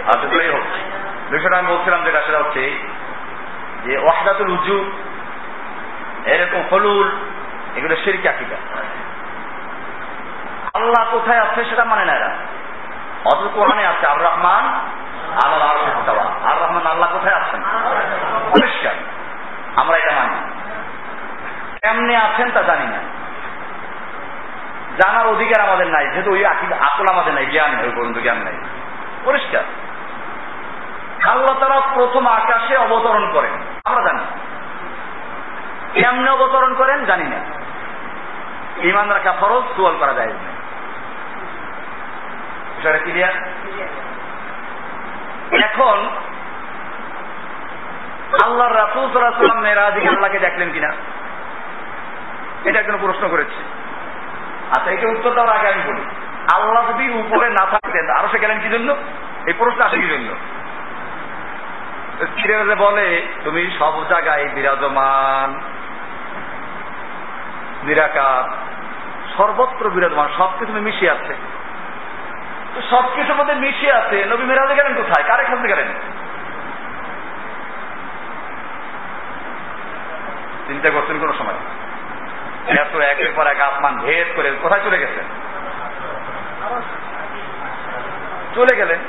আচ্ছা 0.06 0.26
বিষয়টা 1.30 1.58
আমি 1.58 1.68
বলছিলাম 1.68 2.04
যেটা, 2.04 2.20
সেটা 2.20 2.38
হচ্ছে 2.38 2.78
যে 3.84 3.98
ওয়াহদাতুল 3.98 4.50
উজু, 4.50 4.90
এরকম 6.24 6.62
হলুল, 6.70 7.08
এগুলো 7.76 7.96
শিরকি 7.96 8.28
আকিদা। 8.28 8.56
আল্লাহ 10.74 11.10
কোথায় 11.10 11.40
আছে 11.40 11.64
সেটা 11.64 11.84
মানে 11.84 12.04
না 12.04 12.12
এরা? 12.12 12.30
অথচ 13.24 13.54
কোরআনে 13.54 13.86
আছে 13.86 14.06
আর 14.06 14.20
রহমান 14.20 14.64
আল্লাহ 15.44 15.70
আর 16.44 16.62
রহমান 16.62 16.86
আল্লাহ 16.86 17.08
কোথায় 17.12 17.34
পরিষ্কার 18.82 18.94
আমরা 19.76 19.96
এটা 19.96 20.12
মানি। 20.12 20.36
কেমনে 21.82 22.16
আছেন 22.16 22.50
তা 22.50 22.62
জানি 22.62 22.86
না। 22.86 22.98
জানার 24.98 25.26
অধিকার 25.26 25.64
আমাদের 25.64 25.86
নাই 25.86 26.06
যেহেতু 26.06 26.30
ওই 26.30 26.46
আকল 26.46 27.12
আমাদের 27.12 27.34
নাই 27.34 27.46
জ্ঞান 27.46 27.70
নেই 27.70 27.90
পর্যন্ত 27.96 28.18
জ্ঞান 28.18 28.36
নাই। 28.36 28.52
পরিষ্কার। 29.24 29.62
আল্লাহ 31.30 31.58
তারা 31.58 31.80
প্রথম 31.94 32.26
আকাশে 32.26 32.76
অবতরণ 32.76 33.32
করেন 33.32 33.52
আমরা 33.84 34.02
জানি। 34.02 34.20
কেমনে 36.00 36.30
অবতরণ 36.30 36.74
করেন 36.74 37.04
জানি 37.04 37.24
না। 37.24 37.36
ইমান 38.82 39.10
রাখা 39.10 39.32
ফরজ 39.32 39.76
সুয়াল 39.76 39.96
করা 39.98 40.12
যায়। 40.12 40.26
না 40.26 40.52
বিষয়টা 42.76 42.98
ক্লিয়ার 42.98 43.32
এখন 45.62 46.08
আল্লাহ 48.44 48.68
রাসুল 48.72 49.12
সাল্লাম 49.12 49.60
মেয়েরাজিকে 49.60 50.08
আল্লাহকে 50.08 50.38
দেখলেন 50.38 50.72
কিনা? 50.72 50.92
এটা 52.64 52.78
একজন 52.78 52.96
প্রশ্ন 53.00 53.28
করেছে। 53.28 53.60
আচ্ছা 54.76 54.90
এটা 54.90 55.08
উত্তর 55.08 55.30
দেওয়ার 55.30 55.58
আগে 55.58 55.68
আমি 55.68 55.82
বলি। 55.86 56.02
আল্লাহ 56.52 56.92
যদি 56.92 57.10
উপরে 57.10 57.48
না 57.50 57.66
থাকতেন, 57.66 58.10
আরও 58.10 58.28
সে 58.28 58.38
গেলেন 58.38 58.60
কি 58.60 58.68
জন্য 58.68 58.96
এই 59.46 59.52
প্রশ্ন 59.52 59.82
আসে 59.82 59.98
কি 59.98 60.08
জন্য 60.08 60.34
বলে, 62.78 63.26
তুমি 63.44 63.70
সব 63.78 64.08
জায়গায় 64.08 64.48
বিরাজমান, 64.54 65.60
নিরাকার, 67.84 68.44
সর্বত্র 69.36 69.90
বিরাজমান, 69.90 70.28
সবকিছু 70.38 70.66
তুমি 70.66 70.80
মিশিয়ে 70.80 71.10
আছে। 71.10 71.34
সবকিছুর 72.90 73.36
মধ্যে 73.36 73.54
মিশিয়ে 73.54 73.92
আছে, 73.92 74.24
নবী 74.30 74.44
মিরাজে 74.44 74.74
গেলেন 74.74 74.94
কোথায়? 74.94 75.28
কারে 75.28 75.44
খেলতে 75.44 75.68
গেলেন? 75.68 75.86
চিন্তা 80.72 80.88
করছেন 80.90 81.16
কোন 81.20 81.30
সময়? 81.38 81.58
এত 82.82 82.92
একের 83.12 83.30
পর 83.36 83.44
এক 83.46 83.60
আসমান 83.60 83.94
ভেদ 84.00 84.28
করে 84.36 84.48
কোথায় 84.62 84.82
চলে 84.84 84.98
গেছেন 84.98 85.26
চলে 88.54 88.72
গেলেন 88.76 89.00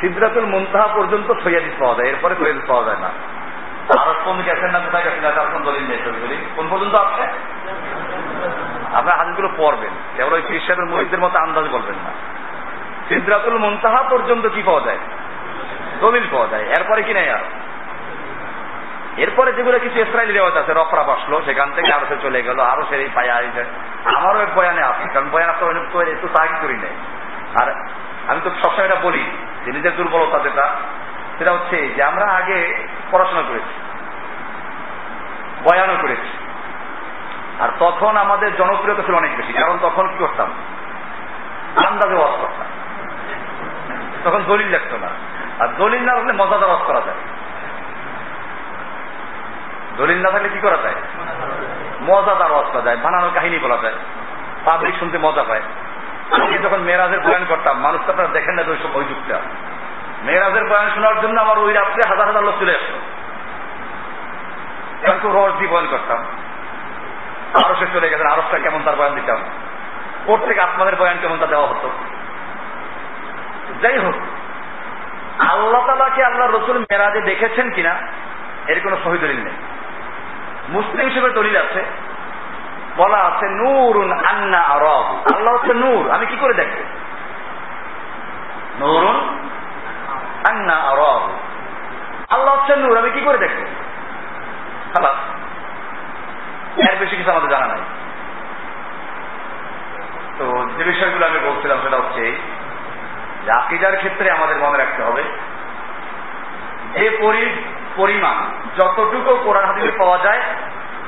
সিদ্ধাতুল 0.00 0.46
মুন্তাহা 0.46 0.88
পর্যন্ত 0.96 1.28
সৈয়াদিস 1.42 1.74
পাওয়া 1.78 1.94
যায়, 1.94 2.08
এরপরে 2.08 2.34
সৈয়াদিস 2.38 2.66
পাওয়া 2.68 2.84
যায় 2.84 3.00
না। 3.00 3.10
গেছেন 4.46 4.70
না, 4.70 4.78
কোথায় 4.78 5.04
গেছেন 5.04 5.22
না 5.22 5.30
কোন 5.52 5.62
দলিল 5.62 5.84
নেই 5.88 5.98
কোন 6.56 6.66
পর্যন্ত 6.70 6.94
আছে? 6.94 7.24
আপনার 8.94 9.14
হাদিসগুলো 9.18 9.48
পড়বেন। 9.56 9.94
ওই 10.24 10.42
খ্রিস্টানের 10.42 10.88
মরিদদের 10.90 11.20
মতো 11.20 11.36
আন্দাজ 11.38 11.66
বলবেন 11.70 11.98
না। 12.04 12.12
সিদ্ধাতুল 13.08 13.56
মুন্তাহা 13.58 14.02
পর্যন্ত 14.02 14.44
কি 14.46 14.62
পাওয়া 14.66 14.80
যায়? 14.80 15.00
দলিল 16.00 16.26
পাওয়া 16.30 16.48
যায়। 16.48 16.64
এরপরে 16.78 17.00
কি 17.02 17.12
নেই 17.14 17.28
আর? 17.28 17.44
এরপরে 19.16 19.52
যেগুলো 19.52 19.78
কিছু 19.78 20.00
ইসরায়েলি 20.00 20.32
রেওয়াজ 20.32 20.56
আছে, 20.56 20.72
রফরা 20.72 21.02
বসল, 21.02 21.42
সেখান 21.44 21.72
থেকে 21.74 21.92
আরও 21.92 22.06
সে 22.06 22.16
চলে 22.22 22.42
গেল, 22.42 22.60
আরও 22.60 22.82
সে 22.90 23.08
পায়া 23.14 23.42
আমারও 24.04 24.40
এক 24.40 24.54
বয়ানে 24.54 24.82
আছে, 24.82 25.08
কারণ 25.12 25.28
বয়ান 25.32 25.52
তো 25.92 26.00
একটু 26.00 26.28
সাহায্য 26.28 26.54
করি 26.60 26.74
নাই। 26.74 26.90
আর 27.62 27.74
আমি 28.28 28.40
তো 28.44 28.50
সবসময় 28.50 28.84
এটা 28.84 28.94
বলি, 28.94 29.24
যে 29.64 29.72
নিজের 29.72 29.96
দুর্বলতা 29.96 30.38
যেটা, 30.38 30.70
সেটা 31.38 31.52
হচ্ছে 31.52 31.88
যে 31.88 32.02
আমরা 32.02 32.26
আগে 32.26 32.88
পড়াশোনা 33.10 33.42
করেছি, 33.42 33.74
বয়ানও 35.62 35.96
করেছি। 36.02 36.28
আর 37.60 37.68
তখন 37.78 38.16
আমাদের 38.16 38.56
জনপ্রিয়তা 38.56 39.02
ছিল 39.02 39.14
অনেক 39.14 39.36
বেশি, 39.36 39.52
কারণ 39.52 39.78
তখন 39.82 40.08
কি 40.08 40.14
করতাম? 40.18 40.48
আন্দাজে 41.86 42.14
ওয়াজ 42.14 42.34
করতাম। 42.40 42.66
তখন 44.24 44.42
দলিল 44.42 44.68
লাগতো 44.68 44.96
না। 44.96 45.08
আর 45.58 45.68
দলিল 45.78 46.02
না 46.04 46.14
থাকলে 46.14 46.32
মজাদার 46.32 46.68
ওয়াজ 46.68 46.82
করা 46.86 47.00
যায়। 47.00 47.14
দলিল 49.96 50.22
না 50.22 50.30
থাকলে 50.30 50.48
কি 50.48 50.58
করা 50.58 50.76
যায়? 50.76 50.94
মজাদার 52.02 52.52
ওয়াজ 52.52 52.66
করা 52.72 52.80
যায়, 52.80 52.96
বানানোর 52.96 53.30
কাহিনী 53.34 53.58
বলা 53.58 53.76
যায়। 53.82 53.94
পাবলিক 54.70 54.94
শুনতে 54.98 55.18
মজা 55.18 55.42
পায়। 55.42 55.62
আমি 56.30 56.58
যখন 56.58 56.80
মেয়েরাজের 56.80 57.20
বয়ান 57.20 57.44
করতাম 57.48 57.80
মানুষ 57.80 58.00
তো 58.06 58.12
আপনারা 58.12 58.28
দেখেন 58.28 58.54
না 58.54 58.62
ওইসব 58.66 58.96
ওই 58.96 59.04
যুগটা 59.04 59.40
মেয়েরাজের 60.22 60.64
বয়ান 60.64 60.90
শোনার 60.94 61.20
জন্য 61.20 61.40
আমার 61.40 61.58
ওই 61.58 61.72
রাত্রে 61.72 62.02
হাজার 62.08 62.26
হাজার 62.26 62.44
লোক 62.44 62.54
চলে 62.60 62.74
আসতো। 62.74 62.98
আমি 65.10 65.20
খুব 65.20 65.58
দিয়ে 65.58 65.70
বয়ান 65.70 65.86
করতাম। 65.90 66.18
আরও 67.64 67.74
সে 67.74 67.86
চলে 67.92 68.08
গেছেন 68.08 68.26
আরসটা 68.26 68.58
কেমন 68.58 68.80
তার 68.84 68.96
বয়ান 68.96 69.14
দিতাম। 69.14 69.38
প্রত্যেক 70.26 70.58
আত্মাদের 70.58 70.96
বয়ান 70.96 71.16
কেমন 71.20 71.38
তা 71.38 71.46
দেওয়া 71.46 71.68
হতো? 71.68 71.90
যাই 73.82 73.98
হোক, 73.98 74.14
আল্লাহ 75.38 75.86
তালাকে 75.86 76.24
আল্লাহ 76.24 76.50
রসুল 76.50 76.78
মেরাজে 76.78 77.20
দেখেছেন 77.20 77.70
কিনা, 77.70 77.96
এর 78.68 78.80
কোনো 78.80 78.96
দলিল 78.96 79.44
নেই। 79.44 79.52
মুসলিম 80.68 81.08
হিসেবে 81.08 81.30
দলিল 81.30 81.56
আছে। 81.56 81.84
বলা 82.96 83.16
আছে, 83.16 83.46
নূরুন 83.48 84.12
আন্না 84.12 84.58
আর 84.58 84.86
আল্লাহ 85.34 85.54
হচ্ছে 85.54 85.74
নূর। 85.74 86.10
আমি 86.10 86.26
কি 86.26 86.36
করে 86.36 86.54
দেখব? 86.54 86.78
নূরুন 88.80 89.38
আন্না 90.48 90.74
আর 90.74 90.98
আল্লাহ 92.30 92.54
হচ্ছে 92.54 92.76
নূর। 92.76 92.98
আমি 92.98 93.10
কি 93.10 93.20
করে 93.20 93.38
দেখব? 93.38 93.64
খালাস। 94.94 95.16
এর 96.88 96.96
বেশি 96.98 97.16
কিছু 97.16 97.30
আমাদের 97.30 97.48
জানা 97.48 97.66
নাই। 97.66 97.80
তো 100.38 100.68
যে 100.78 100.84
বিষয়গুলো 100.84 101.26
আমি 101.26 101.38
বলছিলাম 101.38 101.78
সেটা 101.82 101.96
হচ্ছে 101.96 102.32
যে 103.44 103.50
আকিদার 103.56 103.96
ক্ষেত্রে 103.96 104.30
আমাদের 104.30 104.56
মনে 104.56 104.78
রাখতে 104.78 105.02
হবে, 105.02 105.22
যে 106.94 107.18
পরিমাণ 107.96 108.50
যতটুকু 108.76 109.40
কোরআন 109.44 109.64
হাদিসে 109.64 109.98
পাওয়া 109.98 110.18
যায়, 110.18 110.40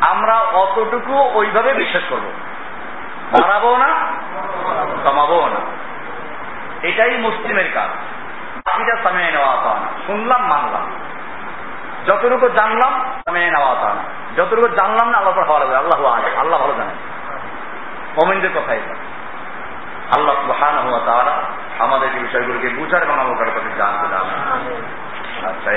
আমরা 0.00 0.38
অতটুকু 0.38 1.30
ওইভাবে 1.34 1.74
বিশ্বাস 1.74 2.02
করব। 2.10 2.32
বাড়াবো 3.32 3.76
না, 3.76 3.88
কমাবো 5.04 5.46
না। 5.46 5.60
এটাই 6.82 7.18
মুসলিমের 7.18 7.72
কাজ। 7.74 7.88
বাকিটা 8.56 9.02
সামনে 9.02 9.32
নেওয়া 9.32 9.56
তা 9.56 9.80
না। 9.80 9.86
শুনলাম, 10.06 10.46
মানলাম। 10.46 10.92
যতটুকু 12.06 12.48
জানলাম 12.48 13.04
সামনে 13.24 13.50
নেওয়া 13.50 13.74
তা 13.74 13.88
না। 13.88 14.02
যতটুকু 14.36 14.68
জানলাম 14.68 15.10
না 15.10 15.18
আল্লাহ 15.18 15.34
ভালো 15.34 15.66
যাবে 15.66 15.76
আল্লাহ 15.76 16.06
আল্লাহ 16.38 16.60
ভালো 16.60 16.72
জানেন 16.72 16.94
মোমিনদের 18.22 18.50
কথা 18.54 18.74
এটা। 18.74 18.94
আল্লাহ 20.16 20.34
সুহান 20.34 20.78
হওয়া 20.78 21.00
তারা 21.06 21.42
আমাদেরকে 21.78 22.18
বিষয়গুলোকে 22.18 22.68
বুঝার 22.68 23.02
এবং 23.02 23.20
আমাদের 23.20 23.46
কাছে 23.46 23.76
জানতে 23.76 24.16
আচ্ছা 25.46 25.72